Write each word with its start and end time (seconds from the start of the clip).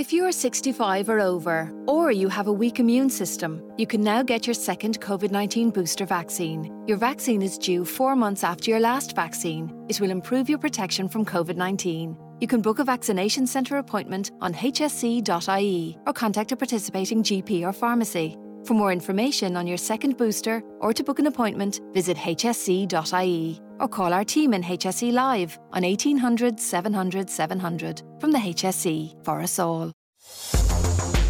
If 0.00 0.14
you 0.14 0.24
are 0.24 0.32
65 0.32 1.10
or 1.10 1.20
over, 1.20 1.70
or 1.86 2.10
you 2.10 2.30
have 2.30 2.46
a 2.46 2.52
weak 2.52 2.80
immune 2.80 3.10
system, 3.10 3.62
you 3.76 3.86
can 3.86 4.00
now 4.00 4.22
get 4.22 4.46
your 4.46 4.54
second 4.54 4.98
COVID 4.98 5.30
19 5.30 5.68
booster 5.68 6.06
vaccine. 6.06 6.72
Your 6.86 6.96
vaccine 6.96 7.42
is 7.42 7.58
due 7.58 7.84
four 7.84 8.16
months 8.16 8.42
after 8.42 8.70
your 8.70 8.80
last 8.80 9.14
vaccine. 9.14 9.70
It 9.90 10.00
will 10.00 10.10
improve 10.10 10.48
your 10.48 10.56
protection 10.56 11.06
from 11.06 11.26
COVID 11.26 11.56
19. 11.56 12.16
You 12.40 12.46
can 12.46 12.62
book 12.62 12.78
a 12.78 12.84
vaccination 12.84 13.46
centre 13.46 13.76
appointment 13.76 14.30
on 14.40 14.54
hse.ie 14.54 15.98
or 16.06 16.12
contact 16.14 16.52
a 16.52 16.56
participating 16.56 17.22
GP 17.22 17.62
or 17.62 17.74
pharmacy. 17.74 18.38
For 18.64 18.72
more 18.72 18.92
information 18.92 19.54
on 19.54 19.66
your 19.66 19.76
second 19.76 20.16
booster 20.16 20.62
or 20.80 20.94
to 20.94 21.04
book 21.04 21.18
an 21.18 21.26
appointment, 21.26 21.78
visit 21.92 22.16
hse.ie 22.16 23.60
or 23.80 23.88
call 23.88 24.12
our 24.12 24.24
team 24.24 24.54
in 24.54 24.62
HSE 24.62 25.12
Live 25.12 25.58
on 25.72 25.82
1800 25.82 26.60
700 26.60 27.28
700 27.28 28.02
from 28.20 28.30
the 28.30 28.38
HSE 28.38 29.24
for 29.24 29.40
us 29.40 29.58
all. 29.58 29.92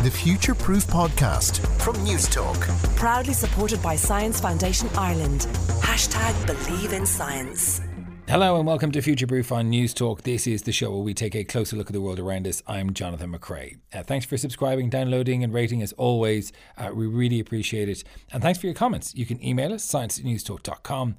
The 0.02 0.10
Future 0.10 0.54
Proof 0.54 0.86
Podcast 0.86 1.58
from 1.82 1.94
Newstalk. 1.96 2.58
Proudly 2.96 3.34
supported 3.34 3.82
by 3.82 3.96
Science 3.96 4.40
Foundation 4.40 4.88
Ireland. 4.96 5.46
Hashtag 5.82 6.46
Believe 6.46 6.94
in 6.94 7.04
Science. 7.04 7.82
Hello 8.30 8.56
and 8.56 8.64
welcome 8.64 8.92
to 8.92 9.02
Future 9.02 9.26
Proof 9.26 9.50
on 9.50 9.72
Newstalk. 9.72 10.22
This 10.22 10.46
is 10.46 10.62
the 10.62 10.70
show 10.70 10.92
where 10.92 11.00
we 11.00 11.14
take 11.14 11.34
a 11.34 11.42
closer 11.42 11.74
look 11.74 11.88
at 11.88 11.92
the 11.92 12.00
world 12.00 12.20
around 12.20 12.46
us. 12.46 12.62
I'm 12.64 12.94
Jonathan 12.94 13.32
McCrea. 13.32 13.80
Uh, 13.92 14.04
thanks 14.04 14.24
for 14.24 14.36
subscribing, 14.36 14.88
downloading, 14.88 15.42
and 15.42 15.52
rating 15.52 15.82
as 15.82 15.92
always. 15.94 16.52
Uh, 16.78 16.92
we 16.94 17.08
really 17.08 17.40
appreciate 17.40 17.88
it. 17.88 18.04
And 18.32 18.40
thanks 18.40 18.60
for 18.60 18.66
your 18.66 18.74
comments. 18.74 19.16
You 19.16 19.26
can 19.26 19.44
email 19.44 19.74
us, 19.74 19.82
science 19.82 20.16
at 20.20 20.24
newstalk.com, 20.24 21.16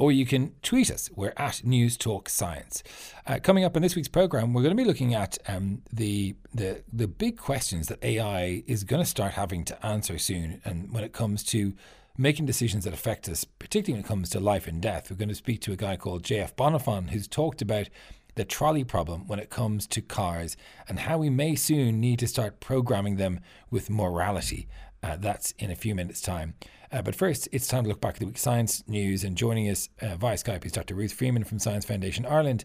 or 0.00 0.10
you 0.10 0.24
can 0.24 0.52
tweet 0.62 0.90
us. 0.90 1.10
We're 1.14 1.34
at 1.36 1.62
Newstalk 1.64 2.28
Science. 2.28 2.82
Uh, 3.26 3.38
coming 3.40 3.64
up 3.64 3.76
in 3.76 3.82
this 3.82 3.94
week's 3.94 4.08
program, 4.08 4.54
we're 4.54 4.62
going 4.62 4.74
to 4.74 4.82
be 4.82 4.88
looking 4.88 5.14
at 5.14 5.36
um, 5.46 5.82
the, 5.92 6.34
the 6.54 6.82
the 6.90 7.06
big 7.06 7.36
questions 7.36 7.88
that 7.88 8.02
AI 8.02 8.64
is 8.66 8.82
going 8.82 9.02
to 9.02 9.08
start 9.08 9.32
having 9.32 9.62
to 9.66 9.86
answer 9.86 10.18
soon, 10.18 10.62
and 10.64 10.90
when 10.90 11.04
it 11.04 11.12
comes 11.12 11.44
to 11.44 11.74
making 12.16 12.46
decisions 12.46 12.84
that 12.84 12.94
affect 12.94 13.28
us, 13.28 13.44
particularly 13.44 13.98
when 14.00 14.04
it 14.04 14.08
comes 14.08 14.30
to 14.30 14.40
life 14.40 14.66
and 14.66 14.80
death. 14.82 15.10
We're 15.10 15.16
going 15.16 15.28
to 15.28 15.34
speak 15.34 15.60
to 15.62 15.72
a 15.72 15.76
guy 15.76 15.96
called 15.96 16.22
JF 16.22 16.54
Bonnefon, 16.54 17.10
who's 17.10 17.28
talked 17.28 17.62
about 17.62 17.88
the 18.34 18.44
trolley 18.44 18.84
problem 18.84 19.26
when 19.26 19.38
it 19.38 19.50
comes 19.50 19.86
to 19.88 20.00
cars 20.00 20.56
and 20.88 21.00
how 21.00 21.18
we 21.18 21.30
may 21.30 21.54
soon 21.54 22.00
need 22.00 22.18
to 22.18 22.26
start 22.26 22.60
programming 22.60 23.16
them 23.16 23.40
with 23.70 23.90
morality. 23.90 24.66
Uh, 25.02 25.16
that's 25.16 25.52
in 25.58 25.70
a 25.70 25.76
few 25.76 25.94
minutes' 25.94 26.20
time. 26.20 26.54
Uh, 26.92 27.02
but 27.02 27.14
first, 27.14 27.48
it's 27.52 27.68
time 27.68 27.84
to 27.84 27.88
look 27.88 28.00
back 28.00 28.14
at 28.14 28.20
the 28.20 28.26
week's 28.26 28.40
science 28.40 28.82
news. 28.88 29.24
And 29.24 29.36
joining 29.36 29.68
us 29.68 29.88
uh, 30.02 30.16
via 30.16 30.36
Skype 30.36 30.64
is 30.66 30.72
Dr. 30.72 30.94
Ruth 30.94 31.12
Freeman 31.12 31.44
from 31.44 31.58
Science 31.58 31.84
Foundation 31.84 32.26
Ireland 32.26 32.64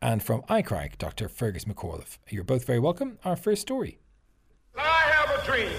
and 0.00 0.22
from 0.22 0.42
ICRAG, 0.42 0.98
Dr. 0.98 1.28
Fergus 1.28 1.64
McAuliffe. 1.64 2.18
You're 2.28 2.44
both 2.44 2.64
very 2.64 2.78
welcome. 2.78 3.18
Our 3.24 3.36
first 3.36 3.62
story. 3.62 3.98
I 4.76 4.82
have 4.82 5.38
a 5.38 5.46
dream 5.46 5.70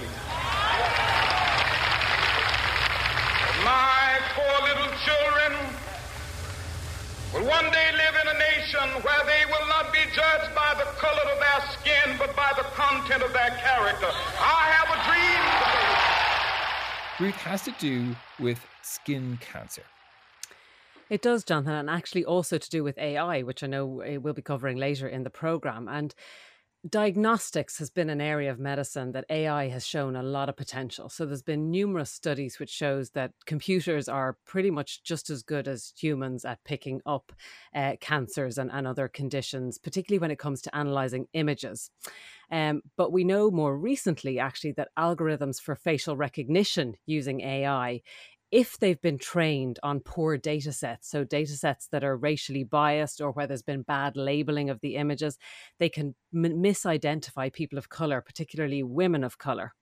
my 3.66 4.20
poor 4.38 4.56
little 4.62 4.92
children 5.02 5.52
will 7.34 7.50
one 7.50 7.66
day 7.72 7.90
live 7.98 8.14
in 8.22 8.26
a 8.30 8.38
nation 8.38 8.86
where 9.02 9.22
they 9.26 9.42
will 9.50 9.66
not 9.66 9.92
be 9.92 9.98
judged 10.14 10.54
by 10.54 10.70
the 10.78 10.86
color 11.02 11.26
of 11.34 11.38
their 11.42 11.60
skin, 11.74 12.14
but 12.16 12.36
by 12.36 12.52
the 12.56 12.62
content 12.78 13.24
of 13.24 13.32
their 13.32 13.50
character. 13.58 14.06
I 14.38 14.70
have 14.70 14.88
a 14.94 14.98
dream. 15.02 16.15
Ruth 17.18 17.34
has 17.36 17.62
to 17.62 17.74
do 17.78 18.14
with 18.38 18.60
skin 18.82 19.38
cancer. 19.40 19.84
It 21.08 21.22
does, 21.22 21.44
Jonathan, 21.44 21.72
and 21.72 21.88
actually 21.88 22.26
also 22.26 22.58
to 22.58 22.70
do 22.70 22.84
with 22.84 22.98
AI, 22.98 23.42
which 23.42 23.62
I 23.62 23.68
know 23.68 24.00
eh, 24.00 24.18
we'll 24.18 24.34
be 24.34 24.42
covering 24.42 24.76
later 24.76 25.08
in 25.08 25.22
the 25.22 25.30
program. 25.30 25.88
And 25.88 26.14
diagnostics 26.88 27.78
has 27.78 27.90
been 27.90 28.10
an 28.10 28.20
area 28.20 28.50
of 28.50 28.58
medicine 28.58 29.12
that 29.12 29.24
AI 29.28 29.68
has 29.68 29.86
shown 29.86 30.14
a 30.14 30.22
lot 30.22 30.48
of 30.48 30.56
potential. 30.56 31.08
So 31.08 31.26
there's 31.26 31.42
been 31.42 31.70
numerous 31.70 32.10
studies 32.10 32.58
which 32.58 32.70
shows 32.70 33.10
that 33.10 33.32
computers 33.44 34.08
are 34.08 34.36
pretty 34.44 34.70
much 34.70 35.02
just 35.02 35.30
as 35.30 35.42
good 35.42 35.66
as 35.68 35.92
humans 35.96 36.44
at 36.44 36.62
picking 36.64 37.00
up 37.04 37.32
uh, 37.74 37.96
cancers 38.00 38.58
and, 38.58 38.70
and 38.72 38.86
other 38.86 39.08
conditions, 39.08 39.78
particularly 39.78 40.20
when 40.20 40.30
it 40.30 40.38
comes 40.38 40.62
to 40.62 40.76
analyzing 40.76 41.26
images. 41.32 41.90
Um, 42.50 42.82
but 42.96 43.12
we 43.12 43.24
know 43.24 43.50
more 43.50 43.76
recently, 43.76 44.38
actually, 44.38 44.72
that 44.72 44.90
algorithms 44.96 45.60
for 45.60 45.74
facial 45.74 46.16
recognition 46.16 46.94
using 47.04 47.40
AI 47.40 48.02
if 48.50 48.78
they've 48.78 49.00
been 49.00 49.18
trained 49.18 49.78
on 49.82 50.00
poor 50.00 50.36
data 50.36 50.72
sets, 50.72 51.10
so 51.10 51.24
data 51.24 51.52
sets 51.52 51.88
that 51.88 52.04
are 52.04 52.16
racially 52.16 52.64
biased 52.64 53.20
or 53.20 53.32
where 53.32 53.46
there's 53.46 53.62
been 53.62 53.82
bad 53.82 54.16
labeling 54.16 54.70
of 54.70 54.80
the 54.80 54.96
images, 54.96 55.38
they 55.78 55.88
can 55.88 56.14
m- 56.34 56.62
misidentify 56.62 57.52
people 57.52 57.78
of 57.78 57.88
color, 57.88 58.20
particularly 58.20 58.82
women 58.82 59.24
of 59.24 59.38
color. 59.38 59.72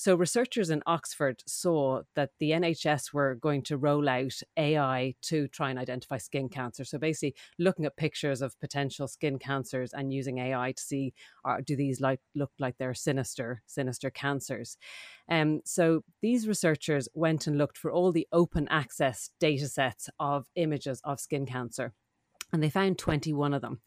So, 0.00 0.14
researchers 0.14 0.70
in 0.70 0.80
Oxford 0.86 1.42
saw 1.44 2.02
that 2.14 2.30
the 2.38 2.52
NHS 2.52 3.12
were 3.12 3.34
going 3.34 3.62
to 3.62 3.76
roll 3.76 4.08
out 4.08 4.40
AI 4.56 5.16
to 5.22 5.48
try 5.48 5.70
and 5.70 5.78
identify 5.78 6.18
skin 6.18 6.48
cancer. 6.48 6.84
So, 6.84 6.98
basically, 6.98 7.34
looking 7.58 7.84
at 7.84 7.96
pictures 7.96 8.40
of 8.40 8.58
potential 8.60 9.08
skin 9.08 9.40
cancers 9.40 9.92
and 9.92 10.12
using 10.12 10.38
AI 10.38 10.70
to 10.70 10.80
see 10.80 11.14
are, 11.44 11.60
do 11.60 11.74
these 11.74 12.00
like 12.00 12.20
look 12.36 12.52
like 12.60 12.76
they're 12.78 12.94
sinister, 12.94 13.64
sinister 13.66 14.08
cancers. 14.08 14.76
Um, 15.28 15.62
so, 15.64 16.04
these 16.22 16.46
researchers 16.46 17.08
went 17.12 17.48
and 17.48 17.58
looked 17.58 17.76
for 17.76 17.90
all 17.90 18.12
the 18.12 18.28
open 18.30 18.68
access 18.70 19.30
data 19.40 19.66
sets 19.66 20.08
of 20.20 20.46
images 20.54 21.00
of 21.02 21.18
skin 21.18 21.44
cancer 21.44 21.92
and 22.52 22.62
they 22.62 22.70
found 22.70 22.98
21 22.98 23.52
of 23.54 23.62
them. 23.62 23.80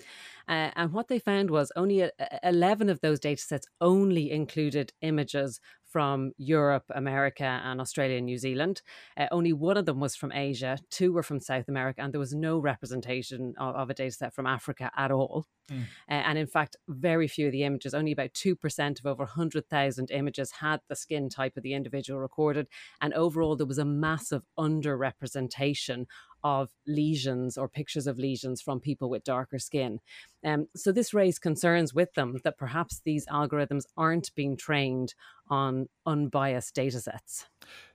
Uh, 0.48 0.70
and 0.76 0.94
what 0.94 1.08
they 1.08 1.20
found 1.20 1.50
was 1.50 1.72
only 1.76 2.02
a, 2.02 2.12
11 2.44 2.90
of 2.90 3.02
those 3.02 3.20
data 3.20 3.42
sets 3.42 3.68
only 3.80 4.32
included 4.32 4.94
images 5.02 5.60
from 5.92 6.32
Europe, 6.38 6.86
America, 6.96 7.44
and 7.44 7.82
Australia 7.82 8.18
and 8.18 8.26
New 8.26 8.38
Zealand. 8.38 8.82
Uh, 9.18 9.28
only 9.32 9.54
one 9.54 9.78
of 9.78 9.86
them 9.86 10.00
was 10.00 10.16
from 10.16 10.32
Asia, 10.32 10.78
two 10.90 11.12
were 11.12 11.24
from 11.24 11.40
South 11.40 11.68
America, 11.68 12.02
and 12.02 12.14
there 12.14 12.20
was 12.20 12.34
no 12.34 12.60
representation 12.60 13.54
of, 13.60 13.76
of 13.76 13.90
a 13.90 13.94
data 13.94 14.12
set 14.12 14.34
from 14.34 14.48
Africa 14.48 14.90
at 14.96 15.12
all. 15.12 15.48
Mm. 15.70 15.84
Uh, 16.10 16.14
and 16.14 16.38
in 16.38 16.48
fact, 16.48 16.76
very 16.88 17.28
few 17.28 17.48
of 17.48 17.52
the 17.52 17.64
images, 17.64 17.94
only 17.94 18.12
about 18.12 18.34
2% 18.34 19.00
of 19.00 19.06
over 19.06 19.24
100,000 19.24 20.12
images 20.12 20.52
had 20.52 20.82
the 20.88 20.96
skin 20.96 21.30
type 21.30 21.58
of 21.58 21.64
the 21.64 21.74
individual 21.74 22.20
recorded. 22.20 22.68
And 23.02 23.14
overall, 23.14 23.56
there 23.56 23.68
was 23.68 23.78
a 23.78 23.86
massive 23.86 24.44
underrepresentation 24.58 26.06
of 26.44 26.70
lesions 26.88 27.58
or 27.58 27.70
pictures 27.70 28.08
of 28.08 28.18
lesions 28.18 28.62
from 28.62 28.80
people 28.80 29.10
with 29.10 29.24
darker 29.24 29.60
skin. 29.60 30.00
Um, 30.44 30.68
so 30.76 30.92
this 30.92 31.14
raised 31.14 31.42
concerns 31.42 31.94
with 31.94 32.14
them 32.14 32.40
that 32.44 32.58
perhaps 32.58 33.02
these 33.04 33.28
algorithms 33.28 33.84
aren't 33.96 34.34
being 34.34 34.58
trained 34.58 35.14
on 35.52 35.88
unbiased 36.06 36.74
data 36.74 37.00
sets. 37.00 37.46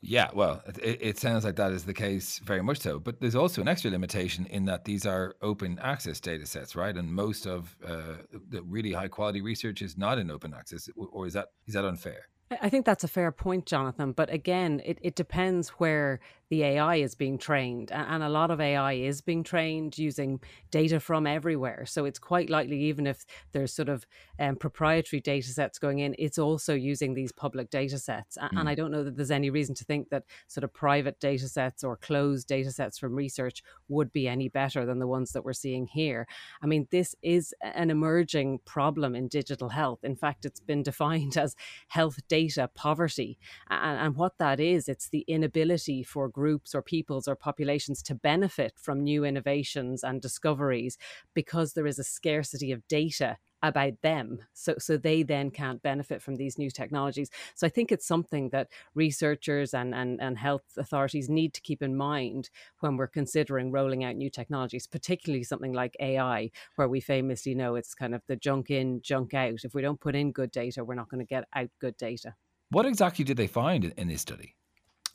Yeah, 0.02 0.28
well, 0.34 0.62
it, 0.80 0.98
it, 1.00 1.18
sounds 1.18 1.44
like 1.44 1.56
that 1.56 1.72
is 1.72 1.84
the 1.84 1.94
case 1.94 2.38
very 2.38 2.62
much 2.62 2.78
so. 2.78 3.00
But 3.00 3.20
there's 3.20 3.34
also 3.34 3.62
an 3.62 3.68
extra 3.68 3.90
limitation 3.90 4.46
in 4.46 4.66
that 4.66 4.84
these 4.84 5.06
are 5.06 5.34
open 5.42 5.78
access 5.82 6.20
data 6.20 6.46
sets, 6.46 6.76
right? 6.76 6.94
And 6.94 7.12
most 7.12 7.46
of 7.46 7.74
uh, 7.84 8.18
the 8.50 8.62
really 8.62 8.92
high 8.92 9.08
quality 9.08 9.40
research 9.40 9.82
is 9.82 9.96
not 9.96 10.18
in 10.18 10.30
open 10.30 10.54
access, 10.54 10.88
or 10.96 11.26
is 11.26 11.32
that 11.32 11.48
is 11.66 11.74
that 11.74 11.84
unfair? 11.84 12.28
I 12.62 12.68
think 12.68 12.86
that's 12.86 13.02
a 13.02 13.08
fair 13.08 13.32
point, 13.32 13.66
Jonathan. 13.66 14.12
But 14.12 14.32
again, 14.32 14.80
it, 14.84 14.98
it 15.02 15.16
depends 15.16 15.70
where 15.70 16.20
the 16.50 16.62
AI 16.62 16.96
is 16.96 17.14
being 17.14 17.38
trained. 17.38 17.90
And 17.92 18.22
a 18.22 18.28
lot 18.28 18.50
of 18.50 18.60
AI 18.60 18.94
is 18.94 19.20
being 19.20 19.42
trained 19.42 19.98
using 19.98 20.40
data 20.70 21.00
from 21.00 21.26
everywhere. 21.26 21.84
So 21.86 22.04
it's 22.04 22.18
quite 22.18 22.50
likely, 22.50 22.78
even 22.84 23.06
if 23.06 23.24
there's 23.52 23.72
sort 23.72 23.88
of 23.88 24.06
um, 24.38 24.56
proprietary 24.56 25.20
data 25.20 25.48
sets 25.48 25.78
going 25.78 25.98
in, 25.98 26.14
it's 26.18 26.38
also 26.38 26.74
using 26.74 27.14
these 27.14 27.32
public 27.32 27.70
data 27.70 27.98
sets. 27.98 28.38
Mm. 28.38 28.60
And 28.60 28.68
I 28.68 28.74
don't 28.74 28.92
know 28.92 29.02
that 29.02 29.16
there's 29.16 29.30
any 29.30 29.50
reason 29.50 29.74
to 29.76 29.84
think 29.84 30.10
that 30.10 30.24
sort 30.46 30.64
of 30.64 30.72
private 30.72 31.18
data 31.18 31.48
sets 31.48 31.82
or 31.82 31.96
closed 31.96 32.46
data 32.46 32.70
sets 32.70 32.98
from 32.98 33.14
research 33.14 33.62
would 33.88 34.12
be 34.12 34.28
any 34.28 34.48
better 34.48 34.86
than 34.86 34.98
the 34.98 35.06
ones 35.06 35.32
that 35.32 35.44
we're 35.44 35.52
seeing 35.52 35.86
here. 35.86 36.26
I 36.62 36.66
mean, 36.66 36.86
this 36.90 37.14
is 37.22 37.54
an 37.62 37.90
emerging 37.90 38.60
problem 38.64 39.14
in 39.16 39.28
digital 39.28 39.68
health. 39.70 40.00
In 40.04 40.16
fact, 40.16 40.44
it's 40.44 40.60
been 40.60 40.82
defined 40.82 41.36
as 41.36 41.56
health 41.88 42.20
data 42.28 42.70
poverty. 42.74 43.38
And, 43.68 43.98
and 43.98 44.16
what 44.16 44.38
that 44.38 44.60
is, 44.60 44.88
it's 44.88 45.08
the 45.08 45.24
inability 45.26 46.02
for 46.02 46.28
groups 46.36 46.74
or 46.74 46.82
peoples 46.82 47.26
or 47.26 47.34
populations 47.34 48.02
to 48.02 48.14
benefit 48.14 48.74
from 48.76 49.02
new 49.02 49.24
innovations 49.24 50.04
and 50.04 50.20
discoveries 50.20 50.98
because 51.32 51.72
there 51.72 51.86
is 51.86 51.98
a 51.98 52.04
scarcity 52.04 52.72
of 52.72 52.86
data 52.88 53.38
about 53.62 53.94
them. 54.02 54.38
So 54.52 54.74
so 54.78 54.96
they 54.98 55.22
then 55.22 55.50
can't 55.50 55.82
benefit 55.82 56.20
from 56.20 56.36
these 56.36 56.58
new 56.58 56.70
technologies. 56.70 57.30
So 57.54 57.66
i 57.66 57.70
think 57.70 57.90
it's 57.90 58.06
something 58.06 58.50
that 58.50 58.68
researchers 58.94 59.72
and, 59.72 59.94
and 59.94 60.20
and 60.20 60.36
health 60.36 60.66
authorities 60.76 61.28
need 61.28 61.54
to 61.54 61.60
keep 61.62 61.82
in 61.82 61.96
mind 61.96 62.50
when 62.80 62.96
we're 62.96 63.06
considering 63.20 63.72
rolling 63.72 64.04
out 64.04 64.16
new 64.16 64.30
technologies 64.30 64.86
particularly 64.86 65.44
something 65.44 65.72
like 65.72 65.96
ai 66.00 66.50
where 66.76 66.88
we 66.88 67.00
famously 67.00 67.54
know 67.54 67.74
it's 67.74 67.94
kind 67.94 68.14
of 68.14 68.22
the 68.28 68.36
junk 68.36 68.70
in 68.70 69.00
junk 69.02 69.34
out. 69.34 69.64
If 69.64 69.74
we 69.74 69.82
don't 69.82 70.00
put 70.06 70.14
in 70.14 70.32
good 70.32 70.50
data 70.50 70.84
we're 70.84 71.00
not 71.00 71.08
going 71.08 71.24
to 71.26 71.34
get 71.34 71.44
out 71.54 71.70
good 71.80 71.96
data. 71.96 72.34
What 72.70 72.86
exactly 72.86 73.24
did 73.24 73.36
they 73.36 73.46
find 73.46 73.84
in 73.96 74.08
this 74.08 74.22
study 74.22 74.56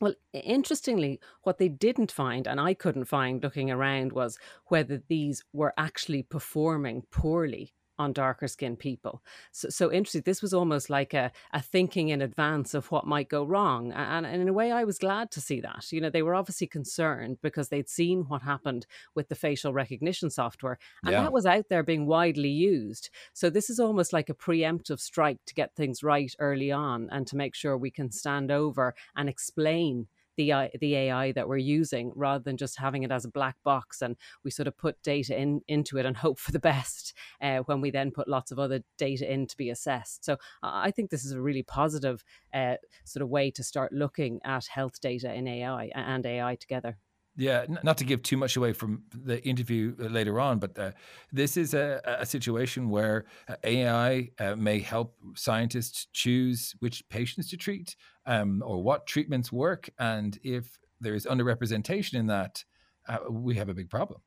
well, 0.02 0.16
interestingly, 0.34 1.20
what 1.44 1.60
they 1.60 1.70
didn't 1.70 2.12
find, 2.12 2.48
and 2.48 2.60
I 2.60 2.74
couldn't 2.74 3.06
find 3.06 3.42
looking 3.42 3.72
around, 3.72 4.12
was 4.14 4.38
whether 4.66 5.02
these 5.08 5.44
were 5.54 5.74
actually 5.78 6.24
performing 6.24 7.04
poorly 7.12 7.74
on 8.02 8.14
darker 8.14 8.48
skinned 8.48 8.80
people. 8.80 9.22
So, 9.52 9.70
so 9.70 9.92
interesting. 9.92 10.24
This 10.26 10.42
was 10.42 10.54
almost 10.54 10.90
like 10.90 11.14
a, 11.14 11.32
a 11.54 11.62
thinking 11.62 12.10
in 12.10 12.22
advance 12.22 12.74
of 12.74 12.92
what 12.92 13.06
might 13.06 13.30
go 13.30 13.44
wrong. 13.44 13.92
And, 13.94 14.26
and 14.26 14.42
in 14.42 14.48
a 14.50 14.54
way, 14.54 14.72
I 14.72 14.84
was 14.84 14.98
glad 14.98 15.32
to 15.32 15.42
see 15.42 15.62
that. 15.62 15.92
You 15.92 16.02
know, 16.02 16.10
they 16.10 16.24
were 16.24 16.36
obviously 16.36 16.68
concerned 16.68 17.38
because 17.42 17.70
they'd 17.70 17.90
seen 17.90 18.26
what 18.28 18.42
happened 18.42 18.86
with 19.16 19.30
the 19.30 19.36
facial 19.36 19.74
recognition 19.74 20.30
software, 20.30 20.78
and 21.04 21.12
Yeah. 21.12 21.22
that 21.24 21.34
was 21.34 21.46
out 21.46 21.70
there 21.70 21.84
being 21.84 22.06
widely 22.06 22.50
used. 22.50 23.10
So 23.34 23.50
this 23.50 23.70
is 23.70 23.80
almost 23.80 24.14
like 24.14 24.30
a 24.30 24.34
preemptive 24.34 25.00
strike 25.00 25.40
to 25.46 25.54
get 25.54 25.76
things 25.76 26.04
right 26.04 26.34
early 26.40 26.72
on 26.72 27.10
and 27.12 27.28
to 27.28 27.38
make 27.38 27.56
sure 27.56 27.78
we 27.78 27.92
can 27.92 28.12
stand 28.12 28.52
over 28.52 28.96
and 29.16 29.30
explain 29.30 30.08
the 30.38 30.70
the 30.80 30.96
AI 30.96 31.32
that 31.34 31.48
we're 31.48 31.58
using 31.58 32.12
rather 32.16 32.44
than 32.44 32.58
just 32.58 32.80
having 32.80 33.04
it 33.04 33.12
as 33.12 33.26
a 33.26 33.30
black 33.30 33.56
box 33.64 34.02
and 34.02 34.16
we 34.44 34.52
sort 34.52 34.68
of 34.68 34.78
put 34.78 35.02
data 35.04 35.40
in 35.40 35.62
into 35.68 35.98
it 35.98 36.06
and 36.06 36.18
hope 36.18 36.40
for 36.40 36.52
the 36.52 36.60
best 36.60 37.14
uh, 37.42 37.58
when 37.66 37.82
we 37.82 37.92
then 37.92 38.12
put 38.12 38.28
lots 38.28 38.52
of 38.52 38.60
other 38.60 38.82
data 38.98 39.32
in 39.32 39.48
to 39.48 39.58
be 39.58 39.70
assessed. 39.70 40.26
So 40.26 40.38
I 40.64 40.92
I 40.92 40.92
think 40.92 41.10
this 41.10 41.24
is 41.24 41.32
a 41.32 41.42
really 41.42 41.64
positive 41.64 42.24
uh, 42.54 42.76
sort 43.06 43.22
of 43.24 43.30
way 43.30 43.50
to 43.52 43.64
start 43.64 43.94
looking 43.94 44.40
at 44.44 44.66
health 44.66 45.00
data 45.00 45.34
in 45.34 45.48
AI 45.48 45.90
and 45.96 46.26
AI 46.26 46.56
together. 46.56 46.98
Yeah, 47.38 47.66
not 47.82 47.98
to 48.00 48.04
give 48.04 48.24
too 48.24 48.36
much 48.36 48.58
away 48.58 48.74
from 48.74 49.04
the 49.14 49.42
interview 49.48 49.96
uh, 50.00 50.08
later 50.08 50.38
on, 50.40 50.60
but 50.60 50.78
uh, 50.78 50.92
this 51.32 51.56
is 51.56 51.74
a, 51.74 52.02
a 52.06 52.26
situation 52.26 52.90
where 52.90 53.26
uh, 53.48 53.56
AI 53.64 54.32
uh, 54.38 54.56
may 54.58 54.80
help 54.80 55.16
scientists 55.36 56.08
choose 56.12 56.76
which 56.80 57.08
patients 57.08 57.50
to 57.52 57.58
treat 57.58 57.96
um, 58.26 58.62
or 58.66 58.84
what 58.84 59.08
treatments 59.08 59.50
work. 59.50 59.90
And 59.98 60.38
if 60.44 60.78
there 61.00 61.16
is 61.16 61.26
underrepresentation 61.26 62.16
in 62.16 62.28
that, 62.28 62.66
uh, 63.08 63.20
we 63.30 63.56
have 63.56 63.70
a 63.70 63.74
big 63.74 63.90
problem. 63.90 64.22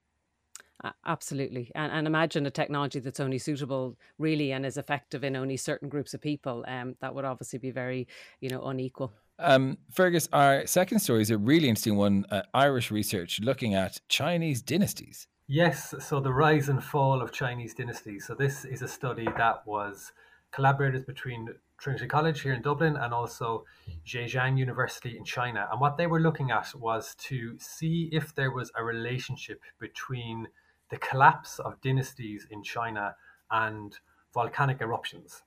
Absolutely. 1.06 1.70
And, 1.74 1.92
and 1.92 2.06
imagine 2.06 2.46
a 2.46 2.50
technology 2.50 3.00
that's 3.00 3.20
only 3.20 3.38
suitable 3.38 3.96
really 4.18 4.52
and 4.52 4.66
is 4.66 4.76
effective 4.76 5.24
in 5.24 5.36
only 5.36 5.56
certain 5.56 5.88
groups 5.88 6.14
of 6.14 6.20
people. 6.20 6.64
Um, 6.68 6.96
that 7.00 7.14
would 7.14 7.24
obviously 7.24 7.58
be 7.58 7.70
very, 7.70 8.06
you 8.40 8.50
know, 8.50 8.62
unequal. 8.62 9.12
Um, 9.38 9.78
Fergus, 9.92 10.28
our 10.32 10.66
second 10.66 11.00
story 11.00 11.22
is 11.22 11.30
a 11.30 11.38
really 11.38 11.68
interesting 11.68 11.96
one 11.96 12.24
uh, 12.30 12.42
Irish 12.54 12.90
research 12.90 13.40
looking 13.40 13.74
at 13.74 14.00
Chinese 14.08 14.62
dynasties. 14.62 15.26
Yes, 15.46 15.94
so 16.00 16.20
the 16.20 16.32
rise 16.32 16.68
and 16.68 16.82
fall 16.82 17.20
of 17.20 17.32
Chinese 17.32 17.74
dynasties. 17.74 18.26
So 18.26 18.34
this 18.34 18.64
is 18.64 18.80
a 18.80 18.88
study 18.88 19.26
that 19.36 19.66
was 19.66 20.12
collaborated 20.52 21.04
between 21.04 21.48
Trinity 21.78 22.06
College 22.06 22.40
here 22.40 22.54
in 22.54 22.62
Dublin 22.62 22.96
and 22.96 23.12
also 23.12 23.64
Zhejiang 24.06 24.56
University 24.56 25.18
in 25.18 25.24
China. 25.24 25.68
And 25.70 25.80
what 25.80 25.98
they 25.98 26.06
were 26.06 26.20
looking 26.20 26.50
at 26.50 26.72
was 26.74 27.14
to 27.26 27.58
see 27.58 28.08
if 28.12 28.34
there 28.34 28.52
was 28.52 28.72
a 28.76 28.82
relationship 28.84 29.60
between 29.78 30.46
the 30.90 30.96
collapse 30.96 31.58
of 31.58 31.80
dynasties 31.82 32.46
in 32.50 32.62
China 32.62 33.16
and 33.50 33.98
volcanic 34.32 34.80
eruptions. 34.80 35.42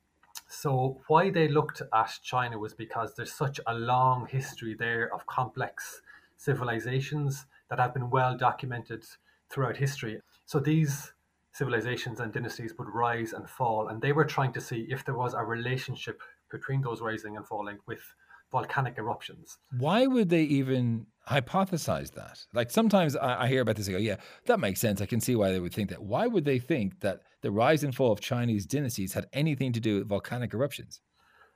So 0.48 1.02
why 1.08 1.30
they 1.30 1.48
looked 1.48 1.82
at 1.94 2.20
China 2.24 2.58
was 2.58 2.74
because 2.74 3.14
there's 3.14 3.34
such 3.34 3.60
a 3.68 3.74
long 3.74 4.28
history 4.28 4.76
there 4.76 5.14
of 5.14 5.26
complex 5.26 6.02
civilizations 6.38 7.46
that 7.70 7.80
have 7.80 7.94
been 7.94 8.10
well 8.10 8.38
documented 8.38 9.06
throughout 9.50 9.78
history. 9.78 10.22
So 10.46 10.60
these 10.60 11.14
civilizations 11.52 12.20
and 12.20 12.32
dynasties 12.32 12.78
would 12.78 12.88
rise 12.90 13.34
and 13.34 13.50
fall, 13.50 13.88
and 13.88 14.02
they 14.02 14.14
were 14.14 14.26
trying 14.26 14.54
to 14.54 14.62
see 14.62 14.88
if 14.90 15.04
there 15.04 15.16
was 15.16 15.34
a 15.34 15.44
relationship 15.44 16.22
between 16.50 16.82
those 16.82 17.02
rising 17.02 17.36
and 17.36 17.46
falling 17.46 17.80
with 17.88 18.14
volcanic 18.52 18.98
eruptions. 18.98 19.58
Why 19.78 20.08
would 20.08 20.30
they 20.30 20.44
even 20.44 21.08
hypothesize 21.30 22.14
that? 22.14 22.46
Like 22.54 22.72
sometimes 22.72 23.16
I, 23.16 23.44
I 23.44 23.48
hear 23.48 23.62
about 23.62 23.76
this, 23.76 23.90
I 23.90 23.92
go, 23.92 23.98
yeah, 23.98 24.18
that 24.46 24.60
makes 24.60 24.80
sense. 24.80 25.02
I 25.02 25.06
can 25.06 25.20
see 25.20 25.36
why 25.36 25.52
they 25.52 25.60
would 25.60 25.74
think 25.74 25.90
that. 25.90 26.04
Why 26.04 26.28
would 26.28 26.46
they 26.46 26.60
think 26.60 27.02
that 27.02 27.22
the 27.42 27.52
rise 27.52 27.84
and 27.84 27.94
fall 27.94 28.12
of 28.12 28.20
Chinese 28.22 28.66
dynasties 28.66 29.14
had 29.14 29.28
anything 29.34 29.74
to 29.74 29.80
do 29.80 30.00
with 30.00 30.08
volcanic 30.08 30.54
eruptions? 30.54 31.02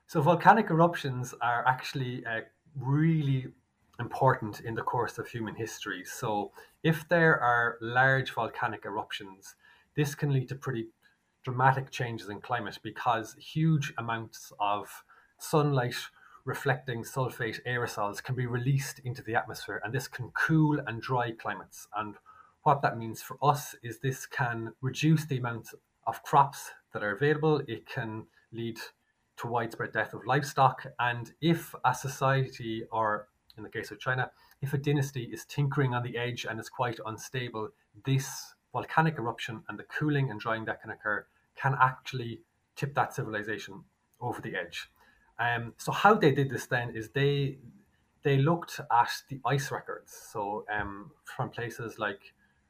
So 0.06 0.20
volcanic 0.20 0.70
eruptions 0.70 1.34
are 1.40 1.66
actually 1.66 2.24
uh, 2.26 2.40
really 2.76 3.46
important 3.98 4.60
in 4.60 4.74
the 4.74 4.82
course 4.82 5.18
of 5.18 5.28
human 5.28 5.54
history. 5.54 6.04
So 6.04 6.52
if 6.82 7.08
there 7.08 7.40
are 7.40 7.78
large 7.80 8.32
volcanic 8.32 8.84
eruptions, 8.84 9.54
this 9.96 10.14
can 10.14 10.32
lead 10.32 10.48
to 10.48 10.54
pretty 10.54 10.88
dramatic 11.44 11.90
changes 11.90 12.28
in 12.28 12.40
climate 12.40 12.78
because 12.82 13.34
huge 13.38 13.92
amounts 13.98 14.52
of 14.60 14.88
sunlight 15.38 15.96
reflecting 16.44 17.04
sulfate 17.04 17.60
aerosols 17.66 18.22
can 18.22 18.34
be 18.34 18.46
released 18.46 19.00
into 19.00 19.22
the 19.22 19.34
atmosphere 19.34 19.80
and 19.84 19.92
this 19.92 20.08
can 20.08 20.30
cool 20.30 20.78
and 20.86 21.00
dry 21.00 21.32
climates. 21.32 21.88
And 21.96 22.16
what 22.62 22.82
that 22.82 22.98
means 22.98 23.22
for 23.22 23.36
us 23.42 23.74
is 23.82 23.98
this 23.98 24.26
can 24.26 24.72
reduce 24.80 25.24
the 25.26 25.38
amount 25.38 25.68
of 26.06 26.22
crops 26.22 26.70
that 26.92 27.02
are 27.02 27.12
available. 27.12 27.62
It 27.68 27.86
can 27.86 28.26
lead 28.52 28.78
to 29.38 29.46
widespread 29.46 29.92
death 29.92 30.14
of 30.14 30.26
livestock. 30.26 30.84
And 30.98 31.32
if 31.40 31.74
a 31.84 31.94
society 31.94 32.84
or 32.90 33.28
in 33.56 33.62
the 33.62 33.68
case 33.68 33.90
of 33.90 34.00
china 34.00 34.30
if 34.60 34.72
a 34.72 34.78
dynasty 34.78 35.24
is 35.24 35.44
tinkering 35.44 35.94
on 35.94 36.02
the 36.02 36.16
edge 36.16 36.46
and 36.48 36.58
is 36.58 36.68
quite 36.68 36.98
unstable 37.06 37.68
this 38.04 38.54
volcanic 38.72 39.18
eruption 39.18 39.62
and 39.68 39.78
the 39.78 39.84
cooling 39.84 40.30
and 40.30 40.40
drying 40.40 40.64
that 40.64 40.80
can 40.80 40.90
occur 40.90 41.26
can 41.56 41.76
actually 41.80 42.40
tip 42.76 42.94
that 42.94 43.14
civilization 43.14 43.82
over 44.20 44.40
the 44.40 44.56
edge 44.56 44.88
um, 45.42 45.74
so 45.76 45.90
how 45.92 46.14
they 46.14 46.32
did 46.32 46.48
this 46.50 46.66
then 46.66 46.88
is 46.94 47.10
they 47.10 47.58
they 48.22 48.36
looked 48.38 48.74
at 49.02 49.12
the 49.28 49.40
ice 49.44 49.70
records, 49.72 50.12
so 50.32 50.64
um, 50.76 51.10
from 51.24 51.50
places 51.50 51.98
like 51.98 52.20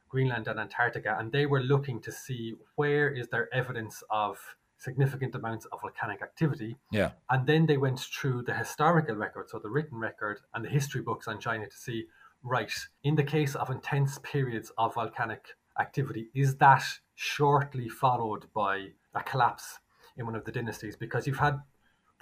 Greenland 0.08 0.48
and 0.48 0.58
Antarctica, 0.58 1.16
and 1.18 1.30
they 1.30 1.46
were 1.46 1.60
looking 1.60 2.00
to 2.00 2.12
see 2.12 2.54
where 2.76 3.08
is 3.10 3.28
there 3.28 3.48
evidence 3.52 4.02
of 4.10 4.38
significant 4.78 5.34
amounts 5.34 5.64
of 5.66 5.80
volcanic 5.80 6.22
activity. 6.22 6.76
Yeah. 6.90 7.10
And 7.30 7.46
then 7.46 7.66
they 7.66 7.76
went 7.76 8.00
through 8.00 8.42
the 8.42 8.54
historical 8.54 9.14
record, 9.14 9.48
so 9.48 9.58
the 9.58 9.70
written 9.70 9.98
record 9.98 10.40
and 10.54 10.64
the 10.64 10.68
history 10.68 11.02
books 11.02 11.28
on 11.28 11.38
China 11.38 11.66
to 11.68 11.76
see, 11.76 12.06
right, 12.42 12.72
in 13.04 13.14
the 13.14 13.22
case 13.22 13.54
of 13.54 13.70
intense 13.70 14.18
periods 14.22 14.72
of 14.76 14.94
volcanic 14.94 15.44
activity, 15.78 16.28
is 16.34 16.56
that 16.56 16.84
shortly 17.14 17.88
followed 17.88 18.46
by 18.54 18.88
a 19.14 19.22
collapse 19.22 19.78
in 20.16 20.26
one 20.26 20.34
of 20.34 20.44
the 20.44 20.52
dynasties? 20.52 20.96
Because 20.96 21.26
you've 21.26 21.38
had 21.38 21.60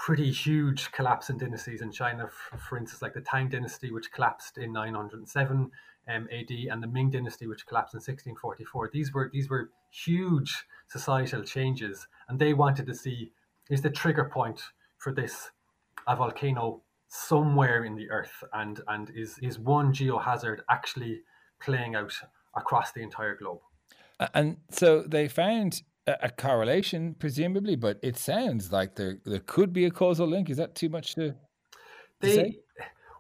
pretty 0.01 0.33
huge 0.33 0.91
collapse 0.93 1.29
in 1.29 1.37
dynasties 1.37 1.83
in 1.83 1.93
China. 1.93 2.27
For, 2.27 2.57
for 2.57 2.79
instance, 2.79 3.03
like 3.03 3.13
the 3.13 3.21
Tang 3.21 3.49
dynasty, 3.49 3.93
which 3.93 4.11
collapsed 4.11 4.57
in 4.57 4.73
907 4.73 5.71
um, 6.09 6.29
AD, 6.33 6.51
and 6.51 6.83
the 6.83 6.87
Ming 6.87 7.11
dynasty, 7.11 7.47
which 7.47 7.67
collapsed 7.67 7.95
in 7.95 7.99
1644. 7.99 8.91
These 8.93 9.13
were 9.13 9.31
these 9.33 9.51
were 9.51 9.71
huge 9.91 10.65
societal 10.89 11.45
changes, 11.45 12.09
and 12.29 12.39
they 12.39 12.55
wanted 12.55 12.87
to 12.87 12.95
see 12.95 13.33
is 13.69 13.83
the 13.83 13.91
trigger 13.91 14.25
point 14.25 14.63
for 14.97 15.13
this 15.13 15.51
a 16.09 16.17
volcano 16.17 16.83
somewhere 17.09 17.85
in 17.85 17.95
the 17.95 18.11
earth, 18.11 18.43
and 18.55 18.81
and 18.89 19.11
is 19.15 19.39
is 19.43 19.59
one 19.59 19.93
geohazard 19.93 20.61
actually 20.71 21.21
playing 21.61 21.95
out 21.95 22.15
across 22.57 22.93
the 22.93 23.03
entire 23.03 23.37
globe. 23.37 23.61
And 24.35 24.57
so 24.71 25.03
they 25.03 25.29
found 25.29 25.83
a, 26.07 26.17
a 26.23 26.31
correlation, 26.31 27.15
presumably, 27.19 27.77
but 27.77 27.99
it 28.03 28.17
sounds 28.17 28.73
like 28.73 28.97
there 28.97 29.19
there 29.25 29.41
could 29.41 29.73
be 29.73 29.85
a 29.85 29.91
causal 29.91 30.27
link. 30.27 30.51
Is 30.51 30.57
that 30.57 30.75
too 30.75 30.89
much 30.89 31.15
to, 31.15 31.31
to 31.31 31.37
They 32.21 32.35
say? 32.35 32.59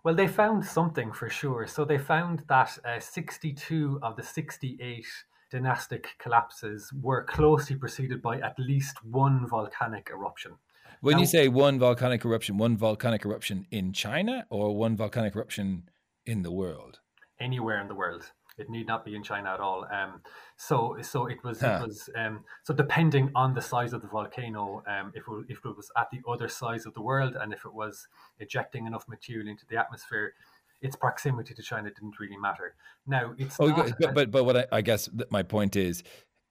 well, 0.05 0.15
they 0.15 0.29
found 0.29 0.65
something 0.65 1.13
for 1.13 1.29
sure. 1.29 1.67
So 1.67 1.85
they 1.85 1.99
found 1.99 2.45
that 2.49 2.79
uh, 2.85 3.01
62 3.01 3.99
of 4.03 4.17
the 4.17 4.23
68 4.23 5.07
dynastic 5.51 6.09
collapses 6.19 6.93
were 6.93 7.25
closely 7.25 7.77
preceded 7.77 8.23
by 8.23 8.39
at 8.39 8.59
least 8.59 9.05
one 9.05 9.47
volcanic 9.49 10.09
eruption. 10.11 10.53
When 11.01 11.19
you 11.19 11.27
say 11.27 11.49
one 11.49 11.79
volcanic 11.79 12.25
eruption, 12.25 12.59
one 12.59 12.77
volcanic 12.77 13.25
eruption 13.25 13.67
in 13.71 13.93
China 13.93 14.47
or 14.51 14.77
one 14.77 14.97
volcanic 14.97 15.35
eruption 15.35 15.89
in 16.27 16.43
the 16.43 16.53
world? 16.53 17.01
anywhere 17.41 17.81
in 17.81 17.89
the 17.89 17.95
world. 17.95 18.31
It 18.61 18.69
need 18.71 18.87
not 18.87 19.05
be 19.05 19.14
in 19.17 19.23
China 19.23 19.49
at 19.55 19.61
all. 19.61 19.87
Um, 19.90 20.21
so 20.57 20.97
so 21.02 21.26
it 21.26 21.43
was 21.43 21.61
Huh. 21.61 21.81
it 21.83 21.87
was 21.88 22.11
um, 22.17 22.45
so 22.62 22.73
depending 22.75 23.31
on 23.35 23.55
the 23.55 23.62
size 23.73 23.93
of 23.93 24.00
the 24.02 24.09
volcano, 24.09 24.83
um, 24.87 25.12
if 25.14 25.25
it, 25.29 25.45
if 25.49 25.59
it 25.64 25.76
was 25.76 25.90
at 25.97 26.09
the 26.11 26.21
other 26.33 26.49
size 26.49 26.85
of 26.87 26.93
the 26.95 27.02
world 27.02 27.37
and 27.40 27.52
if 27.52 27.64
it 27.64 27.73
was 27.75 28.07
ejecting 28.38 28.87
enough 28.87 29.07
material 29.09 29.49
into 29.49 29.64
the 29.71 29.76
atmosphere, 29.76 30.35
its 30.83 30.97
proximity 30.97 31.55
to 31.55 31.62
China 31.62 31.88
didn't 31.90 32.19
really 32.21 32.37
matter. 32.37 32.75
Now 33.07 33.35
it's 33.38 33.57
Oh, 33.59 33.67
not, 33.69 33.93
but 34.00 34.14
but, 34.14 34.31
but 34.31 34.45
what 34.45 34.57
I, 34.57 34.67
I 34.73 34.81
guess 34.83 35.09
my 35.31 35.43
point 35.43 35.75
is, 35.76 36.02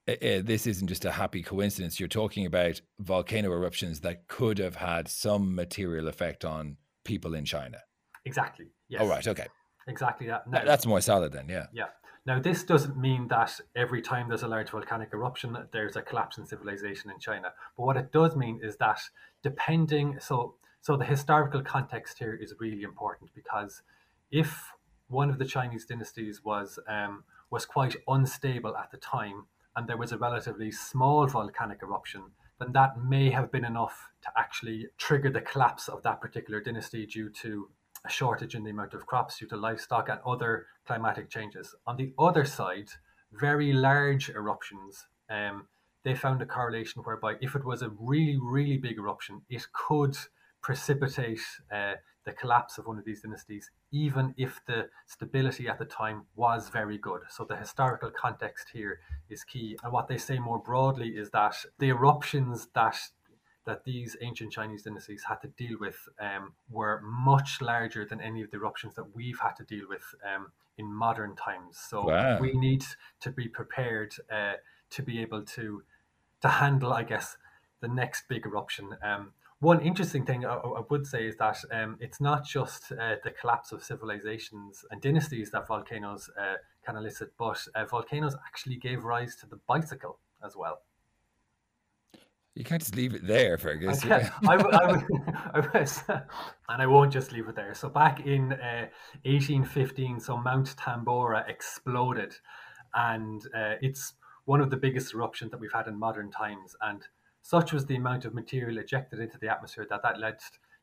uh, 0.07 0.13
uh, 0.13 0.41
this 0.43 0.65
isn't 0.67 0.87
just 0.87 1.05
a 1.05 1.11
happy 1.11 1.43
coincidence. 1.43 1.99
You're 1.99 2.09
talking 2.09 2.45
about 2.45 2.81
volcano 2.99 3.51
eruptions 3.51 3.99
that 4.01 4.27
could 4.27 4.57
have 4.57 4.75
had 4.77 5.07
some 5.07 5.53
material 5.55 6.07
effect 6.07 6.43
on 6.45 6.77
people 7.05 7.33
in 7.35 7.45
China. 7.45 7.79
exactly 8.25 8.67
yes 8.89 9.01
Oh, 9.03 9.07
right, 9.07 9.27
okay, 9.27 9.47
exactly 9.87 10.27
that. 10.27 10.41
That- 10.45 10.51
Now- 10.65 10.65
that's 10.71 10.85
more 10.85 11.01
solid 11.01 11.31
then. 11.31 11.47
Yeah. 11.49 11.67
Yeah. 11.73 11.89
Now, 12.29 12.39
this 12.39 12.63
doesn't 12.63 12.95
mean 12.95 13.27
that 13.29 13.59
every 13.75 14.03
time 14.03 14.27
there's 14.27 14.43
a 14.43 14.47
large 14.47 14.69
volcanic 14.69 15.09
eruption, 15.13 15.57
there's 15.71 15.95
a 15.95 16.03
collapse 16.03 16.37
in 16.37 16.45
civilization 16.45 17.09
in 17.09 17.17
China. 17.17 17.53
But 17.75 17.83
what 17.87 17.97
it 17.97 18.11
does 18.11 18.35
mean 18.35 18.59
is 18.61 18.77
that 18.77 19.01
depending, 19.41 20.19
so 20.19 20.53
so 20.79 20.95
the 20.95 21.05
historical 21.05 21.63
context 21.63 22.19
here 22.19 22.35
is 22.39 22.53
really 22.59 22.83
important 22.83 23.31
because 23.33 23.81
if 24.29 24.73
one 25.07 25.31
of 25.31 25.39
the 25.39 25.43
Chinese 25.43 25.87
dynasties 25.87 26.45
was 26.45 26.77
um, 26.87 27.23
was 27.49 27.65
quite 27.65 27.95
unstable 28.07 28.77
at 28.77 28.91
the 28.91 28.97
time, 28.97 29.47
and 29.75 29.87
there 29.87 29.97
was 29.97 30.11
a 30.11 30.17
relatively 30.19 30.69
small 30.71 31.25
volcanic 31.25 31.79
eruption, 31.81 32.25
then 32.59 32.73
that 32.73 33.03
may 33.03 33.31
have 33.31 33.51
been 33.51 33.65
enough 33.65 34.09
to 34.21 34.29
actually 34.37 34.85
trigger 34.99 35.31
the 35.31 35.41
collapse 35.41 35.89
of 35.89 36.03
that 36.03 36.21
particular 36.21 36.61
dynasty 36.61 37.07
due 37.07 37.31
to 37.41 37.69
a 38.05 38.09
shortage 38.09 38.55
in 38.55 38.63
the 38.63 38.71
amount 38.71 38.93
of 38.93 39.05
crops 39.05 39.39
due 39.39 39.47
to 39.47 39.57
livestock 39.57 40.09
and 40.09 40.19
other 40.25 40.65
climatic 40.85 41.29
changes. 41.29 41.75
On 41.85 41.97
the 41.97 42.13
other 42.17 42.45
side, 42.45 42.89
very 43.31 43.73
large 43.73 44.29
eruptions, 44.29 45.07
um, 45.29 45.67
they 46.03 46.15
found 46.15 46.41
a 46.41 46.45
correlation 46.45 47.01
whereby 47.03 47.35
if 47.41 47.55
it 47.55 47.65
was 47.65 47.81
a 47.81 47.91
really, 47.99 48.39
really 48.41 48.77
big 48.77 48.97
eruption, 48.97 49.41
it 49.49 49.67
could 49.73 50.17
precipitate 50.61 51.41
uh, 51.71 51.93
the 52.25 52.31
collapse 52.33 52.77
of 52.77 52.85
one 52.85 52.97
of 52.97 53.05
these 53.05 53.21
dynasties, 53.21 53.71
even 53.91 54.33
if 54.37 54.59
the 54.67 54.87
stability 55.07 55.67
at 55.67 55.79
the 55.79 55.85
time 55.85 56.25
was 56.35 56.69
very 56.69 56.97
good. 56.97 57.21
So 57.29 57.43
the 57.43 57.55
historical 57.55 58.11
context 58.11 58.67
here 58.73 58.99
is 59.29 59.43
key. 59.43 59.77
And 59.83 59.91
what 59.91 60.07
they 60.07 60.17
say 60.17 60.37
more 60.39 60.59
broadly 60.59 61.09
is 61.09 61.29
that 61.31 61.55
the 61.79 61.89
eruptions 61.89 62.67
that 62.75 62.97
that 63.69 63.83
these 63.83 64.17
ancient 64.21 64.51
Chinese 64.51 64.81
dynasties 64.81 65.23
had 65.23 65.39
to 65.41 65.47
deal 65.49 65.77
with 65.79 66.09
um, 66.19 66.53
were 66.71 67.01
much 67.03 67.61
larger 67.61 68.03
than 68.03 68.19
any 68.19 68.41
of 68.41 68.49
the 68.49 68.57
eruptions 68.57 68.95
that 68.95 69.15
we've 69.15 69.39
had 69.39 69.55
to 69.57 69.63
deal 69.63 69.85
with 69.87 70.03
um, 70.25 70.51
in 70.79 70.91
modern 70.91 71.35
times. 71.35 71.77
So 71.77 72.07
wow. 72.07 72.39
we 72.39 72.53
need 72.53 72.83
to 73.21 73.29
be 73.29 73.47
prepared 73.47 74.15
uh, 74.31 74.53
to 74.89 75.03
be 75.03 75.21
able 75.21 75.43
to 75.43 75.83
to 76.41 76.47
handle, 76.47 76.93
I 76.93 77.03
guess, 77.03 77.37
the 77.81 77.87
next 77.87 78.23
big 78.27 78.45
eruption. 78.45 78.95
Um, 79.03 79.33
one 79.59 79.81
interesting 79.81 80.25
thing 80.25 80.45
I, 80.45 80.53
I, 80.53 80.81
would 80.89 81.05
say 81.05 81.27
is 81.27 81.35
that 81.35 81.57
um, 81.69 81.97
it's 81.99 82.21
not 82.21 82.45
just 82.45 82.93
uh, 82.93 83.15
the 83.25 83.31
collapse 83.31 83.73
of 83.73 83.83
civilizations 83.83 84.85
and 84.89 85.01
dynasties 85.01 85.51
that 85.51 85.67
volcanoes 85.67 86.29
uh, 86.39 86.55
can 86.85 86.95
elicit, 86.95 87.33
but 87.37 87.67
uh, 87.75 87.83
volcanoes 87.85 88.35
actually 88.47 88.77
gave 88.77 89.03
rise 89.03 89.35
to 89.41 89.45
the 89.45 89.59
bicycle 89.67 90.17
as 90.41 90.55
well. 90.55 90.79
You 92.59 92.65
can't 92.65 92.81
just 92.81 92.93
leave 92.93 93.13
it 93.15 93.25
there, 93.25 93.57
Fergus. 93.57 94.03
I, 94.05 94.29
I, 94.49 94.55
I, 94.55 95.03
I, 95.53 95.79
was, 95.79 96.03
and 96.09 96.81
I 96.81 96.85
won't 96.87 97.13
just 97.13 97.31
leave 97.31 97.47
it 97.47 97.55
there. 97.55 97.73
So 97.73 97.87
back 97.87 98.25
in 98.25 98.49
1815, 98.49 100.17
uh, 100.17 100.19
so 100.19 100.35
Mount 100.35 100.75
Tambora 100.75 101.47
exploded, 101.47 102.35
and 102.93 103.41
uh, 103.55 103.75
it's 103.81 104.15
one 104.43 104.59
of 104.59 104.69
the 104.69 104.75
biggest 104.75 105.13
eruptions 105.13 105.51
that 105.51 105.59
we've 105.61 105.71
had 105.71 105.87
in 105.87 105.97
modern 105.97 106.29
times. 106.31 106.75
And 106.81 107.01
such 107.41 107.71
was 107.71 107.85
the 107.85 107.95
amount 107.95 108.25
of 108.25 108.33
material 108.33 108.77
ejected 108.77 109.21
into 109.21 109.37
the 109.37 109.47
atmosphere 109.47 109.87
that 109.89 110.03
that 110.03 110.19
led 110.19 110.39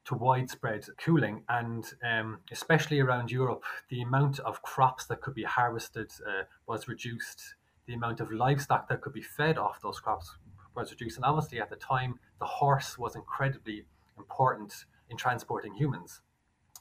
to 0.06 0.14
widespread 0.14 0.87
cooling, 0.97 1.42
and 1.50 1.85
um, 2.02 2.38
especially 2.50 3.00
around 3.00 3.30
Europe, 3.30 3.64
the 3.90 4.00
amount 4.00 4.38
of 4.38 4.62
crops 4.62 5.04
that 5.09 5.21
could 5.21 5.35
be 5.35 5.45
harvested 5.45 6.11
uh, 6.26 6.45
was 6.66 6.88
reduced. 6.88 7.56
The 7.85 7.92
amount 7.92 8.21
of 8.21 8.33
livestock 8.33 8.88
that 8.88 9.02
could 9.02 9.12
be 9.12 9.21
fed 9.21 9.59
off 9.59 9.83
those 9.83 10.00
crops 10.00 10.38
was 10.76 10.90
reduced. 10.90 11.16
And 11.16 11.25
obviously, 11.25 11.61
at 11.61 11.71
the 11.71 11.76
time, 11.76 12.18
the 12.38 12.47
horse 12.47 12.99
was 12.99 13.16
incredibly 13.16 13.87
important 14.18 14.85
in 15.11 15.16
transporting 15.16 15.75
humans. 15.75 16.21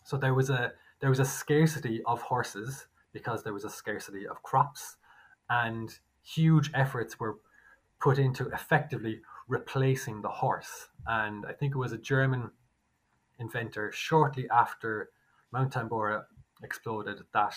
So 0.03 0.17
there 0.17 0.33
was 0.33 0.49
a 0.49 0.73
there 0.99 1.09
was 1.09 1.19
a 1.19 1.25
scarcity 1.25 2.01
of 2.05 2.21
horses 2.21 2.87
because 3.11 3.43
there 3.43 3.53
was 3.53 3.65
a 3.65 3.69
scarcity 3.69 4.27
of 4.27 4.43
crops, 4.43 4.97
and 5.49 5.97
huge 6.21 6.71
efforts 6.73 7.19
were 7.19 7.37
put 7.99 8.19
into 8.19 8.47
effectively 8.49 9.21
replacing 9.47 10.21
the 10.21 10.29
horse. 10.29 10.89
And 11.07 11.45
I 11.45 11.53
think 11.53 11.73
it 11.73 11.77
was 11.77 11.91
a 11.91 11.97
German 11.97 12.51
inventor 13.39 13.91
shortly 13.91 14.49
after 14.49 15.09
Mount 15.51 15.73
Tambora 15.73 16.25
exploded 16.63 17.19
that 17.33 17.55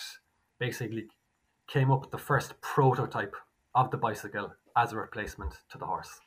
basically 0.59 1.07
came 1.67 1.91
up 1.91 2.01
with 2.01 2.11
the 2.11 2.17
first 2.17 2.59
prototype 2.61 3.35
of 3.75 3.91
the 3.91 3.97
bicycle 3.97 4.53
as 4.75 4.93
a 4.93 4.97
replacement 4.97 5.53
to 5.69 5.77
the 5.77 5.85
horse. 5.85 6.19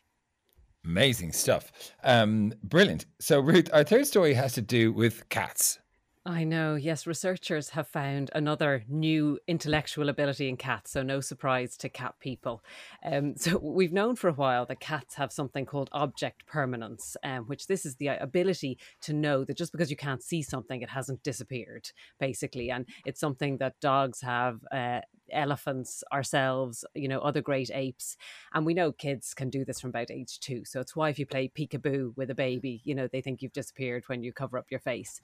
Amazing 0.84 1.32
stuff. 1.32 1.72
Um, 2.02 2.54
brilliant. 2.62 3.06
So, 3.20 3.40
Ruth, 3.40 3.70
our 3.72 3.84
third 3.84 4.06
story 4.06 4.34
has 4.34 4.52
to 4.54 4.62
do 4.62 4.92
with 4.92 5.28
cats. 5.28 5.78
I 6.24 6.44
know. 6.44 6.76
Yes, 6.76 7.04
researchers 7.04 7.70
have 7.70 7.88
found 7.88 8.30
another 8.32 8.84
new 8.88 9.40
intellectual 9.48 10.08
ability 10.08 10.48
in 10.48 10.56
cats, 10.56 10.92
so 10.92 11.02
no 11.02 11.20
surprise 11.20 11.76
to 11.78 11.88
cat 11.88 12.14
people. 12.20 12.62
Um, 13.04 13.34
so 13.36 13.58
we've 13.58 13.92
known 13.92 14.14
for 14.14 14.28
a 14.28 14.32
while 14.32 14.64
that 14.66 14.78
cats 14.78 15.16
have 15.16 15.32
something 15.32 15.66
called 15.66 15.90
object 15.92 16.46
permanence, 16.46 17.16
um, 17.24 17.44
which 17.46 17.66
this 17.66 17.84
is 17.84 17.96
the 17.96 18.08
ability 18.08 18.78
to 19.00 19.12
know 19.12 19.44
that 19.44 19.56
just 19.56 19.72
because 19.72 19.90
you 19.90 19.96
can't 19.96 20.22
see 20.22 20.42
something, 20.42 20.80
it 20.80 20.90
hasn't 20.90 21.24
disappeared, 21.24 21.90
basically, 22.20 22.70
and 22.70 22.86
it's 23.04 23.20
something 23.20 23.56
that 23.58 23.80
dogs 23.80 24.20
have. 24.20 24.60
Uh, 24.70 25.00
elephants 25.30 26.02
ourselves 26.12 26.84
you 26.94 27.08
know 27.08 27.20
other 27.20 27.40
great 27.40 27.70
apes 27.72 28.16
and 28.54 28.66
we 28.66 28.74
know 28.74 28.92
kids 28.92 29.34
can 29.34 29.48
do 29.48 29.64
this 29.64 29.80
from 29.80 29.90
about 29.90 30.10
age 30.10 30.40
two 30.40 30.64
so 30.64 30.80
it's 30.80 30.96
why 30.96 31.08
if 31.08 31.18
you 31.18 31.26
play 31.26 31.48
peekaboo 31.48 32.16
with 32.16 32.30
a 32.30 32.34
baby 32.34 32.80
you 32.84 32.94
know 32.94 33.06
they 33.06 33.20
think 33.20 33.40
you've 33.40 33.52
disappeared 33.52 34.04
when 34.08 34.22
you 34.22 34.32
cover 34.32 34.58
up 34.58 34.70
your 34.70 34.80
face 34.80 35.20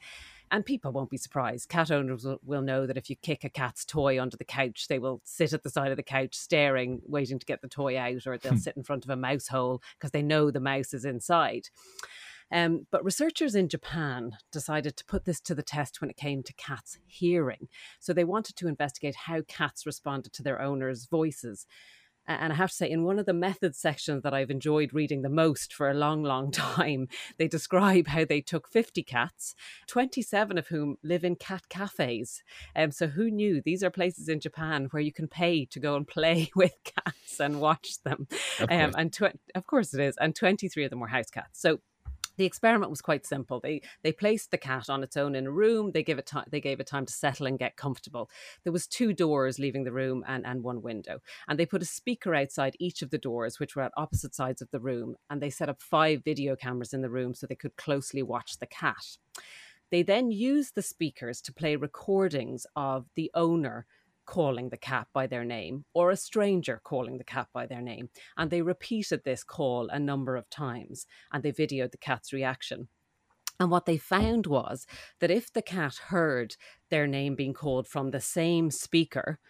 and 0.51 0.65
people 0.65 0.93
won't 0.93 1.11
be 1.11 1.17
surprised. 1.17 1.69
Cat 1.69 1.91
owners 1.91 2.25
will, 2.25 2.41
will, 2.45 2.63
know 2.63 2.87
that 2.87 2.97
if 2.97 3.11
you 3.11 3.17
kick 3.17 3.45
a 3.45 3.49
cat's 3.49 3.85
toy 3.85 4.21
under 4.21 4.37
the 4.37 4.45
couch, 4.45 4.89
they 4.89 4.99
will 4.99 5.21
sit 5.25 5.53
at 5.53 5.63
the 5.63 5.71
side 5.71 5.91
of 5.91 5.97
the 5.97 6.03
couch 6.03 6.35
staring, 6.35 7.03
waiting 7.07 7.39
to 7.39 7.47
get 7.47 7.61
the 7.61 7.69
toy 7.69 7.99
out, 7.99 8.27
or 8.27 8.39
they'll 8.39 8.53
hmm. 8.53 8.59
sit 8.59 8.77
in 8.77 8.83
front 8.83 9.05
of 9.05 9.11
a 9.11 9.17
mouse 9.17 9.49
hole 9.49 9.83
because 9.99 10.11
they 10.11 10.23
know 10.23 10.51
the 10.51 10.61
mouse 10.61 10.95
is 10.95 11.05
inside. 11.05 11.69
Um, 12.51 12.87
but 12.91 13.05
researchers 13.05 13.55
in 13.55 13.69
Japan 13.69 14.33
decided 14.53 14.97
to 14.97 15.05
put 15.05 15.25
this 15.25 15.41
to 15.43 15.55
the 15.55 15.63
test 15.63 16.01
when 16.01 16.11
it 16.11 16.17
came 16.17 16.43
to 16.43 16.53
cats' 16.55 16.99
hearing. 17.07 17.69
So 18.01 18.13
they 18.13 18.25
wanted 18.25 18.57
to 18.57 18.69
investigate 18.69 19.15
how 19.15 19.43
cats 19.47 19.87
responded 19.87 20.33
to 20.35 20.43
their 20.43 20.61
owners' 20.61 21.07
voices. 21.07 21.67
And 22.29 22.53
I 22.53 22.57
have 22.57 22.69
to 22.69 22.77
say, 22.77 22.91
in 22.91 23.05
one 23.05 23.19
of 23.19 23.25
the 23.25 23.33
methods 23.33 23.79
sections 23.79 24.23
that 24.23 24.35
I've 24.35 24.51
enjoyed 24.51 24.93
reading 24.93 25.23
the 25.23 25.31
most 25.31 25.73
for 25.73 25.89
a 25.89 25.95
long, 25.95 26.23
long 26.23 26.51
time, 26.53 27.09
they 27.39 27.49
describe 27.49 28.07
how 28.09 28.27
they 28.27 28.43
took 28.43 28.69
50 28.69 29.03
cats, 29.03 29.55
27 29.87 30.59
of 30.59 30.69
whom 30.69 30.97
live 31.03 31.25
in 31.25 31.37
cat 31.37 31.71
cafes. 31.71 32.43
Um, 32.77 32.91
so 32.91 33.07
who 33.07 33.31
knew? 33.31 33.63
These 33.63 33.83
are 33.83 33.91
places 33.91 34.29
in 34.29 34.41
Japan 34.41 34.89
where 34.91 35.03
you 35.03 35.13
can 35.13 35.27
pay 35.27 35.65
to 35.67 35.81
go 35.81 35.97
and 35.97 36.07
play 36.07 36.51
with 36.57 36.75
cats 36.85 37.41
and 37.41 37.61
watch 37.61 38.03
them. 38.05 38.29
Um, 38.61 38.93
and 38.97 39.11
tw- 39.11 39.39
of 39.55 39.67
course 39.67 39.95
it 39.95 40.01
is. 40.01 40.17
And 40.21 40.37
23 40.37 40.85
of 40.85 40.91
them 40.91 41.01
were 41.01 41.09
house 41.09 41.31
cats. 41.31 41.61
So 41.63 41.81
the 42.39 42.47
experiment 42.47 42.91
was 42.91 43.03
quite 43.03 43.27
simple. 43.27 43.61
They 43.61 43.83
they 44.03 44.13
placed 44.13 44.51
the 44.51 44.59
cat 44.59 44.89
on 44.89 45.03
its 45.03 45.17
own 45.17 45.35
in 45.35 45.47
a 45.47 45.51
room. 45.51 45.91
They 45.93 46.03
gave 46.03 46.19
it 46.19 46.27
time. 46.27 46.47
They 46.51 46.61
gave 46.61 46.81
it 46.81 46.87
time 46.87 47.05
to 47.05 47.13
settle 47.13 47.47
and 47.47 47.59
get 47.59 47.77
comfortable. 47.77 48.31
There 48.65 48.73
was 48.73 48.87
two 48.87 49.13
doors 49.13 49.59
leaving 49.59 49.85
the 49.85 49.93
room 49.93 50.25
and 50.27 50.47
and 50.47 50.63
one 50.63 50.81
window, 50.81 51.19
and 51.47 51.59
they 51.59 51.67
put 51.67 51.83
a 51.83 51.87
speaker 51.87 52.35
outside 52.35 52.77
each 52.79 53.03
of 53.03 53.11
the 53.11 53.19
doors, 53.19 53.59
which 53.61 53.77
were 53.77 53.83
at 53.83 53.93
opposite 53.97 54.35
sides 54.35 54.63
of 54.63 54.71
the 54.71 54.81
room. 54.81 55.17
And 55.29 55.43
they 55.43 55.51
set 55.51 55.69
up 55.69 55.83
five 55.83 56.25
video 56.25 56.57
cameras 56.57 56.95
in 56.95 57.03
the 57.03 57.11
room 57.11 57.35
so 57.35 57.47
they 57.47 57.55
could 57.55 57.77
closely 57.77 58.23
watch 58.23 58.59
the 58.59 58.67
cat. 58.67 59.19
They 59.91 60.03
then 60.03 60.31
used 60.31 60.75
the 60.75 60.83
speakers 60.83 61.41
to 61.43 61.53
play 61.53 61.75
recordings 61.75 62.67
of 62.77 63.07
the 63.15 63.31
owner 63.35 63.87
calling 64.29 64.69
the 64.69 64.77
cat 64.77 65.09
by 65.15 65.27
their 65.27 65.45
name 65.45 65.85
or 65.95 66.11
a 66.11 66.17
stranger 66.17 66.81
calling 66.85 67.17
the 67.17 67.25
cat 67.25 67.49
by 67.55 67.67
their 67.67 67.81
name. 67.81 68.11
And 68.37 68.51
they 68.51 68.61
repeated 68.61 69.25
this 69.25 69.43
call 69.43 69.89
a 69.89 69.99
number 69.99 70.37
of 70.37 70.51
times 70.51 71.07
and 71.33 71.43
they 71.43 71.51
videoed 71.51 71.93
the 71.93 71.99
cat's 71.99 72.33
reaction. 72.33 72.89
And 73.59 73.71
what 73.71 73.87
they 73.87 73.97
found 73.97 74.47
was 74.47 74.87
that 75.21 75.31
if 75.31 75.53
the 75.53 75.63
cat 75.63 75.97
heard 76.09 76.57
their 76.91 77.07
name 77.07 77.35
being 77.35 77.55
called 77.55 77.89
from 77.89 78.11
the 78.11 78.21
same 78.21 78.71
speaker, 78.71 79.41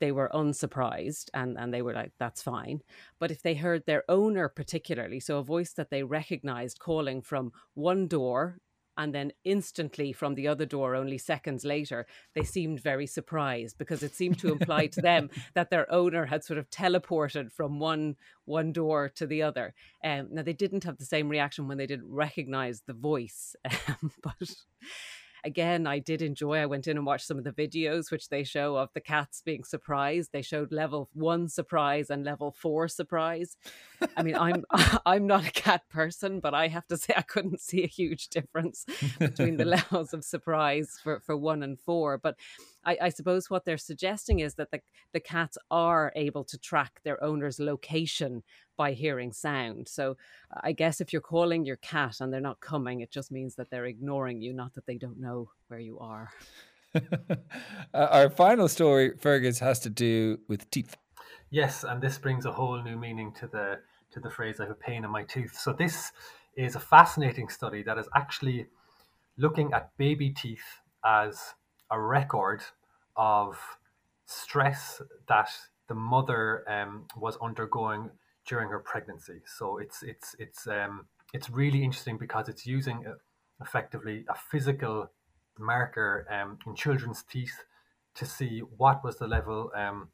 they 0.00 0.12
were 0.12 0.30
unsurprised 0.34 1.30
and, 1.32 1.58
and 1.58 1.72
they 1.72 1.82
were 1.82 1.94
like, 1.94 2.12
that's 2.18 2.42
fine. 2.42 2.80
But 3.18 3.30
if 3.30 3.42
they 3.42 3.54
heard 3.54 3.86
their 3.86 4.04
owner 4.08 4.48
particularly, 4.48 5.20
so 5.20 5.38
a 5.38 5.42
voice 5.42 5.72
that 5.72 5.90
they 5.90 6.02
recognized 6.02 6.78
calling 6.78 7.22
from 7.22 7.52
one 7.74 8.06
door 8.06 8.58
and 9.00 9.14
then 9.14 9.32
instantly 9.44 10.12
from 10.12 10.34
the 10.34 10.46
other 10.46 10.66
door 10.66 10.94
only 10.94 11.16
seconds 11.16 11.64
later 11.64 12.06
they 12.34 12.42
seemed 12.42 12.80
very 12.80 13.06
surprised 13.06 13.78
because 13.78 14.02
it 14.02 14.14
seemed 14.14 14.38
to 14.38 14.52
imply 14.52 14.86
to 14.86 15.00
them 15.00 15.30
that 15.54 15.70
their 15.70 15.90
owner 15.90 16.26
had 16.26 16.44
sort 16.44 16.58
of 16.58 16.68
teleported 16.68 17.50
from 17.50 17.78
one 17.78 18.14
one 18.44 18.72
door 18.72 19.08
to 19.08 19.26
the 19.26 19.42
other. 19.42 19.74
Um, 20.04 20.28
now 20.32 20.42
they 20.42 20.52
didn't 20.52 20.84
have 20.84 20.98
the 20.98 21.04
same 21.04 21.28
reaction 21.28 21.68
when 21.68 21.78
they 21.78 21.86
didn't 21.86 22.12
recognize 22.12 22.82
the 22.86 22.92
voice 22.92 23.54
um, 23.88 24.10
but 24.22 24.50
again, 25.44 25.86
I 25.86 25.98
did 25.98 26.22
enjoy. 26.22 26.58
I 26.58 26.66
went 26.66 26.86
in 26.86 26.96
and 26.96 27.06
watched 27.06 27.26
some 27.26 27.38
of 27.38 27.44
the 27.44 27.52
videos 27.52 28.10
which 28.10 28.28
they 28.28 28.44
show 28.44 28.76
of 28.76 28.90
the 28.94 29.00
cats 29.00 29.42
being 29.44 29.64
surprised. 29.64 30.30
They 30.32 30.42
showed 30.42 30.72
level 30.72 31.08
one 31.12 31.48
surprise 31.48 32.10
and 32.10 32.24
level 32.24 32.52
four 32.52 32.88
surprise. 32.88 33.56
I 34.16 34.22
mean, 34.22 34.36
I'm 34.36 34.64
I'm 35.06 35.26
not 35.26 35.46
a 35.46 35.50
cat 35.50 35.88
person, 35.88 36.40
but 36.40 36.54
I 36.54 36.68
have 36.68 36.86
to 36.88 36.96
say 36.96 37.14
I 37.16 37.22
couldn't 37.22 37.60
see 37.60 37.82
a 37.84 37.88
huge 37.88 38.28
difference 38.28 38.84
between 39.18 39.56
the 39.56 39.64
levels 39.76 40.12
of 40.12 40.24
surprise 40.24 40.98
for, 41.02 41.20
for 41.20 41.36
one 41.36 41.62
and 41.62 41.78
four. 41.78 42.18
But 42.18 42.36
I, 42.84 42.96
I, 43.02 43.08
suppose 43.10 43.50
what 43.50 43.64
they're 43.64 43.78
suggesting 43.78 44.40
is 44.40 44.54
that 44.54 44.70
the, 44.70 44.80
the 45.12 45.20
cats 45.20 45.58
are 45.70 46.12
able 46.16 46.44
to 46.44 46.58
track 46.58 47.00
their 47.04 47.22
owner's 47.22 47.60
location 47.60 48.42
by 48.76 48.92
hearing 48.92 49.32
sound. 49.32 49.88
So 49.88 50.16
I 50.62 50.72
guess 50.72 51.00
if 51.00 51.12
you're 51.12 51.20
calling 51.20 51.64
your 51.64 51.76
cat 51.76 52.16
and 52.20 52.32
they're 52.32 52.40
not 52.40 52.60
coming, 52.60 53.00
it 53.00 53.10
just 53.10 53.30
means 53.30 53.56
that 53.56 53.70
they're 53.70 53.84
ignoring 53.84 54.40
you, 54.40 54.52
not 54.52 54.74
that 54.74 54.86
they 54.86 54.96
don't 54.96 55.20
know 55.20 55.50
where 55.68 55.80
you 55.80 55.98
are. 55.98 56.30
uh, 56.94 57.38
our 57.92 58.30
final 58.30 58.68
story, 58.68 59.12
Fergus, 59.18 59.58
has 59.58 59.80
to 59.80 59.90
do 59.90 60.38
with 60.48 60.70
teeth. 60.70 60.96
Yes, 61.50 61.84
and 61.84 62.00
this 62.00 62.18
brings 62.18 62.46
a 62.46 62.52
whole 62.52 62.82
new 62.82 62.96
meaning 62.96 63.32
to 63.34 63.46
the 63.46 63.80
to 64.12 64.20
the 64.20 64.30
phrase 64.30 64.58
"I 64.58 64.64
have 64.64 64.72
a 64.72 64.74
pain 64.74 65.04
in 65.04 65.10
my 65.10 65.22
tooth." 65.24 65.56
So 65.56 65.72
this 65.72 66.10
is 66.56 66.74
a 66.74 66.80
fascinating 66.80 67.48
study 67.48 67.82
that 67.84 67.98
is 67.98 68.08
actually 68.14 68.66
looking 69.36 69.72
at 69.72 69.96
baby 69.96 70.30
teeth 70.30 70.80
as 71.04 71.54
a 71.90 72.00
record 72.00 72.62
of 73.16 73.58
stress 74.26 75.02
that 75.28 75.50
the 75.88 75.94
mother 75.94 76.64
um, 76.70 77.06
was 77.16 77.36
undergoing 77.42 78.10
during 78.46 78.68
her 78.68 78.78
pregnancy. 78.78 79.40
So 79.44 79.78
it's 79.78 80.02
it's 80.02 80.36
it's 80.38 80.66
um, 80.66 81.06
it's 81.32 81.50
really 81.50 81.82
interesting 81.82 82.16
because 82.18 82.48
it's 82.48 82.66
using 82.66 83.06
uh, 83.06 83.14
effectively 83.60 84.24
a 84.28 84.34
physical 84.34 85.10
marker 85.58 86.26
um, 86.30 86.58
in 86.66 86.74
children's 86.74 87.22
teeth 87.22 87.64
to 88.14 88.24
see 88.24 88.60
what 88.76 89.04
was 89.04 89.18
the 89.18 89.26
level 89.26 89.70
um, 89.74 90.08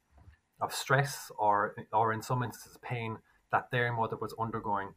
of 0.59 0.73
stress 0.73 1.31
or 1.37 1.75
or 1.93 2.13
in 2.13 2.21
some 2.21 2.43
instances 2.43 2.77
pain 2.81 3.17
that 3.51 3.69
their 3.71 3.93
mother 3.93 4.17
was 4.17 4.33
undergoing 4.39 4.89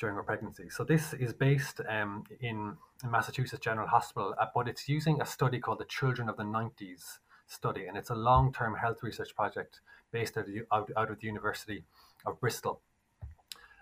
during 0.00 0.16
her 0.16 0.22
pregnancy. 0.22 0.70
So 0.70 0.82
this 0.82 1.12
is 1.12 1.32
based 1.32 1.80
um, 1.88 2.24
in, 2.40 2.76
Massachusetts 3.08 3.64
General 3.64 3.88
Hospital, 3.88 4.34
uh, 4.38 4.46
but 4.54 4.68
it's 4.68 4.86
using 4.86 5.22
a 5.22 5.26
study 5.26 5.58
called 5.58 5.78
the 5.78 5.86
Children 5.86 6.28
of 6.28 6.36
the 6.36 6.42
90s 6.42 7.18
study, 7.46 7.86
and 7.86 7.96
it's 7.96 8.10
a 8.10 8.14
long-term 8.14 8.74
health 8.74 9.02
research 9.02 9.34
project 9.34 9.80
based 10.12 10.36
out 10.36 10.46
of, 10.48 10.54
out, 10.70 10.90
out 10.98 11.10
of 11.10 11.18
the 11.18 11.26
University 11.26 11.84
of 12.26 12.38
Bristol. 12.38 12.82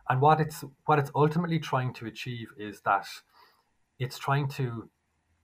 And 0.08 0.20
what 0.20 0.40
it's 0.40 0.64
what 0.86 1.00
it's 1.00 1.10
ultimately 1.16 1.58
trying 1.58 1.92
to 1.94 2.06
achieve 2.06 2.48
is 2.56 2.80
that 2.82 3.06
it's 3.98 4.18
trying 4.18 4.48
to 4.50 4.88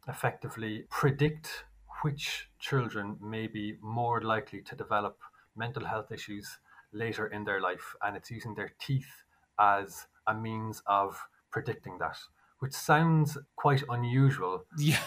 effectively 0.09 0.85
predict 0.89 1.65
which 2.03 2.49
children 2.61 3.17
may 3.21 3.49
be 3.49 3.77
more 3.83 4.23
likely 4.23 4.63
to 4.63 4.77
develop 4.77 5.19
mental 5.57 5.85
health 5.85 6.13
issues 6.13 6.59
later 6.93 7.27
in 7.27 7.45
their 7.45 7.61
life, 7.61 7.97
and 8.03 8.17
it's 8.17 8.31
using 8.31 8.55
their 8.55 8.73
teeth 8.79 9.25
as 9.59 10.07
a 10.27 10.35
means 10.35 10.83
of 10.87 11.19
predicting 11.51 11.99
that, 11.99 12.19
which 12.59 12.73
sounds 12.73 13.39
quite 13.57 13.83
unusual. 13.89 14.65
Yeah. 14.79 15.03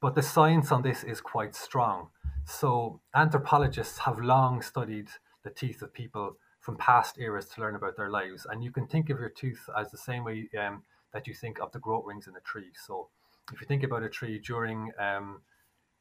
but 0.00 0.14
the 0.14 0.22
science 0.22 0.70
on 0.72 0.82
this 0.82 1.04
is 1.04 1.20
quite 1.20 1.54
strong. 1.54 2.08
So, 2.44 3.00
anthropologists 3.14 3.98
have 3.98 4.18
long 4.18 4.62
studied 4.62 5.08
the 5.44 5.50
teeth 5.50 5.82
of 5.82 5.92
people 5.92 6.36
from 6.60 6.76
past 6.76 7.18
eras 7.18 7.46
to 7.46 7.60
learn 7.60 7.74
about 7.74 7.96
their 7.96 8.10
lives. 8.10 8.46
And 8.50 8.64
you 8.64 8.70
can 8.70 8.86
think 8.86 9.10
of 9.10 9.20
your 9.20 9.28
tooth 9.28 9.68
as 9.78 9.90
the 9.90 9.98
same 9.98 10.24
way 10.24 10.48
um, 10.58 10.82
that 11.12 11.26
you 11.26 11.34
think 11.34 11.60
of 11.60 11.72
the 11.72 11.78
growth 11.78 12.04
rings 12.06 12.26
in 12.26 12.36
a 12.36 12.40
tree. 12.40 12.70
So, 12.86 13.08
if 13.52 13.60
you 13.60 13.66
think 13.66 13.82
about 13.82 14.02
a 14.02 14.08
tree 14.08 14.38
during 14.38 14.92
um, 14.98 15.42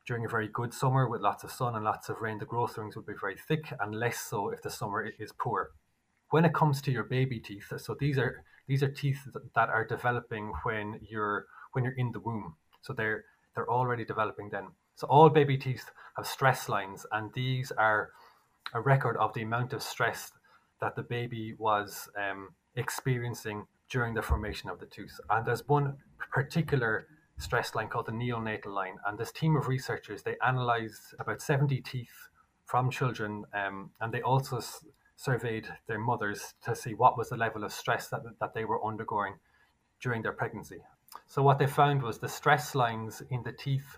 during 0.05 0.25
a 0.25 0.29
very 0.29 0.47
good 0.47 0.73
summer 0.73 1.07
with 1.07 1.21
lots 1.21 1.43
of 1.43 1.51
sun 1.51 1.75
and 1.75 1.83
lots 1.83 2.09
of 2.09 2.21
rain, 2.21 2.37
the 2.37 2.45
growth 2.45 2.77
rings 2.77 2.95
would 2.95 3.05
be 3.05 3.13
very 3.19 3.35
thick, 3.35 3.73
and 3.79 3.93
less 3.93 4.19
so 4.19 4.49
if 4.49 4.61
the 4.61 4.69
summer 4.69 5.05
is 5.19 5.33
poor. 5.37 5.71
When 6.29 6.45
it 6.45 6.53
comes 6.53 6.81
to 6.81 6.91
your 6.91 7.03
baby 7.03 7.39
teeth, 7.39 7.71
so 7.77 7.95
these 7.99 8.17
are 8.17 8.43
these 8.67 8.83
are 8.83 8.89
teeth 8.89 9.27
that 9.55 9.69
are 9.69 9.85
developing 9.85 10.51
when 10.63 10.99
you're 11.01 11.45
when 11.71 11.83
you're 11.83 11.93
in 11.93 12.11
the 12.11 12.19
womb. 12.19 12.55
So 12.81 12.93
they're 12.93 13.25
they're 13.55 13.69
already 13.69 14.05
developing 14.05 14.49
then. 14.49 14.67
So 14.95 15.07
all 15.07 15.29
baby 15.29 15.57
teeth 15.57 15.85
have 16.15 16.27
stress 16.27 16.67
lines, 16.67 17.05
and 17.11 17.31
these 17.33 17.71
are 17.71 18.11
a 18.73 18.81
record 18.81 19.15
of 19.17 19.33
the 19.33 19.43
amount 19.43 19.73
of 19.73 19.81
stress 19.81 20.31
that 20.81 20.95
the 20.95 21.03
baby 21.03 21.55
was 21.57 22.09
um, 22.17 22.49
experiencing 22.75 23.65
during 23.89 24.13
the 24.13 24.21
formation 24.21 24.69
of 24.69 24.79
the 24.79 24.85
tooth. 24.85 25.19
And 25.29 25.45
there's 25.45 25.67
one 25.67 25.97
particular 26.31 27.07
stress 27.39 27.75
line 27.75 27.87
called 27.87 28.07
the 28.07 28.11
neonatal 28.11 28.67
line. 28.67 28.97
And 29.05 29.17
this 29.17 29.31
team 29.31 29.55
of 29.55 29.67
researchers, 29.67 30.23
they 30.23 30.35
analyzed 30.45 31.15
about 31.19 31.41
70 31.41 31.81
teeth 31.81 32.29
from 32.65 32.89
children 32.91 33.45
um, 33.53 33.91
and 34.01 34.13
they 34.13 34.21
also 34.21 34.59
surveyed 35.17 35.67
their 35.87 35.99
mothers 35.99 36.53
to 36.63 36.75
see 36.75 36.93
what 36.93 37.17
was 37.17 37.29
the 37.29 37.35
level 37.35 37.65
of 37.65 37.73
stress 37.73 38.07
that, 38.07 38.21
that 38.39 38.53
they 38.53 38.63
were 38.63 38.85
undergoing 38.85 39.33
during 40.01 40.21
their 40.21 40.31
pregnancy. 40.31 40.79
So 41.25 41.41
what 41.41 41.59
they 41.59 41.67
found 41.67 42.01
was 42.01 42.19
the 42.19 42.29
stress 42.29 42.75
lines 42.75 43.21
in 43.29 43.43
the 43.43 43.51
teeth 43.51 43.97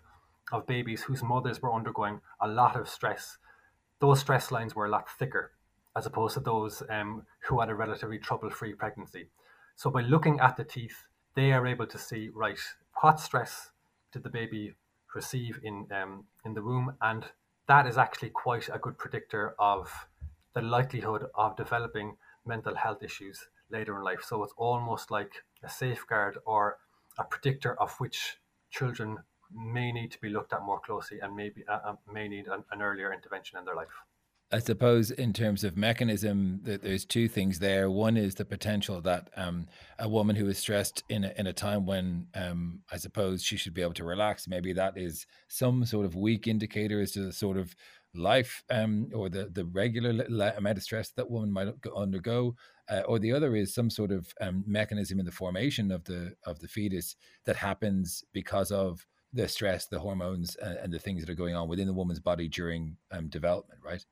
of 0.51 0.65
babies 0.65 1.03
whose 1.03 1.21
mothers 1.21 1.61
were 1.61 1.73
undergoing 1.73 2.21
a 2.41 2.47
lot 2.47 2.75
of 2.75 2.89
stress, 2.89 3.37
those 3.99 4.19
stress 4.19 4.51
lines 4.51 4.75
were 4.75 4.87
a 4.87 4.89
lot 4.89 5.07
thicker 5.19 5.51
as 5.95 6.05
opposed 6.05 6.35
to 6.35 6.39
those 6.39 6.81
um, 6.89 7.23
who 7.41 7.59
had 7.59 7.69
a 7.69 7.75
relatively 7.75 8.17
trouble-free 8.17 8.73
pregnancy. 8.73 9.27
So 9.75 9.89
by 9.89 10.01
looking 10.01 10.39
at 10.39 10.55
the 10.55 10.63
teeth, 10.63 11.05
they 11.35 11.51
are 11.51 11.67
able 11.67 11.87
to 11.87 11.97
see, 11.97 12.29
right, 12.33 12.59
what 13.01 13.19
stress 13.19 13.71
did 14.11 14.23
the 14.23 14.29
baby 14.29 14.75
receive 15.13 15.59
in 15.63 15.87
um, 15.91 16.25
in 16.45 16.53
the 16.53 16.61
womb, 16.61 16.95
and 17.01 17.25
that 17.67 17.87
is 17.87 17.97
actually 17.97 18.29
quite 18.29 18.69
a 18.69 18.79
good 18.79 18.97
predictor 18.97 19.55
of 19.59 20.07
the 20.53 20.61
likelihood 20.61 21.25
of 21.35 21.55
developing 21.55 22.17
mental 22.45 22.75
health 22.75 23.03
issues 23.03 23.47
later 23.69 23.97
in 23.97 24.03
life. 24.03 24.23
So 24.23 24.43
it's 24.43 24.53
almost 24.57 25.11
like 25.11 25.31
a 25.63 25.69
safeguard 25.69 26.37
or 26.45 26.77
a 27.17 27.23
predictor 27.23 27.79
of 27.79 27.93
which 27.99 28.37
children 28.71 29.17
may 29.51 29.91
need 29.91 30.11
to 30.11 30.21
be 30.21 30.29
looked 30.29 30.53
at 30.53 30.63
more 30.63 30.79
closely 30.79 31.19
and 31.19 31.35
maybe 31.35 31.63
uh, 31.67 31.79
uh 31.83 31.95
may 32.11 32.27
need 32.27 32.47
an, 32.47 32.63
an 32.71 32.81
earlier 32.81 33.11
intervention 33.11 33.57
in 33.57 33.65
their 33.65 33.75
life. 33.75 33.87
I 34.51 34.57
suppose 34.57 35.11
in 35.11 35.31
terms 35.31 35.63
of 35.63 35.77
mechanism, 35.77 36.61
there's 36.63 37.05
two 37.05 37.27
things 37.27 37.59
there. 37.59 37.89
One 37.91 38.17
is 38.17 38.33
the 38.35 38.45
potential 38.45 38.99
that 39.01 39.29
um, 39.35 39.67
a 39.99 40.09
woman 40.09 40.35
who 40.35 40.47
is 40.47 40.57
stressed 40.57 41.03
in 41.07 41.23
a, 41.23 41.31
in 41.37 41.45
a 41.45 41.53
time 41.53 41.85
when 41.85 42.27
um, 42.33 42.79
I 42.91 42.97
suppose 42.97 43.43
she 43.43 43.57
should 43.57 43.75
be 43.75 43.83
able 43.83 43.93
to 43.93 44.03
relax, 44.03 44.47
maybe 44.47 44.73
that 44.73 44.97
is 44.97 45.27
some 45.49 45.85
sort 45.85 46.07
of 46.07 46.15
weak 46.15 46.47
indicator 46.47 46.99
as 46.99 47.11
to 47.11 47.21
the 47.21 47.31
sort 47.31 47.57
of 47.57 47.75
life 48.15 48.63
um, 48.69 49.09
or 49.13 49.29
the 49.29 49.49
the 49.51 49.65
regular 49.65 50.23
amount 50.57 50.77
of 50.77 50.83
stress 50.83 51.09
that 51.11 51.29
woman 51.29 51.51
might 51.51 51.67
undergo. 51.95 52.55
Uh, 52.89 53.01
or 53.07 53.19
the 53.19 53.31
other 53.31 53.55
is 53.55 53.73
some 53.73 53.89
sort 53.89 54.11
of 54.11 54.33
um, 54.41 54.63
mechanism 54.65 55.19
in 55.19 55.25
the 55.25 55.31
formation 55.31 55.91
of 55.91 56.03
the 56.05 56.33
of 56.45 56.59
the 56.59 56.67
fetus 56.67 57.15
that 57.45 57.55
happens 57.55 58.23
because 58.33 58.71
of 58.71 59.05
the 59.31 59.47
stress, 59.47 59.85
the 59.85 59.99
hormones, 59.99 60.57
uh, 60.57 60.75
and 60.81 60.91
the 60.91 60.99
things 60.99 61.21
that 61.21 61.29
are 61.29 61.35
going 61.35 61.55
on 61.55 61.67
within 61.67 61.85
the 61.85 61.93
woman's 61.93 62.19
body 62.19 62.47
during 62.47 62.97
um, 63.11 63.27
development, 63.27 63.79
right? 63.83 64.05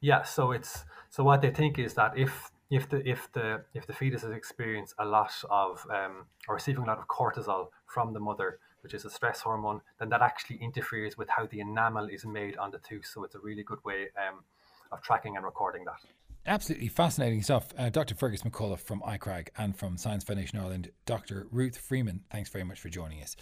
Yeah, 0.00 0.22
so 0.22 0.52
it's 0.52 0.84
so 1.10 1.24
what 1.24 1.42
they 1.42 1.50
think 1.50 1.78
is 1.78 1.94
that 1.94 2.16
if 2.16 2.50
if 2.70 2.88
the 2.88 3.06
if 3.08 3.30
the 3.32 3.64
if 3.74 3.86
the 3.86 3.92
fetus 3.92 4.22
has 4.22 4.32
experienced 4.32 4.94
a 4.98 5.04
lot 5.04 5.32
of 5.50 5.86
um, 5.90 6.26
or 6.48 6.54
receiving 6.54 6.84
a 6.84 6.86
lot 6.86 6.98
of 6.98 7.08
cortisol 7.08 7.68
from 7.86 8.12
the 8.12 8.20
mother, 8.20 8.58
which 8.84 8.94
is 8.94 9.04
a 9.04 9.10
stress 9.10 9.40
hormone, 9.40 9.80
then 9.98 10.10
that 10.10 10.22
actually 10.22 10.58
interferes 10.58 11.18
with 11.18 11.28
how 11.28 11.46
the 11.46 11.58
enamel 11.58 12.06
is 12.06 12.24
made 12.24 12.56
on 12.58 12.70
the 12.70 12.78
tooth. 12.78 13.06
So 13.12 13.24
it's 13.24 13.34
a 13.34 13.40
really 13.40 13.64
good 13.64 13.82
way 13.84 14.08
um, 14.16 14.44
of 14.92 15.02
tracking 15.02 15.34
and 15.36 15.44
recording 15.44 15.84
that. 15.86 16.00
Absolutely 16.46 16.88
fascinating 16.88 17.42
stuff. 17.42 17.68
Uh, 17.76 17.88
Dr. 17.88 18.14
Fergus 18.14 18.42
McCullough 18.42 18.78
from 18.78 19.00
ICRAG 19.00 19.48
and 19.56 19.74
from 19.74 19.96
Science 19.96 20.24
Foundation 20.24 20.58
Ireland, 20.58 20.90
Dr. 21.06 21.46
Ruth 21.50 21.78
Freeman, 21.78 22.20
thanks 22.30 22.50
very 22.50 22.64
much 22.64 22.78
for 22.80 22.90
joining 22.90 23.22
us. 23.22 23.34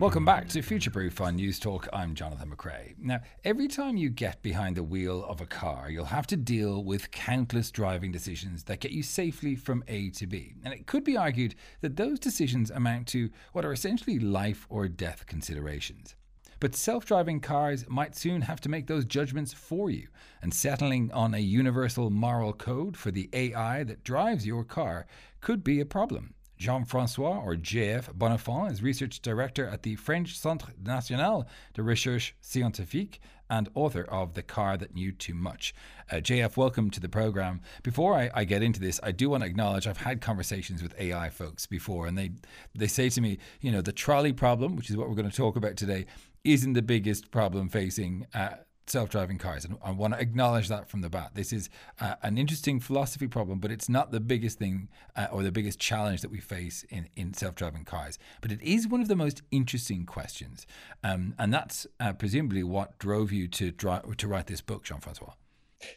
Welcome 0.00 0.24
back 0.24 0.48
to 0.48 0.62
Future 0.62 0.90
Proof 0.90 1.20
on 1.20 1.36
Newstalk. 1.36 1.86
I'm 1.92 2.14
Jonathan 2.14 2.50
McCrea. 2.50 2.94
Now, 2.98 3.20
every 3.44 3.68
time 3.68 3.98
you 3.98 4.08
get 4.08 4.40
behind 4.40 4.76
the 4.76 4.82
wheel 4.82 5.26
of 5.28 5.42
a 5.42 5.46
car, 5.46 5.90
you'll 5.90 6.06
have 6.06 6.26
to 6.28 6.38
deal 6.38 6.82
with 6.82 7.10
countless 7.10 7.70
driving 7.70 8.10
decisions 8.10 8.62
that 8.64 8.80
get 8.80 8.92
you 8.92 9.02
safely 9.02 9.54
from 9.54 9.84
A 9.88 10.08
to 10.12 10.26
B. 10.26 10.54
And 10.64 10.72
it 10.72 10.86
could 10.86 11.04
be 11.04 11.18
argued 11.18 11.54
that 11.82 11.96
those 11.96 12.18
decisions 12.18 12.70
amount 12.70 13.08
to 13.08 13.28
what 13.52 13.66
are 13.66 13.74
essentially 13.74 14.18
life 14.18 14.66
or 14.70 14.88
death 14.88 15.26
considerations. 15.26 16.14
But 16.60 16.74
self 16.74 17.04
driving 17.04 17.40
cars 17.40 17.84
might 17.86 18.16
soon 18.16 18.40
have 18.40 18.62
to 18.62 18.70
make 18.70 18.86
those 18.86 19.04
judgments 19.04 19.52
for 19.52 19.90
you, 19.90 20.08
and 20.40 20.54
settling 20.54 21.12
on 21.12 21.34
a 21.34 21.40
universal 21.40 22.08
moral 22.08 22.54
code 22.54 22.96
for 22.96 23.10
the 23.10 23.28
AI 23.34 23.84
that 23.84 24.02
drives 24.02 24.46
your 24.46 24.64
car 24.64 25.04
could 25.42 25.62
be 25.62 25.78
a 25.78 25.84
problem. 25.84 26.32
Jean 26.60 26.84
Francois, 26.84 27.40
or 27.42 27.56
JF 27.56 28.14
Bonnefon, 28.18 28.70
is 28.70 28.82
research 28.82 29.22
director 29.22 29.66
at 29.66 29.82
the 29.82 29.96
French 29.96 30.38
Centre 30.38 30.74
National 30.84 31.48
de 31.72 31.82
Recherche 31.82 32.34
Scientifique 32.42 33.18
and 33.48 33.70
author 33.74 34.02
of 34.02 34.34
The 34.34 34.42
Car 34.42 34.76
That 34.76 34.94
Knew 34.94 35.10
Too 35.10 35.32
Much. 35.32 35.74
Uh, 36.12 36.16
JF, 36.16 36.58
welcome 36.58 36.90
to 36.90 37.00
the 37.00 37.08
program. 37.08 37.62
Before 37.82 38.14
I, 38.14 38.30
I, 38.34 38.44
get 38.44 38.62
into 38.62 38.78
this, 38.78 39.00
I 39.02 39.10
do 39.10 39.30
want 39.30 39.42
to 39.42 39.48
acknowledge 39.48 39.86
I've 39.86 39.96
had 39.96 40.20
conversations 40.20 40.82
with 40.82 40.94
AI 41.00 41.30
folks 41.30 41.64
before, 41.64 42.06
and 42.06 42.18
they, 42.18 42.32
they 42.74 42.88
say 42.88 43.08
to 43.08 43.22
me, 43.22 43.38
you 43.62 43.72
know, 43.72 43.80
the 43.80 43.90
trolley 43.90 44.34
problem, 44.34 44.76
which 44.76 44.90
is 44.90 44.98
what 44.98 45.08
we're 45.08 45.14
going 45.14 45.30
to 45.30 45.34
talk 45.34 45.56
about 45.56 45.78
today, 45.78 46.04
isn't 46.44 46.74
the 46.74 46.82
biggest 46.82 47.30
problem 47.30 47.70
facing 47.70 48.26
uh, 48.34 48.56
self-driving 48.90 49.38
cars 49.38 49.64
and 49.64 49.76
i 49.84 49.90
want 49.90 50.12
to 50.12 50.20
acknowledge 50.20 50.68
that 50.68 50.88
from 50.88 51.00
the 51.00 51.08
bat 51.08 51.30
this 51.34 51.52
is 51.52 51.70
uh, 52.00 52.14
an 52.22 52.36
interesting 52.36 52.80
philosophy 52.80 53.26
problem 53.26 53.58
but 53.58 53.70
it's 53.70 53.88
not 53.88 54.10
the 54.10 54.20
biggest 54.20 54.58
thing 54.58 54.88
uh, 55.16 55.26
or 55.32 55.42
the 55.42 55.52
biggest 55.52 55.78
challenge 55.78 56.20
that 56.22 56.30
we 56.30 56.38
face 56.38 56.84
in, 56.90 57.08
in 57.16 57.34
self-driving 57.34 57.84
cars. 57.84 58.18
But 58.40 58.52
it 58.52 58.60
is 58.62 58.88
one 58.88 59.00
of 59.00 59.08
the 59.08 59.16
most 59.16 59.42
interesting 59.50 60.06
questions 60.06 60.66
um, 61.04 61.34
and 61.38 61.52
that's 61.52 61.86
uh, 61.98 62.12
presumably 62.12 62.62
what 62.62 62.98
drove 62.98 63.32
you 63.32 63.48
to, 63.48 63.70
to 63.72 64.28
write 64.28 64.46
this 64.46 64.60
book 64.60 64.84
jean-francois. 64.84 65.32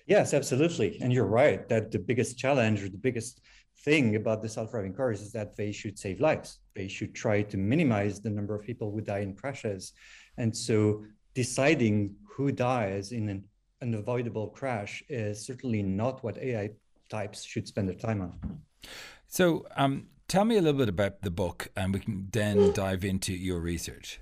Yes 0.08 0.34
absolutely. 0.34 0.98
And 1.02 1.12
you're 1.12 1.26
right 1.26 1.68
that 1.70 1.92
the 1.92 2.00
biggest 2.00 2.38
challenge 2.38 2.84
or 2.84 2.90
the 2.90 2.98
biggest 2.98 3.42
thing 3.84 4.16
about 4.16 4.42
the 4.42 4.50
self-driving 4.50 4.94
cars 4.94 5.22
is 5.22 5.32
that 5.34 5.58
they 5.58 5.72
should 5.72 6.00
save 6.00 6.20
lives. 6.20 6.60
They 6.76 6.88
should 6.88 7.14
try 7.14 7.42
to 7.44 7.58
minimize 7.58 8.22
the 8.22 8.30
number 8.30 8.56
of 8.56 8.64
people 8.64 8.92
who 8.92 9.02
die 9.02 9.20
in 9.20 9.36
crashes. 9.36 9.94
And 10.38 10.56
so 10.56 11.04
deciding 11.34 12.16
who 12.36 12.52
dies 12.52 13.12
in 13.12 13.30
an 13.30 13.44
unavoidable 13.82 14.48
crash 14.48 15.04
is 15.10 15.46
certainly 15.46 15.84
not 15.84 16.24
what 16.24 16.38
AI 16.38 16.72
types 17.10 17.44
should 17.44 17.68
spend 17.68 17.88
their 17.88 17.96
time 17.96 18.22
on. 18.22 18.62
So, 19.28 19.66
um, 19.76 20.08
tell 20.28 20.46
me 20.46 20.58
a 20.58 20.62
little 20.62 20.80
bit 20.80 20.90
about 20.90 21.22
the 21.22 21.32
book, 21.32 21.70
and 21.76 21.94
we 21.94 22.00
can 22.00 22.28
then 22.32 22.74
dive 22.74 23.04
into 23.04 23.34
your 23.34 23.60
research. 23.60 24.20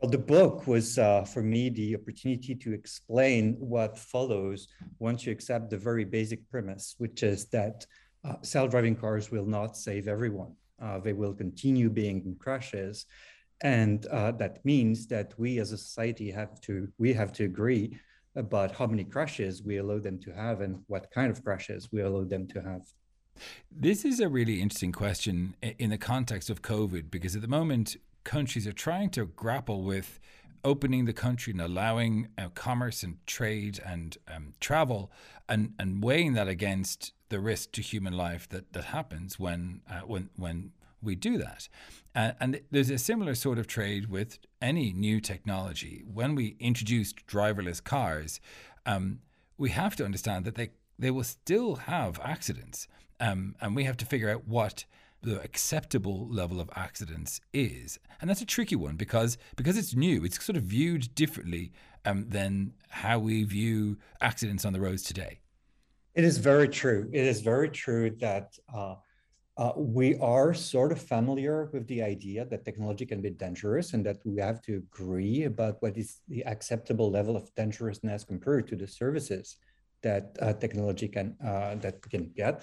Well, 0.00 0.10
the 0.10 0.18
book 0.18 0.66
was 0.66 0.96
uh, 0.98 1.24
for 1.24 1.42
me 1.42 1.70
the 1.70 1.96
opportunity 1.96 2.54
to 2.54 2.72
explain 2.72 3.56
what 3.58 3.98
follows 3.98 4.68
once 5.00 5.26
you 5.26 5.32
accept 5.32 5.70
the 5.70 5.76
very 5.76 6.04
basic 6.04 6.48
premise, 6.50 6.94
which 6.98 7.22
is 7.24 7.46
that 7.46 7.84
uh, 8.24 8.36
self-driving 8.42 8.96
cars 8.96 9.30
will 9.30 9.46
not 9.46 9.76
save 9.76 10.06
everyone. 10.06 10.54
Uh, 10.80 10.98
they 11.00 11.12
will 11.12 11.34
continue 11.34 11.90
being 11.90 12.22
in 12.24 12.36
crashes, 12.36 13.06
and 13.62 14.06
uh, 14.06 14.32
that 14.32 14.64
means 14.64 15.06
that 15.08 15.34
we 15.38 15.58
as 15.58 15.72
a 15.72 15.78
society 15.78 16.30
have 16.30 16.60
to 16.62 16.88
we 16.98 17.12
have 17.12 17.32
to 17.34 17.44
agree 17.44 17.98
about 18.36 18.72
how 18.72 18.86
many 18.86 19.04
crashes 19.04 19.62
we 19.62 19.78
allow 19.78 19.98
them 19.98 20.18
to 20.20 20.32
have 20.32 20.60
and 20.60 20.78
what 20.86 21.10
kind 21.10 21.30
of 21.30 21.42
crashes 21.42 21.88
we 21.90 22.00
allow 22.02 22.24
them 22.24 22.46
to 22.46 22.62
have. 22.62 22.82
This 23.70 24.04
is 24.04 24.20
a 24.20 24.28
really 24.28 24.60
interesting 24.60 24.92
question 24.92 25.54
in 25.60 25.90
the 25.90 25.98
context 25.98 26.50
of 26.50 26.62
COVID 26.62 27.10
because 27.10 27.34
at 27.34 27.42
the 27.42 27.48
moment 27.48 27.96
countries 28.24 28.66
are 28.66 28.72
trying 28.72 29.10
to 29.10 29.26
grapple 29.26 29.82
with 29.82 30.20
opening 30.64 31.04
the 31.04 31.12
country 31.12 31.52
and 31.52 31.60
allowing 31.60 32.28
uh, 32.36 32.48
commerce 32.50 33.02
and 33.02 33.24
trade 33.26 33.80
and 33.84 34.18
um, 34.32 34.52
travel 34.60 35.10
and, 35.48 35.72
and 35.78 36.02
weighing 36.02 36.34
that 36.34 36.48
against 36.48 37.12
the 37.28 37.38
risk 37.38 37.72
to 37.72 37.80
human 37.80 38.12
life 38.12 38.48
that, 38.48 38.72
that 38.72 38.86
happens 38.86 39.38
when 39.38 39.80
uh, 39.90 40.00
when 40.00 40.30
when 40.36 40.72
we 41.02 41.14
do 41.14 41.38
that. 41.38 41.68
Uh, 42.14 42.32
and 42.40 42.60
there's 42.70 42.90
a 42.90 42.98
similar 42.98 43.34
sort 43.34 43.58
of 43.58 43.66
trade 43.66 44.08
with 44.08 44.38
any 44.60 44.92
new 44.92 45.20
technology. 45.20 46.02
When 46.06 46.34
we 46.34 46.56
introduced 46.58 47.26
driverless 47.26 47.82
cars, 47.82 48.40
um, 48.86 49.20
we 49.56 49.70
have 49.70 49.96
to 49.96 50.04
understand 50.04 50.44
that 50.44 50.54
they, 50.54 50.70
they 50.98 51.10
will 51.10 51.24
still 51.24 51.76
have 51.76 52.20
accidents. 52.22 52.88
Um, 53.20 53.54
and 53.60 53.74
we 53.74 53.84
have 53.84 53.96
to 53.98 54.06
figure 54.06 54.30
out 54.30 54.46
what 54.46 54.84
the 55.22 55.40
acceptable 55.42 56.28
level 56.28 56.60
of 56.60 56.70
accidents 56.74 57.40
is. 57.52 57.98
And 58.20 58.30
that's 58.30 58.40
a 58.40 58.46
tricky 58.46 58.76
one 58.76 58.96
because 58.96 59.36
because 59.56 59.76
it's 59.76 59.94
new, 59.94 60.24
it's 60.24 60.44
sort 60.44 60.56
of 60.56 60.62
viewed 60.62 61.14
differently 61.14 61.72
um, 62.04 62.26
than 62.28 62.74
how 62.88 63.18
we 63.18 63.44
view 63.44 63.98
accidents 64.20 64.64
on 64.64 64.72
the 64.72 64.80
roads 64.80 65.02
today. 65.02 65.40
It 66.14 66.24
is 66.24 66.38
very 66.38 66.68
true. 66.68 67.08
It 67.12 67.24
is 67.24 67.40
very 67.40 67.68
true 67.68 68.10
that 68.20 68.58
uh, 68.72 68.96
uh, 69.58 69.72
we 69.76 70.16
are 70.18 70.54
sort 70.54 70.92
of 70.92 71.00
familiar 71.02 71.68
with 71.72 71.86
the 71.88 72.00
idea 72.00 72.44
that 72.44 72.64
technology 72.64 73.04
can 73.04 73.20
be 73.20 73.30
dangerous 73.30 73.92
and 73.92 74.06
that 74.06 74.18
we 74.24 74.40
have 74.40 74.62
to 74.62 74.76
agree 74.76 75.44
about 75.44 75.82
what 75.82 75.98
is 75.98 76.20
the 76.28 76.46
acceptable 76.46 77.10
level 77.10 77.36
of 77.36 77.52
dangerousness 77.56 78.22
compared 78.22 78.68
to 78.68 78.76
the 78.76 78.86
services 78.86 79.56
that 80.00 80.36
uh, 80.40 80.52
technology 80.52 81.08
can 81.08 81.36
uh, 81.44 81.74
that 81.74 82.00
can 82.08 82.30
get. 82.36 82.62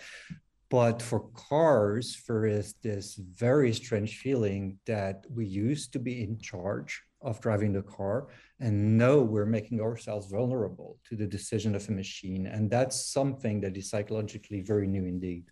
But 0.69 1.01
for 1.01 1.19
cars, 1.36 2.23
there 2.27 2.45
is 2.45 2.75
this 2.81 3.15
very 3.15 3.73
strange 3.73 4.17
feeling 4.17 4.79
that 4.86 5.25
we 5.29 5.45
used 5.45 5.91
to 5.93 5.99
be 5.99 6.23
in 6.23 6.39
charge 6.39 7.03
of 7.21 7.41
driving 7.41 7.73
the 7.73 7.81
car 7.81 8.27
and 8.60 8.97
now 8.97 9.17
we're 9.17 9.45
making 9.45 9.81
ourselves 9.81 10.27
vulnerable 10.27 10.97
to 11.10 11.15
the 11.15 11.27
decision 11.27 11.75
of 11.75 11.88
a 11.89 11.91
machine. 11.91 12.47
And 12.47 12.69
that's 12.69 13.12
something 13.12 13.60
that 13.62 13.75
is 13.75 13.89
psychologically 13.89 14.62
very 14.62 14.88
new 14.88 15.05
indeed. 15.05 15.45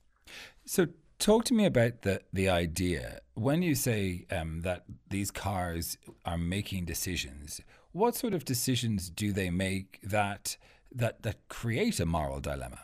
So 0.66 0.88
Talk 1.20 1.46
to 1.46 1.54
me 1.54 1.66
about 1.66 2.02
the 2.02 2.22
the 2.34 2.50
idea 2.50 3.22
when 3.36 3.62
you 3.62 3.76
say 3.76 4.26
um, 4.32 4.62
that 4.62 4.84
these 5.10 5.32
cars 5.32 5.98
are 6.26 6.38
making 6.38 6.86
decisions. 6.86 7.62
What 7.92 8.16
sort 8.16 8.34
of 8.34 8.44
decisions 8.46 9.10
do 9.10 9.32
they 9.32 9.50
make 9.50 10.00
that 10.04 10.58
that 10.92 11.24
that 11.24 11.48
create 11.48 12.00
a 12.00 12.06
moral 12.06 12.40
dilemma? 12.40 12.80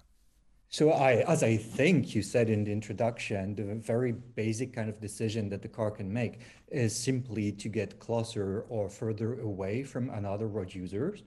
So 0.72 0.92
I, 0.92 1.24
as 1.28 1.42
I 1.42 1.58
think 1.58 2.14
you 2.14 2.22
said 2.22 2.48
in 2.48 2.64
the 2.64 2.72
introduction, 2.72 3.56
the 3.56 3.74
very 3.74 4.12
basic 4.12 4.72
kind 4.72 4.88
of 4.88 5.02
decision 5.02 5.50
that 5.50 5.64
the 5.64 5.68
car 5.68 5.90
can 5.90 6.14
make 6.14 6.42
is 6.68 6.96
simply 6.96 7.52
to 7.54 7.70
get 7.70 8.00
closer 8.00 8.66
or 8.70 8.88
further 8.88 9.40
away 9.40 9.82
from 9.82 10.12
another 10.12 10.48
road 10.48 10.72
user, 10.72 11.18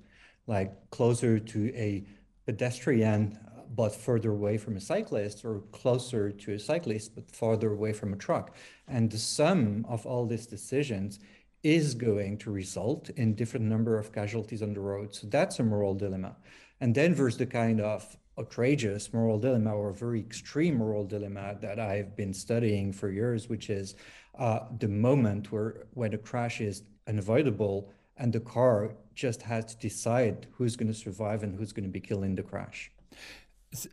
like 0.47 0.73
closer 0.91 1.41
to 1.41 1.75
a 1.75 2.05
pedestrian 2.47 3.37
but 3.75 3.95
further 3.95 4.31
away 4.31 4.59
from 4.59 4.77
a 4.77 4.81
cyclist 4.81 5.45
or 5.45 5.61
closer 5.73 6.31
to 6.31 6.53
a 6.53 6.59
cyclist 6.59 7.15
but 7.15 7.31
farther 7.31 7.73
away 7.73 7.93
from 7.93 8.13
a 8.13 8.17
truck. 8.17 8.55
And 8.87 9.11
the 9.11 9.19
sum 9.19 9.87
of 9.89 10.05
all 10.07 10.27
these 10.27 10.47
decisions 10.47 11.19
is 11.63 11.95
going 11.95 12.39
to 12.39 12.51
result 12.51 13.11
in 13.11 13.35
different 13.35 13.67
number 13.67 13.99
of 13.99 14.13
casualties 14.13 14.63
on 14.63 14.75
the 14.75 14.81
road. 14.81 15.15
So 15.15 15.27
that's 15.29 15.59
a 15.59 15.63
moral 15.63 15.95
dilemma. 15.95 16.37
And 16.81 16.95
then 16.95 17.15
there's 17.15 17.37
the 17.37 17.47
kind 17.47 17.81
of 17.81 18.17
outrageous 18.39 19.13
moral 19.13 19.39
dilemma 19.39 19.75
or 19.75 19.93
very 19.93 20.21
extreme 20.21 20.77
moral 20.79 21.05
dilemma 21.05 21.55
that 21.61 21.79
i've 21.79 22.17
been 22.17 22.33
studying 22.33 22.91
for 22.91 23.11
years 23.11 23.49
which 23.49 23.69
is 23.69 23.95
uh, 24.39 24.61
the 24.79 24.89
moment 24.89 25.53
where 25.53 25.85
when 25.93 26.15
a 26.15 26.19
crash 26.19 26.63
is 26.63 26.83
unavoidable 27.07 27.93
and 28.17 28.33
the 28.33 28.41
car 28.41 28.95
just 29.15 29.43
has 29.43 29.67
to 29.67 29.77
decide 29.77 30.47
who's 30.53 30.77
going 30.77 30.91
to 30.91 30.99
survive 30.99 31.43
and 31.43 31.55
who's 31.55 31.73
going 31.73 31.85
to 31.85 31.91
be 31.91 32.01
killed 32.01 32.25
in 32.25 32.35
the 32.35 32.43
crash 32.43 32.91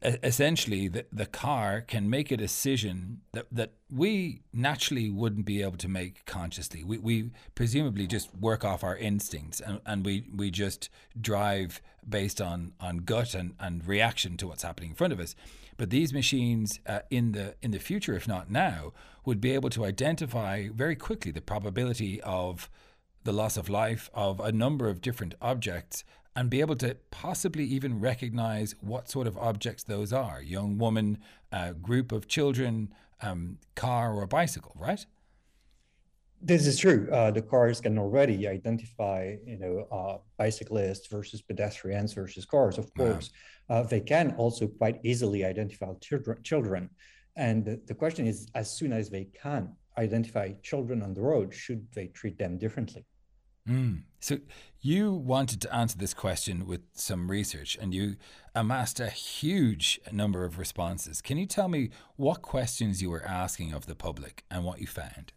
essentially 0.01 0.87
the, 0.87 1.05
the 1.11 1.25
car 1.25 1.81
can 1.81 2.09
make 2.09 2.31
a 2.31 2.37
decision 2.37 3.21
that, 3.31 3.45
that 3.51 3.73
we 3.89 4.41
naturally 4.51 5.09
wouldn't 5.09 5.45
be 5.45 5.61
able 5.61 5.77
to 5.77 5.87
make 5.87 6.25
consciously. 6.25 6.83
We, 6.83 6.97
we 6.97 7.31
presumably 7.55 8.05
just 8.07 8.35
work 8.35 8.65
off 8.65 8.83
our 8.83 8.97
instincts 8.97 9.61
and, 9.61 9.79
and 9.85 10.05
we, 10.05 10.25
we 10.35 10.51
just 10.51 10.89
drive 11.19 11.81
based 12.07 12.41
on, 12.41 12.73
on 12.79 12.97
gut 12.97 13.33
and, 13.33 13.53
and 13.59 13.85
reaction 13.87 14.35
to 14.37 14.47
what's 14.47 14.63
happening 14.63 14.91
in 14.91 14.95
front 14.95 15.13
of 15.13 15.19
us. 15.19 15.35
But 15.77 15.91
these 15.91 16.13
machines 16.13 16.81
uh, 16.85 16.99
in 17.09 17.31
the 17.31 17.55
in 17.61 17.71
the 17.71 17.79
future, 17.79 18.13
if 18.13 18.27
not 18.27 18.51
now, 18.51 18.91
would 19.23 19.39
be 19.39 19.51
able 19.51 19.69
to 19.69 19.85
identify 19.85 20.67
very 20.67 20.97
quickly 20.97 21.31
the 21.31 21.39
probability 21.39 22.19
of 22.21 22.69
the 23.23 23.31
loss 23.31 23.55
of 23.55 23.69
life 23.69 24.09
of 24.13 24.41
a 24.41 24.51
number 24.51 24.89
of 24.89 24.99
different 24.99 25.35
objects 25.41 26.03
and 26.35 26.49
be 26.49 26.61
able 26.61 26.75
to 26.75 26.95
possibly 27.11 27.65
even 27.65 27.99
recognize 27.99 28.75
what 28.81 29.09
sort 29.09 29.27
of 29.27 29.37
objects 29.37 29.83
those 29.83 30.13
are 30.13 30.41
young 30.41 30.77
woman, 30.77 31.17
uh, 31.51 31.71
group 31.73 32.11
of 32.11 32.27
children, 32.27 32.93
um, 33.21 33.57
car, 33.75 34.13
or 34.13 34.25
bicycle, 34.27 34.75
right? 34.79 35.05
This 36.41 36.65
is 36.65 36.77
true. 36.77 37.09
Uh, 37.11 37.31
the 37.31 37.41
cars 37.41 37.81
can 37.81 37.97
already 37.97 38.47
identify, 38.47 39.35
you 39.45 39.57
know, 39.57 39.87
uh, 39.91 40.19
bicyclists 40.37 41.07
versus 41.07 41.41
pedestrians 41.41 42.13
versus 42.13 42.45
cars. 42.45 42.77
Of 42.77 42.93
course, 42.93 43.31
wow. 43.67 43.77
Uh, 43.77 43.83
they 43.83 43.99
can 43.99 44.35
also 44.37 44.67
quite 44.67 44.99
easily 45.03 45.43
identify 45.43 45.93
children. 45.99 46.41
Children, 46.43 46.89
and 47.35 47.65
the, 47.65 47.81
the 47.87 47.93
question 47.93 48.25
is, 48.25 48.47
as 48.55 48.71
soon 48.71 48.93
as 48.93 49.09
they 49.09 49.25
can 49.25 49.75
identify 49.97 50.53
children 50.63 51.01
on 51.01 51.13
the 51.13 51.21
road, 51.21 51.53
should 51.53 51.85
they 51.91 52.07
treat 52.07 52.37
them 52.37 52.57
differently? 52.57 53.05
Mm. 53.67 54.03
So 54.19 54.39
you 54.81 55.13
wanted 55.13 55.61
to 55.61 55.73
answer 55.73 55.97
this 55.97 56.13
question 56.13 56.65
with 56.67 56.81
some 56.93 57.31
research 57.31 57.77
and 57.81 57.93
you 57.93 58.15
amassed 58.53 58.99
a 58.99 59.09
huge 59.09 59.99
number 60.11 60.43
of 60.43 60.59
responses. 60.59 61.21
Can 61.21 61.37
you 61.37 61.45
tell 61.45 61.69
me 61.69 61.89
what 62.17 62.41
questions 62.41 63.01
you 63.01 63.09
were 63.09 63.25
asking 63.25 63.73
of 63.73 63.85
the 63.85 63.95
public 63.95 64.43
and 64.51 64.63
what 64.63 64.79
you 64.79 64.87
found? 64.87 65.33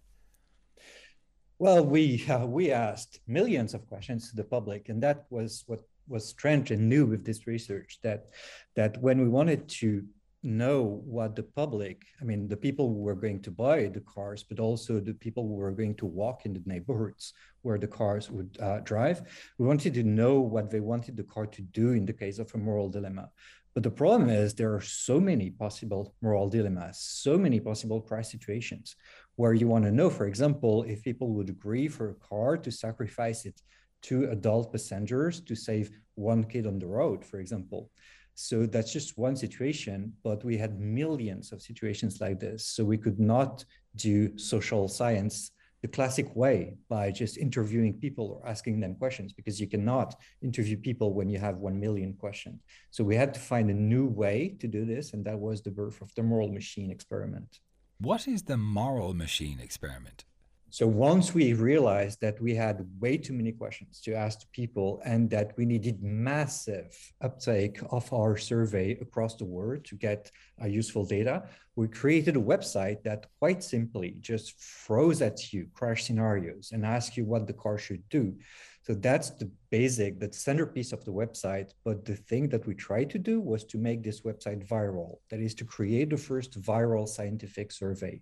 Well, 1.58 1.84
we 1.84 2.26
uh, 2.28 2.44
we 2.44 2.72
asked 2.72 3.20
millions 3.28 3.72
of 3.72 3.86
questions 3.86 4.28
to 4.30 4.36
the 4.36 4.42
public, 4.42 4.88
and 4.88 5.00
that 5.04 5.26
was 5.30 5.62
what 5.68 5.82
was 6.08 6.28
strange 6.28 6.72
and 6.72 6.88
new 6.88 7.06
with 7.06 7.24
this 7.24 7.46
research. 7.46 8.00
That 8.02 8.30
that 8.74 9.00
when 9.00 9.20
we 9.20 9.28
wanted 9.28 9.68
to 9.80 10.02
know 10.42 11.02
what 11.04 11.36
the 11.36 11.42
public, 11.42 12.04
I 12.20 12.24
mean, 12.24 12.48
the 12.48 12.56
people 12.56 12.88
who 12.88 13.00
were 13.00 13.14
going 13.14 13.40
to 13.42 13.50
buy 13.50 13.86
the 13.88 14.00
cars, 14.00 14.42
but 14.42 14.58
also 14.58 14.98
the 14.98 15.14
people 15.14 15.46
who 15.46 15.54
were 15.54 15.70
going 15.70 15.94
to 15.96 16.06
walk 16.06 16.44
in 16.44 16.52
the 16.52 16.62
neighborhoods 16.66 17.32
where 17.62 17.78
the 17.78 17.86
cars 17.86 18.30
would 18.30 18.56
uh, 18.60 18.80
drive. 18.80 19.22
We 19.58 19.66
wanted 19.66 19.94
to 19.94 20.02
know 20.02 20.40
what 20.40 20.70
they 20.70 20.80
wanted 20.80 21.16
the 21.16 21.22
car 21.24 21.46
to 21.46 21.62
do 21.62 21.92
in 21.92 22.04
the 22.04 22.12
case 22.12 22.38
of 22.38 22.52
a 22.54 22.58
moral 22.58 22.88
dilemma. 22.88 23.30
But 23.74 23.84
the 23.84 23.90
problem 23.90 24.28
is 24.28 24.52
there 24.52 24.74
are 24.74 24.82
so 24.82 25.18
many 25.18 25.50
possible 25.50 26.14
moral 26.20 26.48
dilemmas, 26.48 26.98
so 26.98 27.38
many 27.38 27.58
possible 27.58 28.00
crash 28.00 28.28
situations 28.28 28.96
where 29.36 29.54
you 29.54 29.66
want 29.66 29.84
to 29.84 29.92
know, 29.92 30.10
for 30.10 30.26
example, 30.26 30.82
if 30.82 31.02
people 31.02 31.32
would 31.34 31.48
agree 31.48 31.88
for 31.88 32.10
a 32.10 32.14
car 32.14 32.58
to 32.58 32.70
sacrifice 32.70 33.46
it 33.46 33.62
two 34.02 34.24
adult 34.30 34.72
passengers 34.72 35.40
to 35.40 35.54
save 35.54 35.90
one 36.16 36.44
kid 36.44 36.66
on 36.66 36.78
the 36.78 36.86
road, 36.86 37.24
for 37.24 37.40
example. 37.40 37.90
So 38.34 38.66
that's 38.66 38.92
just 38.92 39.18
one 39.18 39.36
situation, 39.36 40.12
but 40.24 40.44
we 40.44 40.56
had 40.56 40.80
millions 40.80 41.52
of 41.52 41.62
situations 41.62 42.20
like 42.20 42.40
this. 42.40 42.66
So 42.66 42.84
we 42.84 42.98
could 42.98 43.20
not 43.20 43.64
do 43.96 44.36
social 44.38 44.88
science 44.88 45.50
the 45.82 45.88
classic 45.88 46.34
way 46.36 46.74
by 46.88 47.10
just 47.10 47.36
interviewing 47.36 47.92
people 47.94 48.40
or 48.40 48.48
asking 48.48 48.80
them 48.80 48.94
questions 48.94 49.32
because 49.32 49.60
you 49.60 49.66
cannot 49.66 50.14
interview 50.40 50.76
people 50.76 51.12
when 51.12 51.28
you 51.28 51.38
have 51.38 51.56
1 51.56 51.78
million 51.78 52.14
questions. 52.14 52.62
So 52.90 53.02
we 53.02 53.16
had 53.16 53.34
to 53.34 53.40
find 53.40 53.68
a 53.68 53.74
new 53.74 54.06
way 54.06 54.54
to 54.60 54.68
do 54.68 54.84
this, 54.84 55.12
and 55.12 55.24
that 55.24 55.38
was 55.38 55.60
the 55.60 55.72
birth 55.72 56.00
of 56.00 56.14
the 56.14 56.22
moral 56.22 56.52
machine 56.52 56.90
experiment. 56.90 57.58
What 57.98 58.28
is 58.28 58.42
the 58.44 58.56
moral 58.56 59.12
machine 59.12 59.58
experiment? 59.60 60.24
So 60.72 60.86
once 60.86 61.34
we 61.34 61.52
realized 61.52 62.22
that 62.22 62.40
we 62.40 62.54
had 62.54 62.86
way 62.98 63.18
too 63.18 63.34
many 63.34 63.52
questions 63.52 64.00
to 64.00 64.14
ask 64.14 64.50
people 64.52 65.02
and 65.04 65.28
that 65.28 65.52
we 65.58 65.66
needed 65.66 66.02
massive 66.02 66.96
uptake 67.20 67.78
of 67.90 68.10
our 68.10 68.38
survey 68.38 68.92
across 68.92 69.34
the 69.34 69.44
world 69.44 69.84
to 69.84 69.96
get 69.96 70.30
uh, 70.62 70.64
useful 70.64 71.04
data, 71.04 71.42
we 71.76 71.88
created 71.88 72.36
a 72.36 72.40
website 72.40 73.02
that 73.02 73.26
quite 73.38 73.62
simply 73.62 74.16
just 74.22 74.58
throws 74.58 75.20
at 75.20 75.52
you 75.52 75.66
crash 75.74 76.04
scenarios 76.04 76.70
and 76.72 76.86
asks 76.86 77.18
you 77.18 77.26
what 77.26 77.46
the 77.46 77.52
car 77.52 77.76
should 77.76 78.08
do. 78.08 78.34
So 78.82 78.94
that's 78.94 79.30
the 79.30 79.48
basic, 79.70 80.18
the 80.18 80.32
centerpiece 80.32 80.92
of 80.92 81.04
the 81.04 81.12
website. 81.12 81.70
But 81.84 82.04
the 82.04 82.16
thing 82.16 82.48
that 82.48 82.66
we 82.66 82.74
tried 82.74 83.10
to 83.10 83.18
do 83.18 83.40
was 83.40 83.64
to 83.66 83.78
make 83.78 84.02
this 84.02 84.22
website 84.22 84.66
viral. 84.66 85.18
That 85.30 85.40
is 85.40 85.54
to 85.56 85.64
create 85.64 86.10
the 86.10 86.16
first 86.16 86.60
viral 86.60 87.06
scientific 87.06 87.70
survey. 87.70 88.20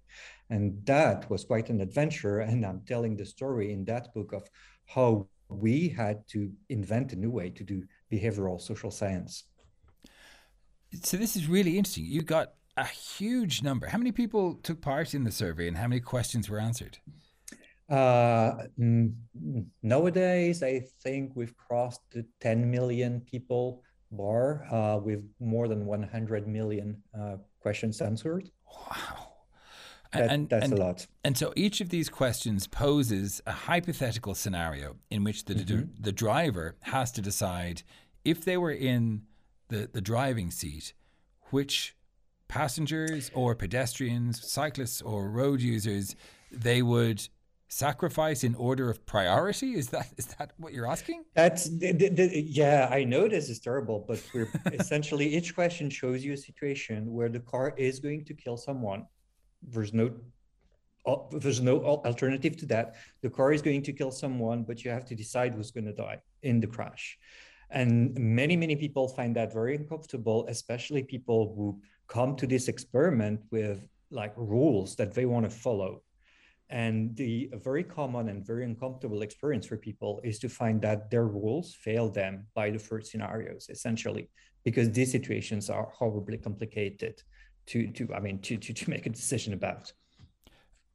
And 0.50 0.84
that 0.84 1.30
was 1.30 1.44
quite 1.44 1.70
an 1.70 1.80
adventure. 1.80 2.40
And 2.50 2.66
I'm 2.66 2.82
telling 2.86 3.16
the 3.16 3.24
story 3.24 3.72
in 3.72 3.84
that 3.86 4.12
book 4.12 4.32
of 4.32 4.48
how 4.86 5.28
we 5.48 5.88
had 5.88 6.28
to 6.28 6.52
invent 6.68 7.12
a 7.12 7.16
new 7.16 7.30
way 7.30 7.50
to 7.50 7.64
do 7.64 7.84
behavioral 8.12 8.60
social 8.60 8.90
science. 8.90 9.44
So 11.02 11.16
this 11.16 11.36
is 11.36 11.46
really 11.48 11.78
interesting. 11.78 12.04
You 12.04 12.22
got 12.22 12.52
a 12.76 12.84
huge 12.84 13.62
number. 13.62 13.86
How 13.86 13.98
many 13.98 14.12
people 14.12 14.54
took 14.62 14.80
part 14.80 15.14
in 15.14 15.24
the 15.24 15.30
survey 15.30 15.68
and 15.68 15.76
how 15.76 15.86
many 15.86 16.00
questions 16.00 16.50
were 16.50 16.60
answered? 16.60 16.98
Uh, 17.90 18.66
nowadays, 19.82 20.62
I 20.62 20.80
think 21.02 21.32
we've 21.34 21.56
crossed 21.56 22.02
the 22.12 22.24
10 22.40 22.70
million 22.70 23.20
people 23.20 23.82
bar 24.12 24.64
uh, 24.70 24.98
with 24.98 25.24
more 25.40 25.68
than 25.68 25.86
100 25.86 26.46
million 26.46 27.02
uh, 27.18 27.36
questions 27.60 28.00
answered. 28.00 28.50
Wow. 28.66 29.26
That, 30.12 30.30
and, 30.30 30.48
that's 30.48 30.64
and, 30.64 30.72
a 30.72 30.76
lot. 30.76 31.06
And 31.24 31.38
so 31.38 31.52
each 31.54 31.80
of 31.80 31.88
these 31.88 32.08
questions 32.08 32.66
poses 32.66 33.40
a 33.46 33.52
hypothetical 33.52 34.34
scenario 34.34 34.96
in 35.10 35.22
which 35.22 35.44
the, 35.44 35.54
mm-hmm. 35.54 35.84
the 36.00 36.12
driver 36.12 36.76
has 36.82 37.12
to 37.12 37.22
decide 37.22 37.82
if 38.24 38.44
they 38.44 38.56
were 38.56 38.72
in 38.72 39.22
the, 39.68 39.88
the 39.92 40.00
driving 40.00 40.50
seat, 40.50 40.94
which 41.50 41.94
passengers 42.48 43.30
or 43.34 43.54
pedestrians, 43.54 44.44
cyclists 44.50 45.00
or 45.00 45.28
road 45.28 45.60
users 45.60 46.16
they 46.52 46.82
would 46.82 47.28
sacrifice 47.70 48.42
in 48.44 48.54
order 48.56 48.90
of 48.90 49.06
priority? 49.06 49.74
Is 49.74 49.88
that 49.90 50.08
is 50.18 50.26
that 50.38 50.52
what 50.58 50.72
you're 50.74 50.90
asking? 50.90 51.24
That's 51.34 51.70
the, 51.70 51.92
the, 51.92 52.42
yeah. 52.46 52.88
I 52.90 53.04
know 53.04 53.28
this 53.28 53.48
is 53.48 53.60
terrible, 53.60 54.04
but 54.06 54.22
we're 54.34 54.50
essentially 54.72 55.26
each 55.26 55.54
question 55.54 55.88
shows 55.88 56.24
you 56.24 56.32
a 56.34 56.36
situation 56.36 57.12
where 57.12 57.28
the 57.28 57.40
car 57.40 57.72
is 57.76 58.00
going 58.00 58.24
to 58.26 58.34
kill 58.34 58.56
someone. 58.56 59.06
There's 59.62 59.94
no 59.94 60.10
there's 61.32 61.62
no 61.62 61.82
alternative 61.82 62.56
to 62.58 62.66
that. 62.66 62.96
The 63.22 63.30
car 63.30 63.52
is 63.52 63.62
going 63.62 63.82
to 63.84 63.92
kill 63.92 64.10
someone, 64.10 64.64
but 64.64 64.84
you 64.84 64.90
have 64.90 65.06
to 65.06 65.14
decide 65.14 65.54
who's 65.54 65.70
going 65.70 65.86
to 65.86 65.94
die 65.94 66.18
in 66.42 66.60
the 66.60 66.66
crash. 66.66 67.18
And 67.70 68.18
many, 68.18 68.56
many 68.56 68.76
people 68.76 69.08
find 69.08 69.34
that 69.36 69.52
very 69.52 69.76
uncomfortable, 69.76 70.44
especially 70.48 71.02
people 71.02 71.54
who 71.56 71.80
come 72.06 72.36
to 72.36 72.46
this 72.46 72.68
experiment 72.68 73.40
with 73.50 73.80
like 74.10 74.34
rules 74.36 74.94
that 74.96 75.14
they 75.14 75.24
want 75.24 75.48
to 75.48 75.50
follow 75.50 76.02
and 76.70 77.16
the 77.16 77.50
very 77.54 77.82
common 77.82 78.28
and 78.28 78.46
very 78.46 78.64
uncomfortable 78.64 79.22
experience 79.22 79.66
for 79.66 79.76
people 79.76 80.20
is 80.22 80.38
to 80.38 80.48
find 80.48 80.80
that 80.82 81.10
their 81.10 81.26
rules 81.26 81.74
fail 81.74 82.08
them 82.08 82.46
by 82.54 82.70
the 82.70 82.78
first 82.78 83.10
scenarios, 83.10 83.68
essentially, 83.68 84.30
because 84.64 84.90
these 84.90 85.10
situations 85.10 85.68
are 85.68 85.90
horribly 85.92 86.38
complicated 86.38 87.22
to, 87.66 87.88
to 87.88 88.14
I 88.14 88.20
mean, 88.20 88.38
to, 88.40 88.56
to, 88.56 88.72
to 88.72 88.90
make 88.90 89.06
a 89.06 89.10
decision 89.10 89.52
about. 89.52 89.92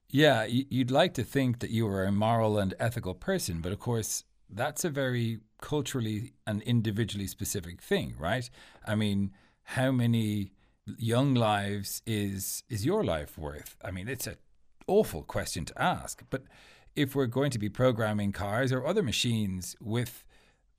Yeah, 0.10 0.46
you'd 0.46 0.92
like 0.92 1.14
to 1.16 1.24
think 1.24 1.60
that 1.60 1.72
you 1.72 1.88
are 1.88 2.06
a 2.06 2.12
moral 2.12 2.58
and 2.58 2.74
ethical 2.80 3.14
person, 3.14 3.60
but 3.60 3.74
of 3.74 3.80
course, 3.80 4.24
that's 4.50 4.86
a 4.86 4.90
very 4.90 5.40
culturally 5.62 6.34
and 6.48 6.62
individually 6.62 7.28
specific 7.28 7.82
thing, 7.82 8.16
right? 8.18 8.50
I 8.86 8.96
mean, 8.96 9.32
how 9.64 9.92
many 9.92 10.52
young 10.98 11.34
lives 11.34 12.02
is 12.06 12.64
is 12.70 12.86
your 12.86 13.04
life 13.04 13.38
worth? 13.38 13.76
I 13.84 13.92
mean, 13.92 14.08
it's 14.08 14.28
a 14.28 14.38
awful 14.88 15.24
question 15.24 15.66
to 15.66 15.82
ask. 15.82 16.24
But 16.30 16.44
if 16.96 17.16
we're 17.16 17.26
going 17.26 17.52
to 17.52 17.60
be 17.60 17.70
programming 17.70 18.32
cars 18.32 18.72
or 18.72 18.86
other 18.86 19.04
machines 19.04 19.76
with 19.82 20.24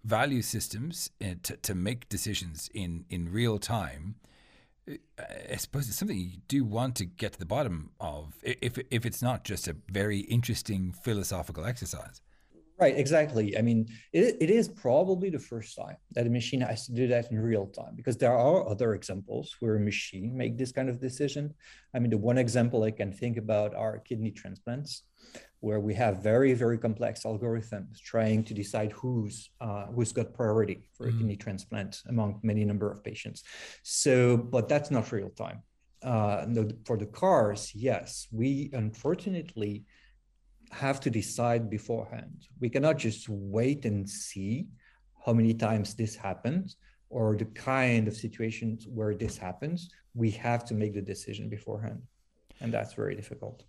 value 0.05 0.43
systems 0.43 1.11
uh, 1.23 1.35
to, 1.43 1.57
to 1.57 1.75
make 1.75 2.09
decisions 2.09 2.71
in, 2.73 3.05
in 3.11 3.31
real 3.31 3.59
time, 3.59 4.17
uh, 4.89 4.95
I 5.53 5.57
suppose 5.57 5.89
it's 5.89 5.97
something 5.97 6.17
you 6.17 6.39
do 6.49 6.65
want 6.65 6.95
to 6.97 7.05
get 7.05 7.33
to 7.35 7.39
the 7.39 7.47
bottom 7.47 7.91
of 8.01 8.35
if, 8.43 8.79
if 8.91 9.05
it's 9.05 9.23
not 9.23 9.45
just 9.45 9.69
a 9.69 9.77
very 9.91 10.21
interesting 10.21 10.93
philosophical 10.93 11.65
exercise. 11.65 12.21
Right, 12.79 12.99
exactly. 12.99 13.57
I 13.57 13.63
mean, 13.63 13.89
it, 14.13 14.37
it 14.39 14.51
is 14.51 14.69
probably 14.69 15.31
the 15.31 15.39
first 15.39 15.75
time 15.77 15.97
that 16.13 16.27
a 16.27 16.31
machine 16.31 16.61
has 16.61 16.87
to 16.87 16.93
do 16.93 17.07
that 17.09 17.31
in 17.31 17.41
real 17.41 17.67
time 17.67 17.95
because 17.97 18.19
there 18.19 18.37
are 18.37 18.69
other 18.69 18.93
examples 18.93 19.57
where 19.61 19.77
a 19.77 19.81
machine 19.81 20.37
make 20.37 20.59
this 20.59 20.73
kind 20.73 20.91
of 20.91 21.01
decision. 21.01 21.55
I 21.95 22.01
mean, 22.01 22.11
the 22.11 22.19
one 22.19 22.37
example 22.37 22.83
I 22.83 22.91
can 22.91 23.13
think 23.13 23.39
about 23.39 23.75
are 23.75 23.99
kidney 24.01 24.31
transplants, 24.31 25.05
where 25.61 25.81
we 25.81 25.95
have 25.95 26.23
very, 26.23 26.53
very 26.53 26.77
complex 26.77 27.23
algorithms 27.25 27.99
trying 27.99 28.45
to 28.45 28.53
decide 28.53 28.93
who's 28.93 29.49
uh, 29.63 29.87
who's 29.87 30.13
got 30.13 30.35
priority 30.35 30.91
for 30.93 31.09
a 31.09 31.13
mm. 31.13 31.17
kidney 31.17 31.37
transplant 31.37 32.03
among 32.09 32.41
many 32.43 32.63
number 32.67 32.93
of 32.93 33.03
patients. 33.03 33.43
So, 33.85 34.37
but 34.37 34.69
that's 34.69 34.91
not 34.91 35.11
real 35.13 35.31
time. 35.31 35.63
Uh, 36.03 36.45
no, 36.47 36.69
for 36.85 36.99
the 36.99 37.07
cars, 37.07 37.73
yes, 37.75 38.29
we 38.31 38.69
unfortunately 38.75 39.87
have 40.73 41.01
to 41.01 41.11
decide 41.11 41.71
beforehand. 41.71 42.47
We 42.61 42.69
cannot 42.69 42.99
just 42.99 43.29
wait 43.29 43.85
and 43.85 44.09
see 44.09 44.67
how 45.25 45.33
many 45.33 45.55
times 45.55 45.95
this 45.95 46.15
happens 46.15 46.77
or 47.11 47.37
the 47.37 47.45
kind 47.47 48.09
of 48.09 48.17
situations 48.17 48.87
where 48.89 49.15
this 49.15 49.37
happens. 49.37 49.89
We 50.15 50.31
have 50.33 50.65
to 50.67 50.75
make 50.75 50.95
the 50.95 51.03
decision 51.03 51.49
beforehand. 51.49 52.03
And 52.61 52.73
that's 52.73 52.95
very 52.95 53.15
difficult. 53.15 53.65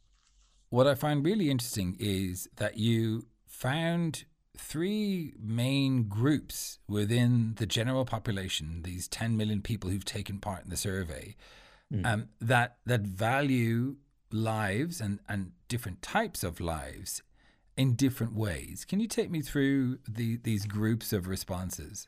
What 0.70 0.88
I 0.88 0.96
find 0.96 1.26
really 1.26 1.50
interesting 1.50 1.96
is 2.00 2.50
that 2.58 2.78
you 2.78 3.28
found 3.48 4.26
three 4.58 5.34
main 5.40 6.08
groups 6.08 6.80
within 6.88 7.56
the 7.58 7.66
general 7.66 8.06
population, 8.06 8.82
these 8.84 9.08
10 9.08 9.38
million 9.38 9.62
people 9.62 9.90
who've 9.90 10.04
taken 10.04 10.40
part 10.40 10.64
in 10.64 10.70
the 10.70 10.78
survey, 10.78 11.36
mm. 11.94 12.06
um, 12.06 12.30
that, 12.42 12.78
that 12.86 13.02
value 13.02 13.98
lives 14.32 15.02
and, 15.02 15.20
and 15.28 15.52
different 15.68 16.02
types 16.02 16.44
of 16.44 16.60
lives 16.60 17.22
in 17.76 17.94
different 17.94 18.34
ways. 18.34 18.86
Can 18.86 19.00
you 19.00 19.08
take 19.08 19.30
me 19.30 19.42
through 19.42 20.00
the, 20.10 20.38
these 20.38 20.66
groups 20.66 21.14
of 21.14 21.28
responses? 21.28 22.08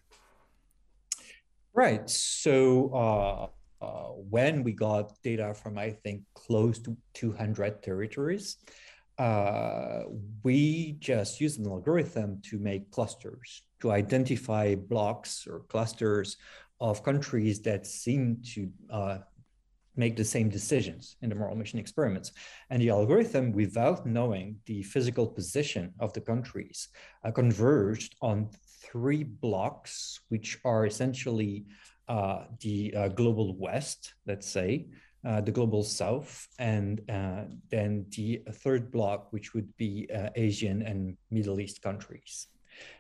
Right. 1.73 2.10
So 2.10 2.91
uh, 2.93 3.86
uh, 3.86 4.10
when 4.29 4.63
we 4.63 4.73
got 4.73 5.13
data 5.23 5.53
from, 5.53 5.77
I 5.77 5.91
think, 5.91 6.23
close 6.34 6.79
to 6.79 6.97
200 7.13 7.84
territories, 7.84 8.58
uh, 9.19 10.03
we 10.43 10.95
just 10.99 11.39
used 11.39 11.60
an 11.60 11.67
algorithm 11.67 12.41
to 12.49 12.58
make 12.58 12.89
clusters, 12.89 13.63
to 13.82 13.91
identify 13.91 14.75
blocks 14.75 15.45
or 15.47 15.60
clusters 15.67 16.38
of 16.82 17.03
countries 17.03 17.62
that 17.62 17.86
seem 17.86 18.41
to 18.53 18.69
uh, 18.89 19.17
make 20.03 20.15
the 20.15 20.31
same 20.35 20.49
decisions 20.59 21.17
in 21.21 21.27
the 21.29 21.35
moral 21.35 21.57
machine 21.62 21.81
experiments. 21.85 22.31
And 22.69 22.81
the 22.81 22.89
algorithm, 22.89 23.45
without 23.63 24.05
knowing 24.05 24.45
the 24.65 24.81
physical 24.93 25.27
position 25.27 25.93
of 25.99 26.13
the 26.13 26.21
countries, 26.31 26.77
uh, 27.25 27.31
converged 27.31 28.15
on 28.21 28.49
three 28.91 29.23
blocks, 29.23 30.21
which 30.29 30.49
are 30.63 30.85
essentially 30.85 31.65
uh, 32.07 32.45
the 32.62 32.77
uh, 32.95 33.07
global 33.09 33.47
west, 33.57 34.01
let's 34.25 34.47
say, 34.47 34.88
uh, 35.27 35.41
the 35.41 35.51
global 35.51 35.83
south, 35.83 36.47
and 36.59 37.01
uh, 37.12 37.43
then 37.69 38.05
the 38.15 38.41
third 38.63 38.89
block, 38.89 39.19
which 39.33 39.53
would 39.53 39.69
be 39.75 40.09
uh, 40.15 40.29
Asian 40.35 40.81
and 40.81 41.17
Middle 41.29 41.59
East 41.59 41.81
countries. 41.81 42.47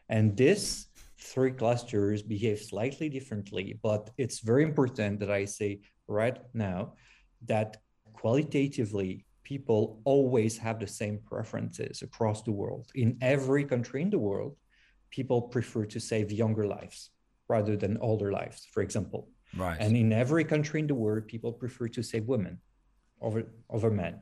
And 0.09 0.35
this 0.35 0.87
three 1.17 1.51
clusters 1.51 2.21
behave 2.21 2.59
slightly 2.59 3.07
differently, 3.09 3.79
but 3.81 4.09
it's 4.17 4.39
very 4.39 4.63
important 4.63 5.19
that 5.21 5.31
I 5.31 5.45
say 5.45 5.79
right 6.09 6.37
now 6.53 6.93
that 7.45 7.77
qualitatively 8.13 9.25
people 9.43 10.01
always 10.03 10.57
have 10.57 10.79
the 10.79 10.87
same 10.87 11.19
preferences 11.25 12.01
across 12.01 12.41
the 12.43 12.51
world. 12.51 12.91
In 12.95 13.17
every 13.21 13.63
country 13.63 14.01
in 14.01 14.09
the 14.09 14.19
world, 14.19 14.55
people 15.09 15.41
prefer 15.41 15.85
to 15.85 15.99
save 15.99 16.31
younger 16.31 16.65
lives 16.67 17.11
rather 17.47 17.75
than 17.75 17.97
older 17.97 18.31
lives, 18.31 18.67
for 18.71 18.81
example. 18.83 19.29
Right. 19.57 19.77
And 19.79 19.97
in 19.97 20.13
every 20.13 20.43
country 20.43 20.79
in 20.79 20.87
the 20.87 20.95
world, 20.95 21.27
people 21.27 21.51
prefer 21.51 21.87
to 21.89 22.03
save 22.03 22.25
women 22.27 22.59
over, 23.21 23.43
over 23.69 23.89
men. 23.89 24.21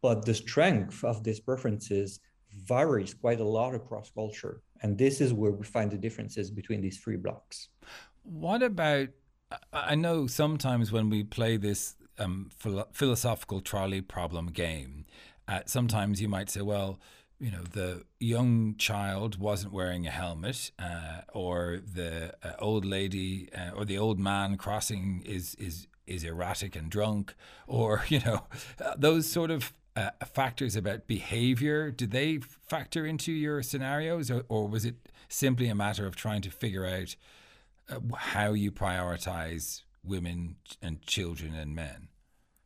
But 0.00 0.24
the 0.24 0.34
strength 0.34 1.04
of 1.04 1.22
these 1.22 1.40
preferences 1.40 2.20
varies 2.66 3.14
quite 3.14 3.40
a 3.40 3.44
lot 3.44 3.74
across 3.74 4.10
culture. 4.10 4.62
And 4.82 4.96
this 4.96 5.20
is 5.20 5.32
where 5.32 5.52
we 5.52 5.64
find 5.64 5.90
the 5.90 5.98
differences 5.98 6.50
between 6.50 6.80
these 6.80 6.98
three 6.98 7.16
blocks. 7.16 7.68
What 8.22 8.62
about 8.62 9.08
I 9.72 9.94
know 9.94 10.26
sometimes 10.26 10.92
when 10.92 11.10
we 11.10 11.24
play 11.24 11.56
this 11.56 11.96
um, 12.18 12.50
philosophical 12.92 13.60
trolley 13.60 14.00
problem 14.00 14.46
game, 14.46 15.06
uh, 15.48 15.60
sometimes 15.66 16.20
you 16.20 16.28
might 16.28 16.50
say, 16.50 16.60
well, 16.60 16.98
you 17.40 17.50
know, 17.50 17.62
the 17.62 18.04
young 18.20 18.76
child 18.76 19.38
wasn't 19.38 19.72
wearing 19.72 20.06
a 20.06 20.10
helmet, 20.10 20.70
uh, 20.78 21.22
or 21.32 21.80
the 21.84 22.34
uh, 22.44 22.52
old 22.60 22.84
lady 22.84 23.48
uh, 23.52 23.70
or 23.76 23.84
the 23.84 23.98
old 23.98 24.20
man 24.20 24.56
crossing 24.56 25.22
is 25.26 25.56
is 25.56 25.88
is 26.06 26.22
erratic 26.22 26.76
and 26.76 26.88
drunk, 26.88 27.34
or 27.66 28.04
you 28.08 28.20
know, 28.20 28.46
uh, 28.80 28.94
those 28.96 29.28
sort 29.28 29.50
of 29.50 29.72
uh, 29.96 30.10
factors 30.32 30.76
about 30.76 31.08
behavior. 31.08 31.90
Do 31.90 32.06
they 32.06 32.38
factor 32.38 33.04
into 33.04 33.32
your 33.32 33.60
scenarios, 33.62 34.30
or, 34.30 34.44
or 34.48 34.68
was 34.68 34.84
it 34.84 35.08
simply 35.28 35.66
a 35.66 35.74
matter 35.74 36.06
of 36.06 36.14
trying 36.14 36.42
to 36.42 36.50
figure 36.50 36.86
out 36.86 37.16
how 38.16 38.52
you 38.52 38.72
prioritize 38.72 39.82
women 40.04 40.56
and 40.80 41.02
children 41.02 41.54
and 41.54 41.74
men? 41.74 42.08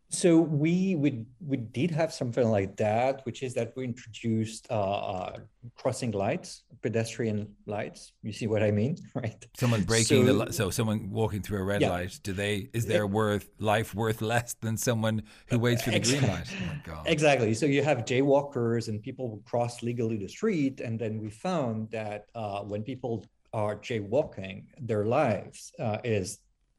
So 0.09 0.39
we 0.39 0.95
we 0.95 1.27
we 1.45 1.57
did 1.57 1.91
have 1.91 2.13
something 2.13 2.49
like 2.49 2.77
that, 2.77 3.27
which 3.27 3.43
is 3.43 3.55
that 3.55 3.73
we 3.77 3.85
introduced 3.85 4.67
uh, 4.71 4.75
uh, 4.75 5.37
crossing 5.75 6.13
lights, 6.13 6.63
pedestrian 6.81 7.49
lights. 7.67 8.13
You 8.23 8.33
see 8.33 8.47
what 8.47 8.63
I 8.63 8.71
mean, 8.71 8.97
right? 9.15 9.45
Someone 9.59 9.83
breaking 9.83 10.27
so, 10.27 10.45
the 10.45 10.53
so 10.53 10.71
someone 10.71 11.11
walking 11.11 11.43
through 11.43 11.59
a 11.59 11.65
red 11.65 11.83
yeah. 11.83 11.91
light. 11.91 12.21
Do 12.23 12.33
they 12.33 12.69
is 12.73 12.87
their 12.87 13.07
worth 13.09 13.49
life 13.59 13.95
worth 13.95 14.23
less 14.23 14.55
than 14.61 14.77
someone 14.77 15.23
who 15.49 15.59
waits 15.59 15.83
for 15.83 15.91
the 15.91 15.97
exactly. 15.97 16.29
green 16.29 16.39
light? 16.39 16.49
Oh 16.89 17.03
exactly. 17.05 17.53
So 17.53 17.67
you 17.67 17.83
have 17.83 18.05
jaywalkers 18.05 18.87
and 18.87 19.03
people 19.03 19.29
who 19.29 19.43
cross 19.45 19.83
legally 19.83 20.17
the 20.17 20.29
street, 20.29 20.81
and 20.81 21.01
then 21.01 21.21
we 21.21 21.31
found 21.31 21.91
that 21.91 22.27
uh, 22.37 22.61
when 22.61 22.85
people 22.85 23.25
are 23.57 23.77
jaywalking, 23.77 24.57
their 24.91 25.07
lives 25.07 25.73
uh, 25.81 25.99
is 26.05 26.27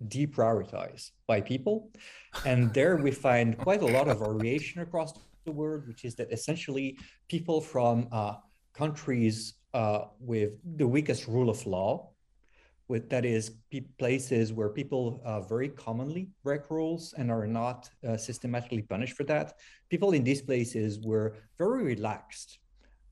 deprioritized 0.08 1.10
by 1.26 1.42
people. 1.42 1.90
And 2.46 2.72
there 2.72 2.98
we 2.98 3.10
find 3.10 3.58
quite 3.58 3.82
a 3.82 3.92
lot 3.98 4.08
of 4.08 4.20
variation 4.20 4.82
across 4.84 5.12
the 5.46 5.52
world, 5.52 5.88
which 5.88 6.06
is 6.06 6.14
that 6.16 6.32
essentially 6.32 7.00
people 7.30 7.60
from 7.62 8.08
uh, 8.12 8.36
countries 8.74 9.56
uh, 9.74 10.02
with 10.20 10.52
the 10.82 10.88
weakest 10.88 11.28
rule 11.28 11.50
of 11.50 11.66
law, 11.66 12.12
with 12.88 13.10
that 13.10 13.26
is 13.26 13.46
places 13.98 14.54
where 14.54 14.70
people 14.70 15.20
uh, 15.26 15.42
very 15.42 15.70
commonly 15.70 16.30
break 16.44 16.70
rules 16.70 17.14
and 17.18 17.32
are 17.32 17.48
not 17.48 17.90
uh, 18.08 18.16
systematically 18.16 18.84
punished 18.84 19.16
for 19.18 19.24
that. 19.24 19.54
People 19.90 20.12
in 20.12 20.24
these 20.24 20.44
places 20.44 21.00
were 21.00 21.36
very 21.58 21.84
relaxed 21.84 22.60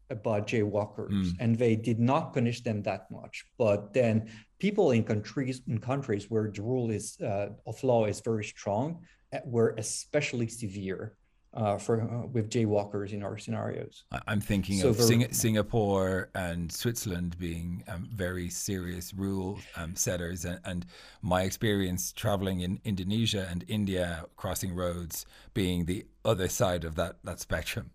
about 0.09 0.47
jaywalkers 0.47 1.11
mm. 1.11 1.31
and 1.39 1.57
they 1.57 1.75
did 1.75 1.99
not 1.99 2.33
punish 2.33 2.61
them 2.61 2.81
that 2.83 3.09
much 3.11 3.45
but 3.57 3.93
then 3.93 4.29
people 4.59 4.91
in 4.91 5.03
countries 5.03 5.61
in 5.67 5.77
countries 5.79 6.29
where 6.29 6.51
the 6.53 6.61
rule 6.61 6.89
is 6.91 7.17
uh, 7.21 7.47
of 7.65 7.83
law 7.83 8.05
is 8.05 8.19
very 8.21 8.43
strong 8.43 8.99
uh, 9.33 9.39
were 9.45 9.73
especially 9.77 10.47
severe 10.47 11.17
uh, 11.55 11.77
for 11.77 12.01
uh, 12.01 12.27
with 12.27 12.49
jaywalkers 12.49 13.13
in 13.13 13.23
our 13.23 13.37
scenarios. 13.37 14.03
I'm 14.27 14.41
thinking 14.41 14.79
so 14.79 14.89
of 14.89 15.01
Sing- 15.01 15.31
Singapore 15.31 16.29
and 16.35 16.71
Switzerland 16.71 17.37
being 17.39 17.83
um, 17.87 18.09
very 18.13 18.49
serious 18.49 19.13
rule 19.13 19.59
um, 19.77 19.95
setters, 19.95 20.45
and, 20.45 20.59
and, 20.65 20.85
my 21.21 21.43
experience 21.43 22.11
traveling 22.11 22.59
in 22.59 22.79
Indonesia 22.83 23.47
and 23.49 23.63
India, 23.67 24.25
crossing 24.35 24.75
roads, 24.75 25.25
being 25.53 25.85
the 25.85 26.05
other 26.23 26.49
side 26.49 26.83
of 26.83 26.95
that 26.95 27.15
that 27.23 27.39
spectrum. 27.39 27.91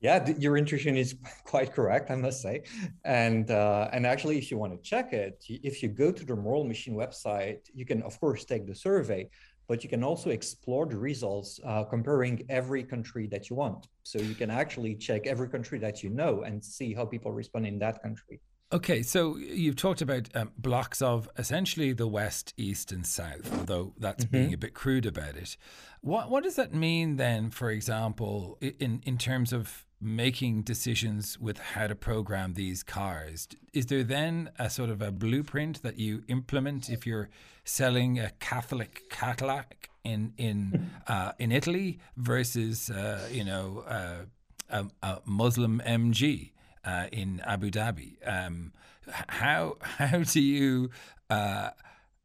Yeah, 0.00 0.28
your 0.38 0.56
intuition 0.58 0.96
is 0.96 1.16
quite 1.44 1.72
correct, 1.72 2.10
I 2.10 2.16
must 2.16 2.42
say. 2.42 2.64
And 3.04 3.50
uh, 3.50 3.88
and 3.92 4.06
actually, 4.06 4.38
if 4.38 4.50
you 4.50 4.58
want 4.58 4.72
to 4.74 4.80
check 4.90 5.12
it, 5.12 5.42
if 5.48 5.82
you 5.82 5.88
go 5.88 6.12
to 6.12 6.24
the 6.24 6.36
Moral 6.36 6.64
Machine 6.64 6.94
website, 6.94 7.60
you 7.74 7.86
can 7.86 8.02
of 8.02 8.18
course 8.20 8.44
take 8.44 8.66
the 8.66 8.74
survey, 8.74 9.28
but 9.66 9.82
you 9.82 9.88
can 9.88 10.04
also 10.04 10.30
explore 10.30 10.86
the 10.86 10.98
results 10.98 11.58
uh, 11.64 11.84
comparing 11.84 12.44
every 12.48 12.82
country 12.82 13.26
that 13.28 13.48
you 13.48 13.56
want. 13.56 13.86
So 14.02 14.18
you 14.18 14.34
can 14.34 14.50
actually 14.50 14.94
check 14.96 15.26
every 15.26 15.48
country 15.48 15.78
that 15.78 16.02
you 16.02 16.10
know 16.10 16.42
and 16.42 16.62
see 16.62 16.92
how 16.92 17.06
people 17.06 17.32
respond 17.32 17.66
in 17.66 17.78
that 17.78 18.02
country. 18.02 18.40
Okay, 18.74 19.02
so 19.02 19.36
you've 19.36 19.76
talked 19.76 20.02
about 20.02 20.28
um, 20.34 20.50
blocks 20.58 21.00
of 21.00 21.28
essentially 21.38 21.92
the 21.92 22.08
west, 22.08 22.52
east, 22.56 22.90
and 22.90 23.06
south, 23.06 23.56
although 23.56 23.92
that's 23.98 24.24
mm-hmm. 24.24 24.36
being 24.36 24.52
a 24.52 24.58
bit 24.58 24.74
crude 24.74 25.06
about 25.06 25.36
it. 25.36 25.56
What 26.00 26.28
what 26.28 26.42
does 26.42 26.56
that 26.56 26.74
mean 26.74 27.14
then, 27.16 27.50
for 27.50 27.70
example, 27.70 28.58
in 28.60 29.00
in 29.04 29.16
terms 29.16 29.52
of 29.52 29.86
making 30.00 30.62
decisions 30.62 31.38
with 31.38 31.58
how 31.58 31.86
to 31.86 31.94
program 31.94 32.54
these 32.54 32.82
cars. 32.82 33.48
Is 33.72 33.86
there 33.86 34.02
then 34.02 34.50
a 34.58 34.68
sort 34.68 34.90
of 34.90 35.00
a 35.00 35.10
blueprint 35.10 35.82
that 35.82 35.98
you 35.98 36.24
implement 36.28 36.90
if 36.90 37.06
you're 37.06 37.30
selling 37.64 38.18
a 38.18 38.30
Catholic 38.40 39.04
Cadillac 39.08 39.88
in 40.02 40.34
in 40.36 40.90
uh, 41.06 41.32
in 41.38 41.52
Italy 41.52 42.00
versus 42.16 42.90
uh, 42.90 43.28
you 43.30 43.44
know 43.44 43.84
uh, 43.86 44.24
a, 44.68 44.86
a, 45.02 45.20
Muslim 45.24 45.80
MG 45.86 46.50
uh, 46.84 47.06
in 47.12 47.40
Abu 47.40 47.70
Dhabi? 47.70 48.16
Um, 48.26 48.72
how 49.10 49.76
how 49.80 50.18
do 50.18 50.40
you 50.40 50.90
uh, 51.30 51.70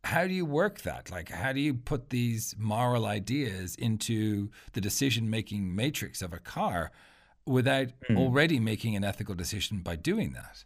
how 0.04 0.28
do 0.28 0.34
you 0.34 0.46
work 0.46 0.82
that? 0.82 1.12
Like, 1.12 1.30
how 1.30 1.54
do 1.54 1.60
you 1.60 1.74
put 1.74 2.10
these 2.10 2.56
moral 2.58 3.06
ideas 3.06 3.76
into 3.76 4.50
the 4.74 4.82
decision 4.82 5.30
making 5.30 5.76
matrix 5.76 6.22
of 6.22 6.34
a 6.34 6.40
car 6.40 6.92
without 7.50 7.88
mm. 8.08 8.18
already 8.18 8.60
making 8.60 8.96
an 8.96 9.04
ethical 9.04 9.34
decision 9.34 9.80
by 9.80 9.96
doing 9.96 10.34
that. 10.34 10.64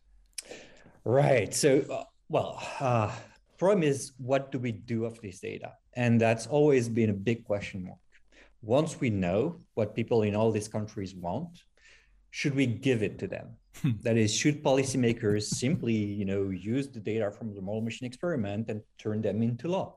Right. 1.06 1.54
So, 1.54 1.84
uh, 1.90 2.04
well, 2.28 2.62
uh, 2.80 3.12
problem 3.58 3.84
is, 3.84 4.12
what 4.18 4.52
do 4.52 4.60
we 4.60 4.74
do 4.74 5.06
of 5.06 5.20
this 5.22 5.40
data? 5.40 5.74
And 5.96 6.20
that's 6.20 6.46
always 6.46 6.90
been 6.90 7.10
a 7.10 7.14
big 7.30 7.46
question 7.46 7.86
mark. 7.86 8.00
Once 8.62 9.00
we 9.00 9.10
know 9.10 9.62
what 9.76 9.96
people 9.96 10.24
in 10.24 10.36
all 10.36 10.52
these 10.52 10.68
countries 10.68 11.16
want, 11.16 11.64
should 12.32 12.56
we 12.56 12.66
give 12.66 13.02
it 13.02 13.18
to 13.20 13.28
them? 13.28 13.48
Hmm. 13.82 13.92
that 14.02 14.18
is, 14.18 14.34
should 14.34 14.64
policymakers 14.64 15.44
simply, 15.44 15.94
you 15.94 16.26
know, 16.26 16.50
use 16.50 16.90
the 16.90 17.00
data 17.00 17.32
from 17.32 17.54
the 17.56 17.62
moral 17.62 17.82
machine 17.82 18.06
experiment 18.06 18.70
and 18.70 18.82
turn 18.98 19.22
them 19.22 19.42
into 19.42 19.68
law? 19.68 19.96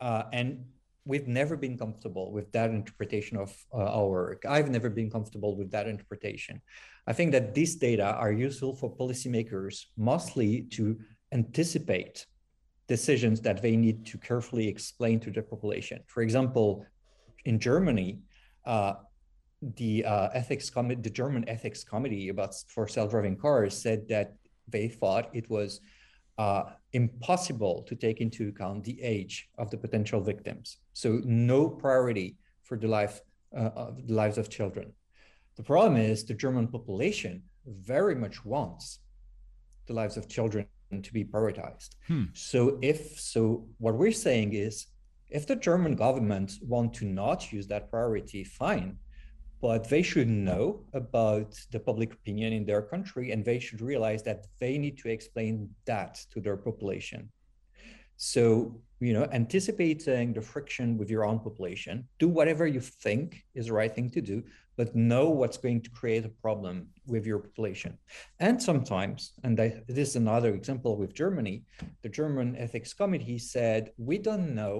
Uh, 0.00 0.24
and 0.32 0.64
we've 1.04 1.28
never 1.28 1.56
been 1.56 1.76
comfortable 1.76 2.32
with 2.32 2.50
that 2.52 2.70
interpretation 2.70 3.36
of 3.36 3.54
uh, 3.72 3.98
our 3.98 4.08
work. 4.08 4.44
I've 4.46 4.70
never 4.70 4.88
been 4.88 5.10
comfortable 5.10 5.56
with 5.56 5.70
that 5.72 5.86
interpretation. 5.86 6.60
I 7.06 7.12
think 7.12 7.32
that 7.32 7.54
these 7.54 7.76
data 7.76 8.14
are 8.14 8.32
useful 8.32 8.74
for 8.74 8.94
policymakers 8.94 9.86
mostly 9.96 10.62
to 10.72 10.98
anticipate 11.32 12.26
decisions 12.88 13.40
that 13.42 13.60
they 13.62 13.76
need 13.76 14.06
to 14.06 14.18
carefully 14.18 14.68
explain 14.68 15.20
to 15.20 15.30
the 15.30 15.42
population. 15.42 16.00
For 16.06 16.22
example, 16.22 16.86
in 17.44 17.58
Germany, 17.58 18.20
uh, 18.64 18.94
the 19.76 20.04
uh, 20.04 20.28
ethics 20.34 20.70
committee, 20.70 21.00
the 21.00 21.10
German 21.10 21.48
ethics 21.48 21.84
committee 21.84 22.28
about 22.28 22.54
for 22.68 22.86
self-driving 22.86 23.36
cars 23.36 23.76
said 23.80 24.08
that 24.08 24.34
they 24.68 24.88
thought 24.88 25.30
it 25.32 25.48
was 25.48 25.80
uh, 26.38 26.64
impossible 26.92 27.82
to 27.88 27.94
take 27.94 28.20
into 28.20 28.48
account 28.48 28.84
the 28.84 29.00
age 29.02 29.48
of 29.58 29.70
the 29.70 29.76
potential 29.76 30.20
victims. 30.20 30.78
So 30.92 31.20
no 31.24 31.68
priority 31.68 32.36
for 32.62 32.76
the 32.76 32.88
life 32.88 33.20
uh, 33.56 33.70
of 33.76 34.06
the 34.06 34.14
lives 34.14 34.38
of 34.38 34.48
children. 34.48 34.92
The 35.56 35.62
problem 35.62 35.96
is 35.96 36.24
the 36.24 36.34
German 36.34 36.68
population 36.68 37.42
very 37.66 38.14
much 38.14 38.44
wants 38.44 39.00
the 39.86 39.94
lives 39.94 40.16
of 40.16 40.28
children 40.28 40.66
to 40.90 41.12
be 41.12 41.24
prioritized. 41.24 41.90
Hmm. 42.06 42.24
So 42.32 42.78
if 42.82 43.18
so, 43.20 43.66
what 43.78 43.94
we're 43.94 44.12
saying 44.12 44.54
is, 44.54 44.86
if 45.28 45.46
the 45.46 45.56
German 45.56 45.96
government 45.96 46.52
want 46.62 46.94
to 46.94 47.04
not 47.06 47.52
use 47.52 47.66
that 47.68 47.90
priority, 47.90 48.44
fine 48.44 48.98
but 49.64 49.88
they 49.88 50.02
should 50.02 50.28
know 50.28 50.84
about 50.92 51.50
the 51.72 51.80
public 51.80 52.12
opinion 52.12 52.52
in 52.52 52.66
their 52.66 52.82
country 52.82 53.32
and 53.32 53.42
they 53.42 53.58
should 53.58 53.80
realize 53.80 54.22
that 54.22 54.44
they 54.60 54.76
need 54.76 54.98
to 54.98 55.08
explain 55.08 55.70
that 55.86 56.20
to 56.30 56.38
their 56.38 56.58
population. 56.68 57.30
So 58.18 58.44
you 59.00 59.14
know 59.14 59.26
anticipating 59.32 60.34
the 60.34 60.42
friction 60.52 60.98
with 60.98 61.08
your 61.14 61.24
own 61.24 61.38
population 61.40 62.06
do 62.18 62.28
whatever 62.28 62.66
you 62.66 62.80
think 62.80 63.42
is 63.54 63.66
the 63.66 63.72
right 63.72 63.94
thing 63.94 64.10
to 64.10 64.20
do 64.20 64.36
but 64.76 64.94
know 64.94 65.30
what's 65.30 65.60
going 65.64 65.80
to 65.82 65.90
create 65.98 66.24
a 66.26 66.34
problem 66.44 66.88
with 67.06 67.24
your 67.26 67.38
population. 67.38 67.96
And 68.40 68.62
sometimes 68.62 69.32
and 69.44 69.58
I, 69.58 69.68
this 69.88 70.10
is 70.10 70.16
another 70.16 70.52
example 70.60 70.92
with 71.02 71.20
germany 71.22 71.56
the 72.02 72.12
german 72.18 72.48
ethics 72.64 72.92
committee 73.00 73.38
said 73.38 73.92
we 73.96 74.16
don't 74.18 74.54
know 74.54 74.76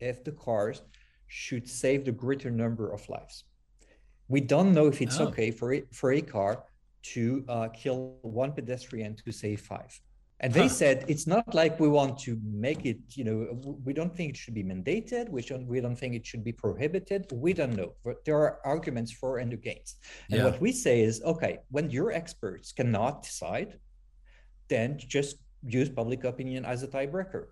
if 0.00 0.24
the 0.24 0.36
cars 0.46 0.82
should 1.26 1.66
save 1.68 2.00
the 2.04 2.18
greater 2.24 2.50
number 2.50 2.92
of 2.96 3.08
lives 3.08 3.44
we 4.32 4.40
don't 4.40 4.72
know 4.72 4.86
if 4.86 4.98
it's 5.04 5.20
oh. 5.20 5.28
okay 5.28 5.50
for 5.50 5.68
a, 5.74 5.82
for 5.92 6.08
a 6.12 6.22
car 6.22 6.64
to 7.12 7.44
uh, 7.48 7.68
kill 7.82 7.98
one 8.22 8.52
pedestrian 8.52 9.14
to 9.22 9.30
save 9.30 9.60
five. 9.60 9.92
And 10.40 10.52
they 10.52 10.68
huh. 10.68 10.80
said 10.80 11.04
it's 11.06 11.26
not 11.34 11.54
like 11.54 11.78
we 11.78 11.88
want 12.00 12.18
to 12.26 12.30
make 12.42 12.82
it, 12.92 12.98
you 13.10 13.24
know, 13.28 13.36
we 13.86 13.92
don't 13.92 14.14
think 14.16 14.30
it 14.30 14.36
should 14.36 14.54
be 14.54 14.64
mandated. 14.64 15.28
We 15.28 15.42
don't, 15.42 15.66
we 15.66 15.80
don't 15.84 15.98
think 16.02 16.14
it 16.14 16.24
should 16.26 16.44
be 16.50 16.54
prohibited. 16.64 17.20
We 17.30 17.52
don't 17.52 17.76
know. 17.80 17.92
But 18.06 18.24
there 18.24 18.38
are 18.44 18.58
arguments 18.64 19.12
for 19.12 19.38
and 19.38 19.52
against. 19.52 19.94
And 20.30 20.38
yeah. 20.38 20.46
what 20.46 20.60
we 20.60 20.72
say 20.72 21.02
is, 21.02 21.22
okay, 21.32 21.58
when 21.70 21.90
your 21.90 22.10
experts 22.10 22.72
cannot 22.72 23.22
decide, 23.22 23.78
then 24.68 24.98
just 24.98 25.36
use 25.78 25.90
public 25.90 26.24
opinion 26.24 26.64
as 26.64 26.82
a 26.82 26.88
tiebreaker. 26.88 27.44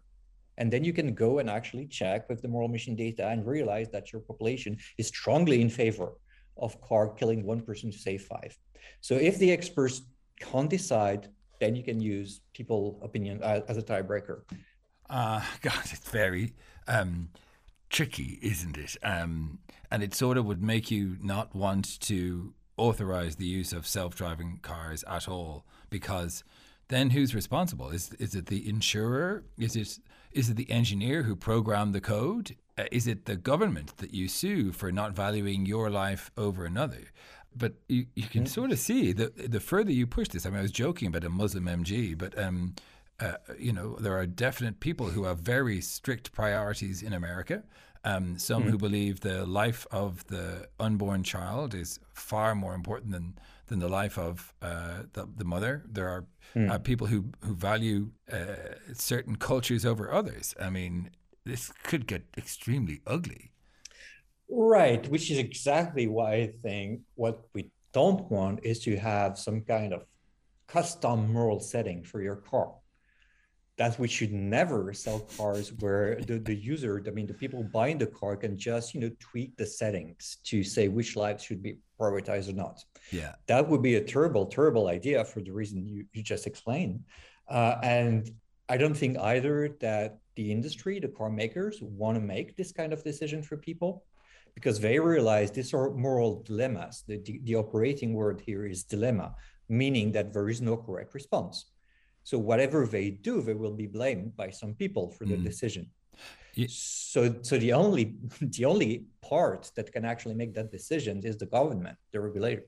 And 0.59 0.72
then 0.72 0.83
you 0.83 0.93
can 0.93 1.14
go 1.14 1.39
and 1.41 1.49
actually 1.49 1.87
check 1.87 2.28
with 2.31 2.41
the 2.43 2.49
moral 2.49 2.68
machine 2.68 2.97
data 2.97 3.28
and 3.28 3.47
realize 3.47 3.89
that 3.91 4.12
your 4.12 4.22
population 4.22 4.78
is 4.99 5.07
strongly 5.09 5.61
in 5.61 5.68
favor 5.68 6.12
of 6.57 6.80
car 6.80 7.09
killing 7.09 7.44
one 7.44 7.61
person 7.61 7.90
to 7.90 7.98
save 7.98 8.22
five. 8.22 8.57
So 9.01 9.14
if 9.14 9.38
the 9.38 9.51
experts 9.53 10.03
can't 10.40 10.70
decide, 10.70 11.28
then 11.61 11.76
you 11.76 11.82
can 11.82 12.01
use 12.01 12.40
people 12.55 12.98
opinion 13.03 13.42
uh, 13.42 13.61
as 13.68 13.76
a 13.76 13.82
tiebreaker. 13.82 14.42
Uh, 15.09 15.42
God, 15.62 15.80
it's 15.84 16.09
very 16.09 16.55
um, 16.88 17.28
tricky, 17.90 18.38
isn't 18.42 18.76
it? 18.76 18.96
Um, 19.03 19.59
and 19.90 20.03
it 20.03 20.14
sort 20.14 20.36
of 20.36 20.46
would 20.46 20.62
make 20.62 20.90
you 20.90 21.16
not 21.20 21.55
want 21.55 22.01
to 22.01 22.55
authorize 22.76 23.36
the 23.36 23.46
use 23.46 23.72
of 23.72 23.86
self-driving 23.86 24.61
cars 24.62 25.05
at 25.07 25.28
all 25.28 25.66
because 25.90 26.42
then 26.88 27.11
who's 27.11 27.34
responsible? 27.34 27.90
Is 27.90 28.12
is 28.14 28.34
it 28.34 28.46
the 28.46 28.68
insurer? 28.68 29.44
Is 29.59 29.76
it 29.76 29.98
is 30.32 30.48
it 30.48 30.57
the 30.57 30.70
engineer 30.70 31.22
who 31.22 31.36
programmed 31.36 31.94
the 31.94 32.01
code? 32.01 32.57
Uh, 32.81 32.85
is 32.91 33.07
it 33.07 33.26
the 33.26 33.37
government 33.37 33.97
that 33.99 34.14
you 34.14 34.26
sue 34.28 34.72
for 34.72 34.91
not 34.91 35.12
valuing 35.12 35.66
your 35.66 35.91
life 35.91 36.31
over 36.37 36.64
another? 36.64 37.11
But 37.55 37.74
you, 37.89 38.07
you 38.14 38.28
can 38.28 38.47
sort 38.47 38.70
of 38.70 38.78
see 38.78 39.12
that 39.12 39.51
the 39.53 39.61
further 39.61 39.93
you 39.93 40.07
push 40.07 40.28
this. 40.28 40.47
I 40.47 40.51
mean, 40.51 40.61
I 40.61 40.62
was 40.62 40.70
joking 40.70 41.09
about 41.09 41.24
a 41.24 41.31
Muslim 41.31 41.64
MG, 41.64 42.16
but 42.16 42.39
um, 42.39 42.74
uh, 43.18 43.33
you 43.59 43.72
know, 43.72 43.97
there 43.97 44.16
are 44.16 44.26
definite 44.26 44.81
people 44.81 45.11
who 45.11 45.24
have 45.24 45.41
very 45.41 45.81
strict 45.81 46.33
priorities 46.33 47.03
in 47.03 47.12
America. 47.12 47.64
Um, 48.03 48.39
some 48.39 48.62
mm. 48.64 48.70
who 48.70 48.78
believe 48.78 49.20
the 49.20 49.45
life 49.45 49.87
of 49.91 50.26
the 50.28 50.68
unborn 50.78 51.22
child 51.22 51.74
is 51.74 52.01
far 52.14 52.55
more 52.55 52.72
important 52.74 53.12
than 53.12 53.39
than 53.66 53.78
the 53.78 53.89
life 53.89 54.18
of 54.18 54.55
uh, 54.62 55.03
the, 55.12 55.28
the, 55.37 55.45
mother. 55.45 55.85
There 55.87 56.09
are 56.09 56.24
mm. 56.57 56.70
uh, 56.70 56.78
people 56.78 57.09
who 57.09 57.26
who 57.45 57.55
value 57.55 58.11
uh, 58.33 58.76
certain 58.95 59.37
cultures 59.37 59.85
over 59.85 60.11
others. 60.11 60.55
I 60.59 60.70
mean, 60.70 61.11
this 61.51 61.72
could 61.82 62.07
get 62.07 62.22
extremely 62.36 63.01
ugly. 63.07 63.51
Right, 64.48 65.07
which 65.09 65.30
is 65.30 65.38
exactly 65.38 66.07
why 66.07 66.34
I 66.34 66.46
think 66.62 67.01
what 67.16 67.36
we 67.55 67.70
don't 67.92 68.30
want 68.30 68.61
is 68.62 68.78
to 68.84 68.96
have 68.96 69.38
some 69.38 69.62
kind 69.62 69.92
of 69.92 70.05
custom 70.68 71.32
moral 71.32 71.61
setting 71.61 72.05
for 72.05 72.22
your 72.22 72.36
car 72.36 72.70
that 73.80 73.98
we 73.98 74.07
should 74.07 74.32
never 74.32 74.92
sell 74.92 75.20
cars 75.38 75.72
where 75.80 76.20
the, 76.26 76.38
the 76.38 76.55
user, 76.55 77.03
I 77.07 77.11
mean, 77.11 77.26
the 77.26 77.34
people 77.42 77.64
buying 77.64 77.96
the 77.96 78.07
car 78.07 78.36
can 78.36 78.59
just, 78.59 78.94
you 78.94 79.01
know, 79.01 79.11
tweak 79.18 79.57
the 79.57 79.64
settings 79.64 80.36
to 80.44 80.62
say 80.62 80.88
which 80.88 81.16
lives 81.16 81.42
should 81.42 81.62
be 81.62 81.78
prioritized 81.98 82.51
or 82.51 82.53
not. 82.53 82.84
Yeah. 83.11 83.32
That 83.46 83.66
would 83.66 83.82
be 83.82 83.94
a 83.96 84.05
terrible, 84.05 84.44
terrible 84.46 84.88
idea 84.88 85.24
for 85.24 85.40
the 85.40 85.51
reason 85.51 85.88
you, 85.88 86.05
you 86.12 86.22
just 86.22 86.46
explained. 86.46 87.05
Uh, 87.48 87.76
and 87.82 88.30
I 88.68 88.76
don't 88.76 88.94
think 88.94 89.18
either 89.18 89.76
that 89.80 90.18
the 90.41 90.51
industry, 90.51 90.99
the 90.99 91.14
car 91.18 91.28
makers 91.28 91.82
want 91.82 92.16
to 92.16 92.24
make 92.34 92.57
this 92.57 92.72
kind 92.72 92.95
of 92.95 93.05
decision 93.05 93.43
for 93.43 93.57
people 93.59 94.05
because 94.55 94.80
they 94.80 94.99
realize 94.99 95.51
these 95.51 95.74
are 95.74 95.91
moral 95.91 96.43
dilemmas. 96.45 97.05
The, 97.07 97.18
the, 97.26 97.41
the 97.45 97.57
operating 97.57 98.14
word 98.14 98.41
here 98.41 98.64
is 98.64 98.82
dilemma, 98.84 99.34
meaning 99.68 100.12
that 100.12 100.32
there 100.32 100.49
is 100.49 100.62
no 100.62 100.78
correct 100.78 101.12
response. 101.12 101.57
So 102.22 102.38
whatever 102.38 102.86
they 102.86 103.11
do, 103.11 103.43
they 103.43 103.53
will 103.53 103.76
be 103.84 103.86
blamed 103.86 104.34
by 104.34 104.49
some 104.51 104.72
people 104.72 105.11
for 105.11 105.26
the 105.26 105.36
mm. 105.36 105.45
decision. 105.45 105.91
Yeah. 106.55 106.68
So, 106.70 107.20
so 107.43 107.59
the 107.59 107.74
only 107.74 108.05
the 108.57 108.64
only 108.64 109.05
part 109.20 109.70
that 109.76 109.93
can 109.93 110.05
actually 110.05 110.36
make 110.43 110.55
that 110.55 110.70
decision 110.70 111.20
is 111.22 111.36
the 111.36 111.47
government, 111.47 111.97
the 112.12 112.20
regulator. 112.20 112.64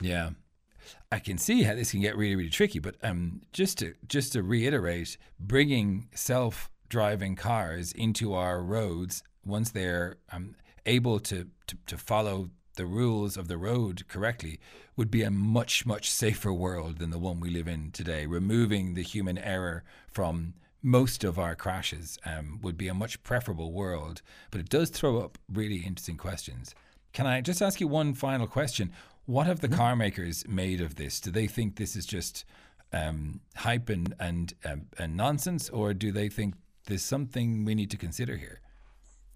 Yeah, 0.00 0.30
I 1.10 1.18
can 1.18 1.38
see 1.38 1.62
how 1.62 1.74
this 1.74 1.90
can 1.90 2.00
get 2.00 2.16
really, 2.16 2.36
really 2.36 2.56
tricky. 2.60 2.78
But 2.78 2.96
um, 3.02 3.42
just 3.52 3.78
to 3.78 3.94
just 4.06 4.32
to 4.32 4.42
reiterate, 4.42 5.18
bringing 5.38 6.08
self-driving 6.88 7.36
cars 7.36 7.92
into 7.92 8.32
our 8.32 8.62
roads 8.62 9.22
once 9.44 9.70
they're 9.70 10.16
um, 10.32 10.54
able 10.86 11.20
to, 11.20 11.46
to 11.66 11.76
to 11.86 11.98
follow 11.98 12.50
the 12.76 12.86
rules 12.86 13.36
of 13.36 13.48
the 13.48 13.58
road 13.58 14.04
correctly 14.08 14.58
would 14.96 15.10
be 15.10 15.22
a 15.24 15.30
much, 15.30 15.84
much 15.84 16.10
safer 16.10 16.52
world 16.52 16.98
than 16.98 17.10
the 17.10 17.18
one 17.18 17.40
we 17.40 17.50
live 17.50 17.66
in 17.68 17.90
today. 17.90 18.24
Removing 18.24 18.94
the 18.94 19.02
human 19.02 19.36
error 19.36 19.82
from 20.12 20.54
most 20.80 21.24
of 21.24 21.38
our 21.38 21.56
crashes 21.56 22.18
um, 22.24 22.60
would 22.62 22.76
be 22.76 22.88
a 22.88 22.94
much 22.94 23.20
preferable 23.22 23.72
world, 23.72 24.22
but 24.50 24.60
it 24.60 24.68
does 24.68 24.90
throw 24.90 25.18
up 25.18 25.38
really 25.52 25.78
interesting 25.78 26.16
questions. 26.16 26.74
Can 27.12 27.26
I 27.26 27.40
just 27.40 27.60
ask 27.60 27.80
you 27.80 27.88
one 27.88 28.14
final 28.14 28.46
question? 28.46 28.92
What 29.26 29.46
have 29.46 29.60
the 29.60 29.68
mm-hmm. 29.68 29.76
car 29.76 29.96
makers 29.96 30.44
made 30.46 30.80
of 30.80 30.94
this? 30.94 31.20
Do 31.20 31.30
they 31.32 31.48
think 31.48 31.76
this 31.76 31.96
is 31.96 32.06
just 32.06 32.44
um, 32.92 33.40
hype 33.56 33.88
and 33.90 34.14
and, 34.20 34.54
um, 34.64 34.86
and 34.98 35.16
nonsense, 35.16 35.68
or 35.68 35.94
do 35.94 36.12
they 36.12 36.28
think 36.28 36.54
there's 36.88 37.04
something 37.04 37.64
we 37.64 37.74
need 37.74 37.90
to 37.90 37.96
consider 37.96 38.36
here? 38.36 38.60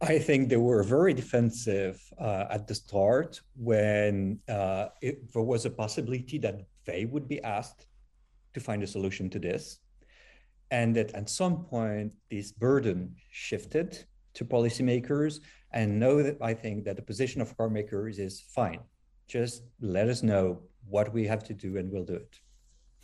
I 0.01 0.19
think 0.19 0.49
they 0.49 0.57
were 0.57 0.83
very 0.83 1.15
defensive 1.15 2.03
uh, 2.19 2.47
at 2.51 2.67
the 2.67 2.75
start 2.75 3.41
when 3.55 4.41
uh, 4.49 4.87
it, 5.01 5.33
there 5.33 5.43
was 5.43 5.65
a 5.65 5.71
possibility 5.71 6.39
that 6.39 6.63
they 6.85 7.05
would 7.05 7.29
be 7.29 7.41
asked 7.45 7.87
to 8.55 8.61
find 8.61 8.83
a 8.83 8.87
solution 8.87 9.31
to 9.31 9.39
this. 9.39 9.79
And 10.73 10.97
that 10.97 11.13
at 11.13 11.29
some 11.31 11.65
point, 11.65 12.13
this 12.31 12.51
burden 12.51 13.15
shifted 13.31 14.05
to 14.35 14.45
policymakers. 14.45 15.41
And 15.73 16.01
know 16.01 16.23
that 16.23 16.39
I 16.41 16.55
think 16.55 16.85
that 16.85 16.97
the 16.97 17.03
position 17.03 17.41
of 17.41 17.57
car 17.57 17.69
makers 17.69 18.19
is 18.19 18.41
fine. 18.41 18.81
Just 19.29 19.63
let 19.81 20.09
us 20.09 20.23
know 20.23 20.63
what 20.89 21.13
we 21.13 21.27
have 21.27 21.45
to 21.45 21.55
do 21.55 21.77
and 21.77 21.91
we'll 21.93 22.05
do 22.05 22.15
it. 22.15 22.41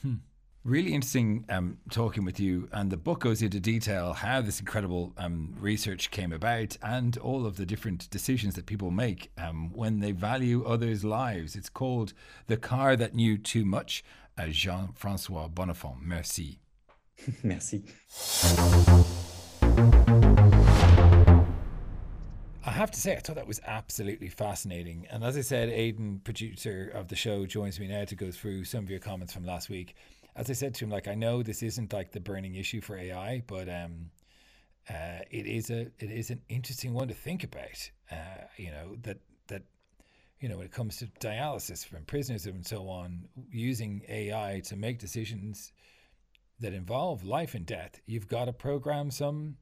Hmm 0.02 0.16
really 0.64 0.92
interesting 0.92 1.44
um, 1.48 1.78
talking 1.90 2.24
with 2.24 2.38
you. 2.38 2.68
And 2.72 2.90
the 2.90 2.96
book 2.96 3.20
goes 3.20 3.42
into 3.42 3.60
detail 3.60 4.12
how 4.12 4.40
this 4.40 4.60
incredible 4.60 5.12
um, 5.16 5.54
research 5.60 6.10
came 6.10 6.32
about 6.32 6.76
and 6.82 7.16
all 7.18 7.46
of 7.46 7.56
the 7.56 7.66
different 7.66 8.08
decisions 8.10 8.54
that 8.54 8.66
people 8.66 8.90
make 8.90 9.30
um, 9.38 9.70
when 9.72 10.00
they 10.00 10.12
value 10.12 10.64
others' 10.64 11.04
lives. 11.04 11.56
It's 11.56 11.70
called 11.70 12.12
The 12.46 12.56
Car 12.56 12.96
That 12.96 13.14
Knew 13.14 13.38
Too 13.38 13.64
Much. 13.64 14.04
Uh, 14.36 14.46
Jean 14.50 14.90
Francois 14.94 15.48
Bonnefon. 15.48 16.00
Merci. 16.00 16.60
Merci. 17.42 17.82
I 22.64 22.70
have 22.70 22.90
to 22.92 23.00
say, 23.00 23.16
I 23.16 23.20
thought 23.20 23.34
that 23.36 23.48
was 23.48 23.60
absolutely 23.66 24.28
fascinating. 24.28 25.06
And 25.10 25.24
as 25.24 25.36
I 25.36 25.40
said, 25.40 25.70
Aidan, 25.70 26.20
producer 26.22 26.92
of 26.94 27.08
the 27.08 27.16
show, 27.16 27.46
joins 27.46 27.80
me 27.80 27.88
now 27.88 28.04
to 28.04 28.14
go 28.14 28.30
through 28.30 28.64
some 28.64 28.84
of 28.84 28.90
your 28.90 29.00
comments 29.00 29.32
from 29.32 29.44
last 29.44 29.68
week 29.68 29.96
as 30.38 30.48
I 30.48 30.52
said 30.52 30.74
to 30.74 30.84
him, 30.84 30.90
like 30.90 31.08
I 31.08 31.16
know 31.16 31.42
this 31.42 31.64
isn't 31.64 31.92
like 31.92 32.12
the 32.12 32.20
burning 32.20 32.54
issue 32.54 32.80
for 32.80 32.96
AI, 32.96 33.42
but 33.48 33.68
um, 33.68 34.10
uh, 34.88 35.18
it 35.30 35.46
is 35.46 35.68
a 35.70 35.80
it 35.98 36.10
is 36.10 36.30
an 36.30 36.40
interesting 36.48 36.94
one 36.94 37.08
to 37.08 37.14
think 37.14 37.42
about. 37.42 37.90
Uh, 38.10 38.44
you 38.56 38.70
know 38.70 38.96
that 39.02 39.18
that 39.48 39.62
you 40.40 40.48
know 40.48 40.56
when 40.56 40.66
it 40.66 40.72
comes 40.72 40.96
to 40.98 41.06
dialysis 41.20 41.84
from 41.84 42.04
prisoners 42.04 42.46
and 42.46 42.64
so 42.64 42.88
on, 42.88 43.28
using 43.50 44.02
AI 44.08 44.62
to 44.66 44.76
make 44.76 45.00
decisions 45.00 45.72
that 46.60 46.72
involve 46.72 47.24
life 47.24 47.54
and 47.54 47.66
death, 47.66 48.00
you've 48.06 48.28
got 48.28 48.44
to 48.44 48.52
program 48.52 49.10
some 49.10 49.56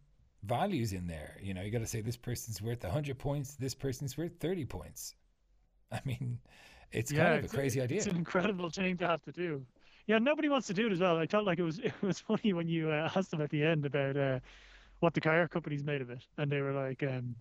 values 0.45 0.93
in 0.93 1.07
there. 1.07 1.39
You 1.43 1.55
know, 1.55 1.63
you 1.63 1.71
got 1.71 1.81
to 1.81 1.87
say 1.87 2.03
this 2.03 2.17
person's 2.19 2.61
worth 2.61 2.83
100 2.83 3.19
points, 3.19 3.57
this 3.57 3.75
person's 3.75 4.17
worth 4.19 4.33
30 4.41 4.67
points. 4.67 5.15
I 5.91 6.01
mean, 6.05 6.39
it's 6.93 7.11
yeah, 7.11 7.25
kind 7.25 7.45
of 7.45 7.53
a 7.53 7.55
crazy 7.55 7.81
idea. 7.81 7.99
It's 7.99 8.07
an 8.07 8.17
incredible 8.17 8.69
thing 8.69 8.99
to 8.99 9.07
have 9.07 9.23
to 9.23 9.33
do. 9.33 9.65
Yeah, 10.07 10.19
nobody 10.19 10.49
wants 10.49 10.69
to 10.69 10.75
do 10.75 10.87
it 10.87 10.93
as 10.93 11.01
well. 11.01 11.19
I 11.19 11.27
felt 11.27 11.45
like 11.45 11.59
it 11.59 11.65
was 11.65 11.79
it 11.85 11.93
was 12.03 12.19
funny 12.19 12.53
when 12.53 12.69
you 12.69 12.91
uh, 12.91 13.11
asked 13.15 13.31
them 13.31 13.41
at 13.41 13.51
the 13.51 13.63
end 13.65 13.87
about 13.87 14.17
uh, 14.17 14.41
what 15.01 15.15
the 15.15 15.21
car 15.21 15.47
companies 15.49 15.85
made 15.85 16.01
of 16.01 16.11
it, 16.11 16.25
and 16.39 16.51
they 16.51 16.61
were 16.61 16.73
like, 16.73 17.03
um, 17.03 17.35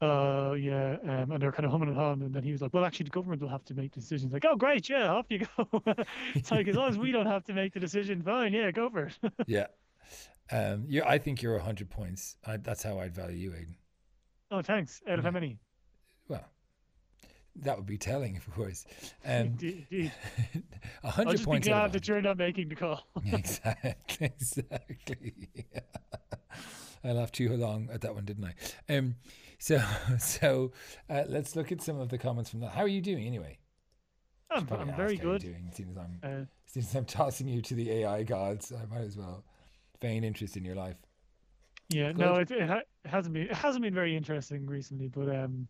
"Oh 0.00 0.54
yeah," 0.54 0.96
um, 1.02 1.32
and 1.32 1.42
they're 1.42 1.52
kind 1.52 1.66
of 1.66 1.72
humming 1.72 1.88
and 1.88 1.96
hawing, 1.96 2.22
and 2.22 2.34
then 2.34 2.42
he 2.44 2.52
was 2.52 2.62
like, 2.62 2.72
"Well, 2.72 2.84
actually, 2.84 3.04
the 3.04 3.10
government 3.10 3.42
will 3.42 3.48
have 3.48 3.64
to 3.66 3.74
make 3.74 3.92
decisions." 3.92 4.32
Like, 4.32 4.44
"Oh, 4.44 4.56
great, 4.56 4.88
yeah, 4.88 5.08
off 5.08 5.26
you 5.28 5.40
go." 5.56 5.82
it's 6.34 6.50
like 6.50 6.68
as 6.68 6.76
long 6.76 6.90
as 6.90 6.98
we 6.98 7.12
don't 7.12 7.26
have 7.26 7.44
to 7.44 7.52
make 7.52 7.74
the 7.74 7.80
decision, 7.80 8.22
fine, 8.22 8.52
yeah, 8.52 8.70
go 8.70 8.88
for 8.88 9.06
it. 9.06 9.18
yeah, 9.46 9.66
um, 10.50 10.84
you. 10.88 11.02
I 11.04 11.18
think 11.18 11.42
you're 11.42 11.58
hundred 11.58 11.90
points. 11.90 12.36
I, 12.46 12.58
that's 12.58 12.82
how 12.82 13.00
I'd 13.00 13.14
value 13.14 13.36
you, 13.36 13.54
Aidan. 13.54 13.76
Oh, 14.50 14.62
thanks. 14.62 15.02
Out 15.08 15.18
of 15.18 15.24
how 15.24 15.30
many? 15.30 15.58
That 17.56 17.76
would 17.76 17.86
be 17.86 17.98
telling, 17.98 18.36
of 18.36 18.50
course. 18.54 18.86
Um, 19.24 19.58
Indeed. 19.60 20.12
A 21.04 21.10
hundred 21.10 21.40
I'll 21.40 21.44
points. 21.44 21.66
Be 21.66 21.72
glad 21.72 21.92
that 21.92 22.08
you're 22.08 22.22
not 22.22 22.38
making 22.38 22.68
the 22.70 22.74
call. 22.76 23.06
exactly. 23.26 23.94
Exactly. 24.20 25.48
I 27.04 27.12
laughed 27.12 27.34
too 27.34 27.54
long 27.56 27.88
at 27.92 28.00
that 28.02 28.14
one, 28.14 28.24
didn't 28.24 28.44
I? 28.44 28.96
Um, 28.96 29.16
so, 29.58 29.82
so 30.18 30.72
uh, 31.10 31.24
let's 31.28 31.56
look 31.56 31.72
at 31.72 31.82
some 31.82 31.98
of 32.00 32.08
the 32.08 32.18
comments 32.18 32.50
from 32.50 32.60
that. 32.60 32.70
How 32.70 32.82
are 32.82 32.88
you 32.88 33.00
doing, 33.00 33.26
anyway? 33.26 33.58
I'm, 34.50 34.68
I'm 34.70 34.94
very 34.94 35.16
good. 35.16 35.40
Doing, 35.40 35.70
since 35.72 35.96
I'm, 35.96 36.20
uh, 36.22 36.44
since 36.66 36.94
I'm 36.94 37.04
tossing 37.04 37.48
you 37.48 37.62
to 37.62 37.74
the 37.74 37.90
AI 37.90 38.22
gods, 38.22 38.72
I 38.72 38.84
might 38.92 39.04
as 39.04 39.16
well 39.16 39.44
feign 40.00 40.24
interest 40.24 40.56
in 40.56 40.64
your 40.64 40.74
life. 40.76 40.96
Yeah, 41.88 42.08
good. 42.08 42.18
no, 42.18 42.34
it, 42.36 42.50
it, 42.50 42.68
ha- 42.68 42.82
it 43.04 43.08
hasn't 43.08 43.34
been. 43.34 43.44
It 43.44 43.54
hasn't 43.54 43.82
been 43.82 43.94
very 43.94 44.16
interesting 44.16 44.66
recently, 44.66 45.08
but 45.08 45.28
um, 45.34 45.68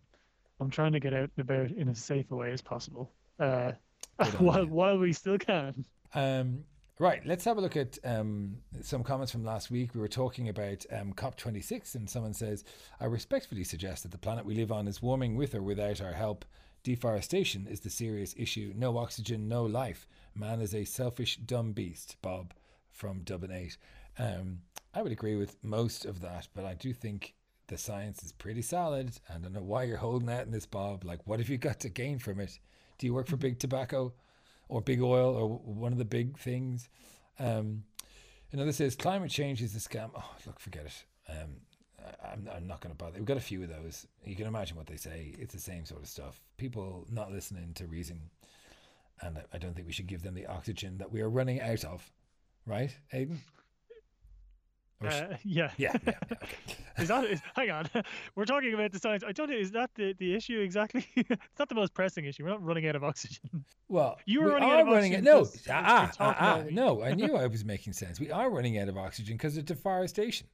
I'm 0.61 0.71
trying 0.71 0.93
to 0.93 1.01
get 1.01 1.15
out 1.15 1.31
and 1.37 1.51
about 1.51 1.71
in 1.71 1.89
as 1.89 1.99
safe 1.99 2.31
a 2.31 2.37
way 2.37 2.53
as 2.53 2.61
possible 2.61 3.11
uh, 3.41 3.73
while, 4.39 4.67
while 4.67 4.99
we 4.99 5.13
still 5.13 5.39
can. 5.39 5.85
Um, 6.15 6.65
right, 6.99 7.25
let's 7.27 7.45
have 7.45 7.59
a 7.59 7.61
look 7.61 7.77
at 7.77 7.99
um, 8.05 8.57
some 8.81 9.03
comments 9.03 9.33
from 9.33 9.45
last 9.45 9.71
week. 9.71 9.95
We 9.95 10.01
were 10.01 10.09
talking 10.09 10.49
about 10.49 10.85
um, 10.93 11.13
COP26, 11.15 11.95
and 11.95 12.09
someone 12.09 12.35
says, 12.35 12.65
I 13.01 13.07
respectfully 13.07 13.65
suggest 13.65 14.03
that 14.05 14.13
the 14.13 14.19
planet 14.19 14.45
we 14.45 14.55
live 14.55 14.73
on 14.73 14.87
is 14.87 15.03
warming 15.03 15.37
with 15.37 15.55
or 15.55 15.63
without 15.63 16.01
our 16.01 16.13
help. 16.13 16.45
Deforestation 16.85 17.67
is 17.69 17.81
the 17.81 17.91
serious 17.91 18.35
issue. 18.37 18.73
No 18.77 18.99
oxygen, 18.99 19.49
no 19.49 19.65
life. 19.65 20.07
Man 20.35 20.61
is 20.61 20.75
a 20.75 20.85
selfish, 20.85 21.37
dumb 21.37 21.73
beast. 21.73 22.17
Bob 22.23 22.55
from 22.93 23.23
Dublin 23.23 23.53
8. 23.53 23.77
Um, 24.19 24.59
I 24.95 25.03
would 25.03 25.13
agree 25.13 25.37
with 25.37 25.57
most 25.63 26.05
of 26.05 26.21
that, 26.21 26.49
but 26.55 26.65
I 26.65 26.75
do 26.75 26.93
think 26.93 27.35
the 27.69 27.79
science 27.79 28.23
is 28.23 28.33
pretty 28.33 28.63
solid. 28.63 29.13
I 29.29 29.39
don't 29.39 29.53
know 29.53 29.63
why 29.63 29.85
you're 29.85 29.97
holding 29.97 30.31
out 30.31 30.45
in 30.47 30.51
this, 30.51 30.67
Bob. 30.67 31.05
Like, 31.05 31.21
what 31.27 31.39
have 31.39 31.49
you 31.49 31.59
got 31.59 31.81
to 31.81 31.89
gain 31.89 32.19
from 32.19 32.41
it? 32.41 32.59
Do 32.99 33.07
you 33.07 33.15
work 33.15 33.27
for 33.27 33.37
big 33.37 33.59
tobacco 33.59 34.13
or 34.69 34.81
big 34.81 35.01
oil 35.01 35.35
or 35.35 35.49
one 35.49 35.93
of 35.93 35.99
the 35.99 36.05
big 36.05 36.39
things? 36.39 36.89
Um, 37.39 37.85
another 38.53 38.73
says 38.73 38.95
climate 38.95 39.31
change 39.31 39.63
is 39.63 39.75
a 39.75 39.79
scam. 39.79 40.11
Oh, 40.15 40.35
look, 40.47 40.61
forget 40.61 40.87
it. 40.87 41.05
Um, 41.29 41.57
I'm, 42.25 42.49
I'm 42.55 42.67
not 42.67 42.81
going 42.81 42.93
to 42.93 42.97
bother. 42.99 43.15
We've 43.17 43.25
got 43.25 43.37
a 43.37 43.41
few 43.41 43.63
of 43.63 43.69
those. 43.69 44.07
You 44.25 44.35
can 44.35 44.47
imagine 44.47 44.77
what 44.77 44.87
they 44.87 44.97
say. 44.97 45.35
It's 45.39 45.55
the 45.55 45.61
same 45.61 45.85
sort 45.85 46.03
of 46.03 46.09
stuff. 46.09 46.41
People 46.57 47.07
not 47.11 47.31
listening 47.31 47.73
to 47.75 47.87
reason. 47.87 48.21
And 49.21 49.39
I- 49.53 49.59
don't 49.59 49.75
think 49.75 49.87
we 49.87 49.93
should 49.93 50.09
give 50.09 50.23
them 50.23 50.35
the 50.35 50.47
oxygen 50.47 50.99
that 50.99 51.13
we 51.13 51.21
are 51.21 51.31
running 51.31 51.61
out 51.61 51.85
of. 51.85 52.11
Right, 52.67 52.95
Aidan? 53.13 53.41
Uh, 55.07 55.37
yeah. 55.45 55.71
yeah, 55.77 55.93
yeah, 56.07 56.13
yeah, 56.31 56.37
is 57.03 57.09
that 57.09 57.25
is, 57.25 57.41
hang 57.57 57.71
on 57.71 57.89
we're 58.37 58.45
talking 58.45 58.75
about 58.75 58.93
the 58.93 58.99
science 58.99 59.23
i 59.27 59.33
don't 59.33 59.51
is 59.53 59.71
that 59.71 59.91
the, 59.95 60.15
the 60.19 60.35
issue 60.35 60.61
exactly 60.61 61.07
it's 61.17 61.59
not 61.59 61.69
the 61.69 61.75
most 61.75 61.95
pressing 61.95 62.25
issue 62.25 62.45
we're 62.45 62.51
not 62.51 62.63
running 62.65 62.87
out 62.87 62.95
of 62.97 63.03
oxygen 63.05 63.65
Well, 63.89 64.19
You 64.27 64.41
were 64.41 64.47
we 64.47 64.53
running 64.55 64.71
out 64.71 64.81
of 64.81 64.87
running 64.87 65.13
oxygen 65.15 65.25
No, 65.25 65.41
just- 65.45 65.69
ah, 65.71 66.07
just 66.07 66.21
ah, 66.21 66.37
ah, 66.39 66.63
no, 66.71 67.03
I 67.03 67.15
knew 67.15 67.37
I 67.37 67.47
was 67.47 67.65
making 67.65 67.93
sense. 67.95 68.19
We 68.21 68.31
are 68.31 68.49
running 68.51 68.79
out 68.79 68.89
of 68.89 68.97
oxygen 68.97 69.37
because 69.37 69.57
of 69.57 69.65
deforestation. 69.65 70.47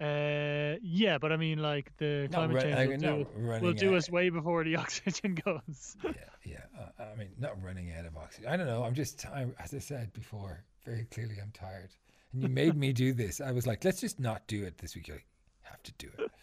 uh 0.00 0.76
yeah 0.82 1.18
but 1.18 1.30
i 1.30 1.36
mean 1.36 1.58
like 1.58 1.92
the 1.98 2.26
climate 2.32 2.56
run- 2.56 2.64
change 2.64 2.88
will 2.88 2.96
do, 2.98 3.26
will 3.66 3.72
do 3.74 3.94
us 3.96 4.08
way 4.10 4.30
before 4.30 4.64
the 4.64 4.76
oxygen 4.76 5.34
goes 5.44 5.96
yeah, 6.04 6.10
yeah. 6.44 6.56
Uh, 6.98 7.04
I 7.12 7.16
mean, 7.16 7.28
not 7.38 7.62
running 7.62 7.92
out 7.92 8.06
of 8.06 8.16
oxygen. 8.16 8.48
I 8.50 8.56
don't 8.56 8.66
know. 8.66 8.82
I'm 8.82 8.94
just, 8.94 9.26
I, 9.26 9.46
as 9.62 9.74
I 9.74 9.78
said 9.78 10.12
before, 10.14 10.64
very 10.86 11.04
clearly, 11.10 11.36
I'm 11.42 11.50
tired. 11.52 11.90
And 12.32 12.42
you 12.42 12.48
made 12.48 12.76
me 12.76 12.92
do 12.92 13.12
this. 13.12 13.40
I 13.40 13.52
was 13.52 13.66
like, 13.66 13.84
let's 13.84 14.00
just 14.00 14.20
not 14.20 14.46
do 14.46 14.62
it 14.64 14.78
this 14.78 14.94
week. 14.94 15.08
You're 15.08 15.16
like, 15.16 15.26
have 15.62 15.82
to 15.84 15.92
do 15.98 16.08
it. 16.18 16.30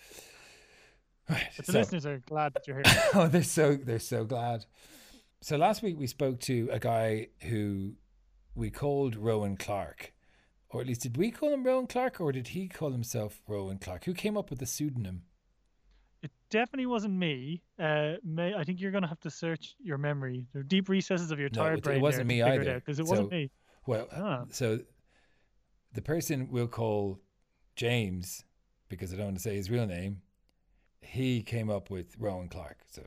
Right. 1.29 1.43
but 1.57 1.65
the 1.65 1.71
so- 1.73 1.79
listeners 1.79 2.05
are 2.05 2.19
glad 2.25 2.53
that 2.53 2.67
you're 2.67 2.77
here 2.77 3.03
oh, 3.13 3.27
they're 3.27 3.43
so 3.43 3.75
they're 3.75 3.99
so 3.99 4.23
glad. 4.23 4.65
So 5.41 5.57
last 5.57 5.83
week 5.83 5.97
we 5.99 6.07
spoke 6.07 6.39
to 6.41 6.69
a 6.71 6.79
guy 6.79 7.27
who 7.41 7.95
we 8.55 8.69
called 8.69 9.15
Rowan 9.17 9.57
Clark, 9.57 10.13
or 10.69 10.79
at 10.79 10.87
least 10.87 11.01
did 11.01 11.17
we 11.17 11.31
call 11.31 11.53
him 11.53 11.63
Rowan 11.65 11.85
Clark, 11.87 12.21
or 12.21 12.31
did 12.31 12.47
he 12.49 12.69
call 12.69 12.91
himself 12.91 13.41
Rowan 13.45 13.77
Clark? 13.77 14.05
Who 14.05 14.13
came 14.13 14.37
up 14.37 14.49
with 14.49 14.59
the 14.59 14.65
pseudonym? 14.65 15.23
It 16.23 16.31
definitely 16.49 16.85
wasn't 16.87 17.13
me. 17.15 17.61
Uh, 17.77 18.13
may, 18.23 18.53
I 18.55 18.63
think 18.63 18.79
you're 18.79 18.91
going 18.91 19.03
to 19.03 19.09
have 19.09 19.19
to 19.19 19.29
search 19.29 19.75
your 19.79 19.97
memory, 19.99 20.47
the 20.53 20.63
deep 20.63 20.87
recesses 20.89 21.29
of 21.31 21.39
your 21.39 21.49
No, 21.53 21.61
tired 21.61 21.73
it- 21.73 21.77
it 21.79 21.83
brain. 21.83 22.01
wasn't 22.01 22.27
me 22.27 22.41
either. 22.41 22.75
because 22.75 22.99
it 22.99 23.05
wasn't 23.05 23.31
me. 23.31 23.51
Well, 23.85 24.07
Ah. 24.15 24.45
so 24.49 24.79
the 25.97 26.01
person 26.03 26.47
we'll 26.51 26.67
call 26.67 27.19
James, 27.75 28.43
because 28.87 29.11
I 29.11 29.15
don't 29.15 29.25
want 29.25 29.37
to 29.37 29.41
say 29.41 29.55
his 29.55 29.71
real 29.71 29.87
name, 29.87 30.21
he 31.01 31.41
came 31.41 31.71
up 31.71 31.89
with 31.89 32.15
Rowan 32.19 32.49
Clark. 32.49 32.77
So 32.87 33.01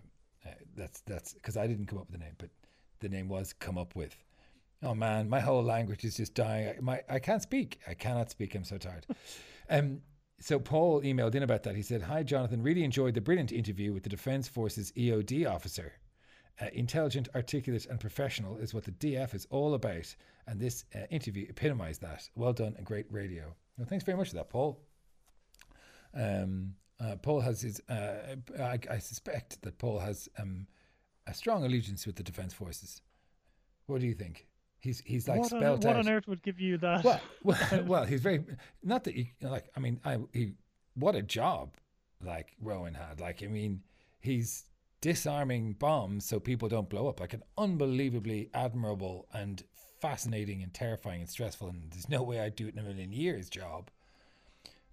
uh, 0.44 0.50
that's 0.76 1.00
that's 1.02 1.34
because 1.34 1.56
I 1.56 1.68
didn't 1.68 1.86
come 1.86 2.00
up 2.00 2.10
with 2.10 2.18
the 2.18 2.24
name, 2.24 2.34
but 2.36 2.50
the 2.98 3.08
name 3.08 3.28
was 3.28 3.52
come 3.52 3.78
up 3.78 3.94
with. 3.94 4.16
Oh 4.82 4.94
man, 4.94 5.28
my 5.28 5.38
whole 5.38 5.62
language 5.62 6.04
is 6.04 6.16
just 6.16 6.34
dying. 6.34 6.68
I, 6.68 6.80
my 6.80 7.00
I 7.08 7.20
can't 7.20 7.42
speak. 7.42 7.78
I 7.86 7.94
cannot 7.94 8.28
speak. 8.28 8.56
I'm 8.56 8.64
so 8.64 8.76
tired. 8.76 9.06
um. 9.70 10.00
So 10.40 10.58
Paul 10.58 11.02
emailed 11.02 11.36
in 11.36 11.44
about 11.44 11.62
that. 11.62 11.76
He 11.76 11.82
said, 11.82 12.02
"Hi 12.02 12.24
Jonathan, 12.24 12.60
really 12.60 12.82
enjoyed 12.82 13.14
the 13.14 13.20
brilliant 13.20 13.52
interview 13.52 13.92
with 13.92 14.02
the 14.02 14.08
Defence 14.08 14.48
Forces 14.48 14.90
EOD 14.96 15.48
officer. 15.48 15.92
Uh, 16.60 16.66
intelligent, 16.72 17.28
articulate, 17.34 17.86
and 17.86 17.98
professional 17.98 18.56
is 18.58 18.74
what 18.74 18.84
the 18.84 18.92
DF 18.92 19.34
is 19.34 19.46
all 19.50 19.74
about, 19.74 20.14
and 20.46 20.60
this 20.60 20.84
uh, 20.94 21.00
interview 21.10 21.46
epitomised 21.48 22.00
that. 22.02 22.28
Well 22.34 22.52
done 22.52 22.74
and 22.76 22.84
great 22.84 23.06
radio. 23.10 23.54
Well, 23.78 23.86
thanks 23.86 24.04
very 24.04 24.18
much 24.18 24.28
for 24.28 24.36
that, 24.36 24.50
Paul. 24.50 24.78
Um, 26.14 26.74
uh, 27.02 27.16
Paul 27.16 27.40
has 27.40 27.62
his. 27.62 27.80
Uh, 27.88 28.36
I, 28.58 28.78
I 28.90 28.98
suspect 28.98 29.62
that 29.62 29.78
Paul 29.78 29.98
has 30.00 30.28
um, 30.38 30.66
a 31.26 31.32
strong 31.32 31.64
allegiance 31.64 32.06
with 32.06 32.16
the 32.16 32.22
Defence 32.22 32.52
Forces. 32.52 33.00
What 33.86 34.00
do 34.00 34.06
you 34.06 34.14
think? 34.14 34.46
He's 34.80 35.00
he's 35.00 35.28
like 35.28 35.40
what, 35.40 35.52
on, 35.52 35.60
spelled 35.60 35.84
what 35.84 35.96
out. 35.96 36.06
on 36.06 36.12
earth 36.12 36.28
would 36.28 36.42
give 36.42 36.60
you 36.60 36.78
that? 36.78 37.04
Well, 37.04 37.20
well, 37.42 37.84
well, 37.84 38.04
he's 38.04 38.20
very 38.20 38.44
not 38.82 39.04
that 39.04 39.14
he 39.14 39.32
like. 39.40 39.70
I 39.76 39.80
mean, 39.80 40.00
I 40.04 40.18
he 40.32 40.52
what 40.94 41.14
a 41.14 41.22
job 41.22 41.76
like 42.24 42.54
Rowan 42.60 42.94
had. 42.94 43.20
Like, 43.20 43.42
I 43.42 43.46
mean, 43.46 43.82
he's 44.20 44.64
disarming 45.00 45.72
bombs 45.74 46.24
so 46.24 46.38
people 46.38 46.68
don't 46.68 46.88
blow 46.88 47.08
up. 47.08 47.20
Like 47.20 47.32
an 47.32 47.42
unbelievably 47.56 48.50
admirable 48.54 49.26
and 49.32 49.62
fascinating 50.00 50.62
and 50.62 50.72
terrifying 50.72 51.20
and 51.20 51.30
stressful. 51.30 51.68
And 51.68 51.90
there's 51.90 52.08
no 52.08 52.22
way 52.22 52.40
I'd 52.40 52.56
do 52.56 52.68
it 52.68 52.74
in 52.74 52.80
a 52.80 52.82
million 52.82 53.12
years 53.12 53.48
job. 53.48 53.90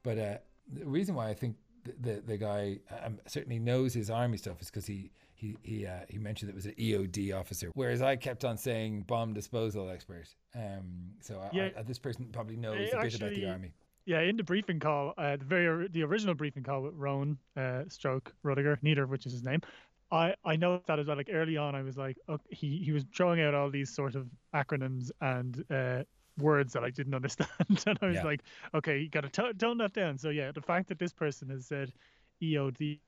But 0.03 0.18
uh, 0.18 0.38
the 0.72 0.86
reason 0.86 1.16
why 1.16 1.30
I 1.30 1.34
think 1.34 1.58
the 1.84 1.93
the, 1.99 2.22
the 2.22 2.38
guy 2.38 2.80
um, 3.03 3.20
certainly 3.28 3.60
knows 3.60 3.93
his 3.93 4.10
army 4.10 4.38
stuff 4.38 4.62
is 4.62 4.70
because 4.70 4.86
he 4.86 5.12
he 5.34 5.55
he 5.64 5.86
uh, 5.86 5.99
he 6.10 6.18
mentioned 6.18 6.49
it 6.49 6.55
was 6.55 6.66
an 6.66 6.76
EOD 6.80 7.38
officer, 7.38 7.72
whereas 7.74 8.01
I 8.01 8.16
kept 8.16 8.43
on 8.43 8.58
saying 8.58 9.01
bomb 9.01 9.34
disposal 9.34 9.89
expert. 9.89 10.28
Um, 10.55 11.12
so 11.22 11.39
I, 11.39 11.49
Yeah. 11.53 11.70
I, 11.78 11.84
this 11.84 11.99
person 11.99 12.28
probably 12.32 12.58
knows 12.58 12.89
a 12.93 13.01
bit 13.01 13.16
about 13.16 13.34
the 13.34 13.49
army. 13.49 13.74
Yeah, 14.05 14.22
in 14.22 14.38
the 14.38 14.43
briefing 14.43 14.80
call, 14.80 15.14
uh, 15.18 15.36
the 15.36 15.43
very 15.43 15.89
the 15.89 16.01
original 16.03 16.34
briefing 16.34 16.64
call 16.64 16.82
with 16.82 16.93
Rowan, 16.95 17.38
uh, 17.58 17.84
Stroke, 17.89 18.34
Rudiger, 18.41 18.80
neither 18.82 19.03
of 19.03 19.10
which 19.10 19.26
is 19.26 19.34
his 19.34 19.43
name. 19.43 19.60
I 20.12 20.36
I 20.45 20.55
know 20.55 20.82
that 20.88 20.99
as 20.99 21.08
well. 21.08 21.18
Like 21.18 21.30
early 21.32 21.58
on, 21.58 21.76
I 21.76 21.82
was 21.82 21.97
like, 21.97 22.18
okay, 22.30 22.43
he 22.49 22.78
he 22.84 22.91
was 22.91 23.03
throwing 23.16 23.41
out 23.41 23.53
all 23.53 23.70
these 23.70 23.93
sort 23.93 24.16
of 24.16 24.28
acronyms 24.53 25.12
and 25.22 25.64
uh, 25.72 26.03
words 26.38 26.74
that 26.74 26.84
I 26.84 26.89
didn't 26.91 27.14
understand, 27.22 27.49
and 27.86 27.99
I 28.01 28.08
was 28.08 28.22
Yeah. 28.22 28.24
like, 28.24 28.43
okay, 28.74 28.99
you 28.99 29.10
got 29.10 29.32
to 29.32 29.53
tone 29.53 29.78
that 29.80 29.93
down. 29.93 30.18
So 30.18 30.30
yeah, 30.30 30.51
the 30.51 30.62
fact 30.62 30.88
that 30.89 30.99
this 30.99 31.14
person 31.14 31.49
has 31.49 31.68
said 31.68 31.91
EOD 32.41 33.01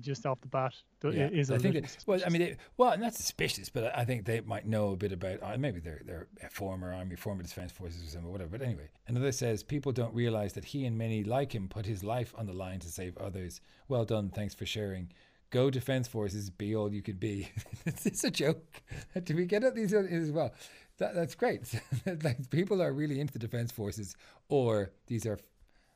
just 0.00 0.26
off 0.26 0.40
the 0.42 0.48
bat 0.48 0.74
Yeah, 1.10 1.30
is 1.32 1.50
a 1.50 1.54
I 1.54 1.56
think 1.56 1.72
little 1.72 1.80
that, 1.80 1.96
well, 2.06 2.20
I 2.26 2.28
mean, 2.28 2.42
they, 2.42 2.56
well, 2.76 2.96
not 2.98 3.14
suspicious, 3.14 3.70
but 3.70 3.96
I 3.96 4.04
think 4.04 4.26
they 4.26 4.42
might 4.42 4.66
know 4.66 4.90
a 4.90 4.96
bit 4.96 5.10
about. 5.12 5.42
Uh, 5.42 5.56
maybe 5.56 5.80
they're 5.80 6.02
they're 6.04 6.28
a 6.44 6.50
former 6.50 6.92
army, 6.92 7.16
former 7.16 7.42
defense 7.42 7.72
forces, 7.72 8.02
or 8.06 8.10
something, 8.10 8.30
whatever. 8.30 8.50
But 8.58 8.62
anyway, 8.66 8.90
another 9.06 9.32
says 9.32 9.62
people 9.62 9.90
don't 9.92 10.14
realize 10.14 10.52
that 10.52 10.66
he 10.66 10.84
and 10.84 10.98
many 10.98 11.24
like 11.24 11.54
him 11.54 11.66
put 11.66 11.86
his 11.86 12.04
life 12.04 12.34
on 12.36 12.44
the 12.44 12.52
line 12.52 12.80
to 12.80 12.88
save 12.88 13.16
others. 13.16 13.62
Well 13.88 14.04
done, 14.04 14.28
thanks 14.28 14.54
for 14.54 14.66
sharing. 14.66 15.10
Go 15.50 15.70
defense 15.70 16.06
forces, 16.06 16.50
be 16.50 16.76
all 16.76 16.92
you 16.92 17.02
can 17.02 17.16
be. 17.16 17.48
it's 17.86 18.24
a 18.24 18.30
joke? 18.30 18.64
Do 19.24 19.34
we 19.34 19.46
get 19.46 19.64
at 19.64 19.74
these 19.74 19.94
as 19.94 20.30
well? 20.30 20.52
That, 20.98 21.14
that's 21.14 21.34
great. 21.34 21.62
like 22.22 22.50
people 22.50 22.82
are 22.82 22.92
really 22.92 23.20
into 23.20 23.32
the 23.32 23.38
defense 23.38 23.72
forces, 23.72 24.14
or 24.48 24.90
these 25.06 25.24
are 25.26 25.38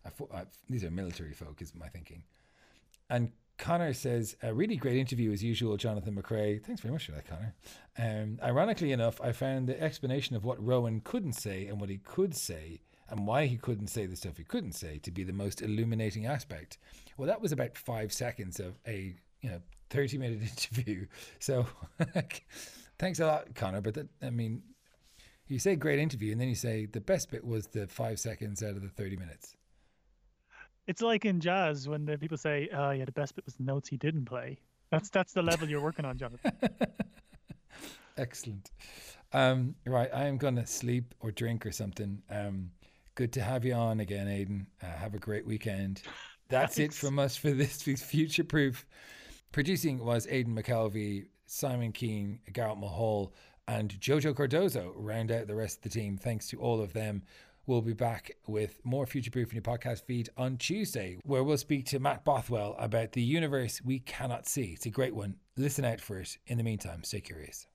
uh, 0.05 0.25
uh, 0.33 0.45
these 0.71 0.85
are 0.85 0.91
military 0.91 1.33
folk, 1.33 1.61
is 1.61 1.75
my 1.75 1.89
thinking. 1.89 2.23
And 3.11 3.33
Connor 3.59 3.93
says, 3.93 4.37
a 4.43 4.53
really 4.53 4.77
great 4.77 4.97
interview 4.97 5.33
as 5.33 5.43
usual, 5.43 5.77
Jonathan 5.77 6.17
McCrea. 6.17 6.65
Thanks 6.65 6.81
very 6.81 6.93
much 6.93 7.07
for 7.07 7.13
that, 7.13 7.27
Connor. 7.27 7.55
Um, 7.99 8.39
ironically 8.43 8.93
enough, 8.93 9.21
I 9.21 9.33
found 9.33 9.69
the 9.69 9.81
explanation 9.81 10.35
of 10.35 10.45
what 10.45 10.65
Rowan 10.65 11.01
couldn't 11.01 11.35
say 11.35 11.67
and 11.67 11.81
what 11.81 11.91
he 11.91 11.99
could 11.99 12.35
say 12.35 12.81
and 13.09 13.27
why 13.27 13.47
he 13.47 13.57
couldn't 13.57 13.89
say 13.89 14.07
the 14.07 14.17
stuff 14.17 14.39
he 14.39 14.45
couldn't 14.45 14.73
say 14.73 14.99
to 14.99 15.11
be 15.11 15.23
the 15.23 15.33
most 15.33 15.61
illuminating 15.63 16.27
aspect. 16.27 16.79
Well, 17.17 17.29
that 17.29 17.43
was 17.43 17.53
about 17.53 17.77
five 17.77 18.13
seconds 18.13 18.59
of 18.59 18.79
a 18.87 19.15
you 19.43 19.51
know 19.51 19.61
30 19.91 20.19
minute 20.19 20.43
interview. 20.43 21.07
So 21.39 21.67
thanks 22.99 23.21
a 23.21 23.27
lot, 23.27 23.55
Connor. 23.55 23.81
But 23.81 23.95
that, 23.95 24.09
I 24.23 24.31
mean, 24.31 24.63
you 25.49 25.59
say 25.59 25.77
great 25.77 25.99
interview 25.99 26.33
and 26.33 26.41
then 26.41 26.49
you 26.49 26.55
say 26.55 26.87
the 26.87 27.01
best 27.01 27.31
bit 27.31 27.45
was 27.45 27.67
the 27.67 27.87
five 27.87 28.19
seconds 28.19 28.63
out 28.63 28.71
of 28.71 28.83
the 28.83 28.89
30 28.89 29.17
minutes. 29.17 29.55
It's 30.87 31.03
like 31.03 31.25
in 31.25 31.41
jazz 31.41 31.89
when 31.89 32.05
the 32.05 32.19
people 32.19 32.37
say, 32.37 32.69
"Oh 32.73 32.91
yeah, 32.91 33.05
the 33.05 33.13
best 33.13 33.37
bit 33.37 33.45
was 33.45 33.55
the 33.55 33.63
notes 33.63 33.89
he 33.89 33.97
didn't 33.97 34.25
play." 34.25 34.59
That's 34.91 35.11
that's 35.11 35.33
the 35.33 35.43
level 35.43 35.69
you're 35.69 35.81
working 35.81 36.05
on, 36.05 36.19
Jonathan. 36.19 36.53
Excellent. 38.19 38.71
Um, 39.33 39.77
right, 39.87 40.11
I 40.13 40.25
am 40.25 40.39
going 40.39 40.57
to 40.57 40.67
sleep 40.67 41.15
or 41.21 41.31
drink 41.31 41.65
or 41.65 41.73
something. 41.73 42.21
Um, 42.29 42.71
good 43.15 43.33
to 43.35 43.43
have 43.43 43.65
you 43.65 43.75
on 43.75 44.01
again, 44.01 44.29
Aidan. 44.29 44.67
Uh, 44.83 44.87
have 44.87 45.15
a 45.15 45.19
great 45.19 45.47
weekend. 45.47 46.03
That's 46.49 46.79
it 46.79 46.93
from 46.93 47.19
us 47.19 47.37
for 47.37 47.53
this 47.53 47.87
week's 47.87 48.03
Future 48.03 48.45
Proof. 48.45 48.85
Producing 49.53 50.03
was 50.03 50.27
Aidan 50.31 50.57
McKelvey, 50.57 51.27
Simon 51.45 51.93
Keane, 51.93 52.41
Garrett 52.55 52.79
Mahal, 52.79 53.35
and 53.69 53.91
Jojo 54.01 54.35
Cardozo 54.35 54.95
round 54.97 55.31
out 55.31 55.47
the 55.47 55.55
rest 55.55 55.77
of 55.77 55.83
the 55.83 56.01
team. 56.01 56.17
Thanks 56.17 56.49
to 56.49 56.59
all 56.59 56.81
of 56.81 56.95
them. 56.95 57.23
We'll 57.67 57.83
be 57.83 57.93
back 57.93 58.33
with 58.47 58.81
more 58.83 59.07
Future 59.07 59.31
Proof 59.31 59.51
in 59.51 59.57
your 59.57 59.63
podcast 59.63 60.05
feed 60.05 60.31
on 60.39 60.57
Tuesday, 60.57 61.19
where 61.25 61.45
we'll 61.45 61.59
speak 61.59 61.85
to 61.87 62.01
Matt 62.01 62.25
Bothwell 62.25 62.75
about 62.79 63.13
the 63.13 63.23
universe 63.23 63.83
we 63.85 63.99
cannot 64.01 64.49
see. 64.49 64.73
It's 64.73 64.87
a 64.87 64.91
great 64.91 65.15
one. 65.15 65.37
Listen 65.59 65.85
out 65.85 66.01
for 66.01 66.19
it. 66.19 66.39
In 66.47 66.57
the 66.57 66.65
meantime, 66.65 67.05
stay 67.05 67.21
curious. 67.21 67.67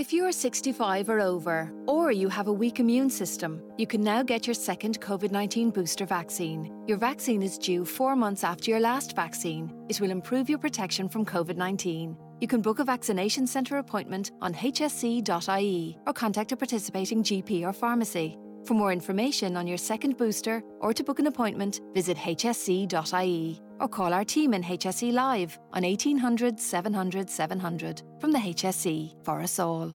If 0.00 0.14
you're 0.14 0.32
65 0.32 1.10
or 1.10 1.20
over, 1.20 1.70
or 1.86 2.10
you 2.10 2.30
have 2.30 2.48
a 2.48 2.52
weak 2.54 2.80
immune 2.80 3.10
system, 3.10 3.62
you 3.76 3.86
can 3.86 4.00
now 4.00 4.22
get 4.22 4.46
your 4.46 4.54
second 4.54 4.98
COVID 4.98 5.30
19 5.30 5.68
booster 5.68 6.06
vaccine. 6.06 6.72
Your 6.86 6.96
vaccine 6.96 7.42
is 7.42 7.58
due 7.58 7.84
four 7.84 8.16
months 8.16 8.42
after 8.42 8.70
your 8.70 8.80
last 8.80 9.14
vaccine. 9.14 9.70
It 9.90 10.00
will 10.00 10.10
improve 10.10 10.48
your 10.48 10.58
protection 10.58 11.06
from 11.06 11.26
COVID 11.26 11.58
19. 11.58 12.16
You 12.40 12.48
can 12.48 12.62
book 12.62 12.78
a 12.78 12.84
vaccination 12.84 13.46
centre 13.46 13.76
appointment 13.76 14.30
on 14.40 14.54
hse.ie 14.54 15.98
or 16.06 16.12
contact 16.14 16.52
a 16.52 16.56
participating 16.56 17.22
GP 17.22 17.68
or 17.68 17.74
pharmacy. 17.74 18.38
For 18.64 18.72
more 18.72 18.92
information 18.92 19.54
on 19.54 19.66
your 19.66 19.76
second 19.76 20.16
booster 20.16 20.62
or 20.80 20.94
to 20.94 21.04
book 21.04 21.18
an 21.18 21.26
appointment, 21.26 21.82
visit 21.92 22.16
hse.ie 22.16 23.60
or 23.80 23.88
call 23.88 24.12
our 24.12 24.24
team 24.24 24.52
in 24.54 24.62
HSE 24.62 25.12
Live 25.12 25.58
on 25.72 25.82
1800 25.82 26.60
700 26.60 27.30
700 27.30 28.02
from 28.20 28.32
the 28.32 28.38
HSE 28.38 29.14
for 29.24 29.40
us 29.40 29.58
all. 29.58 29.88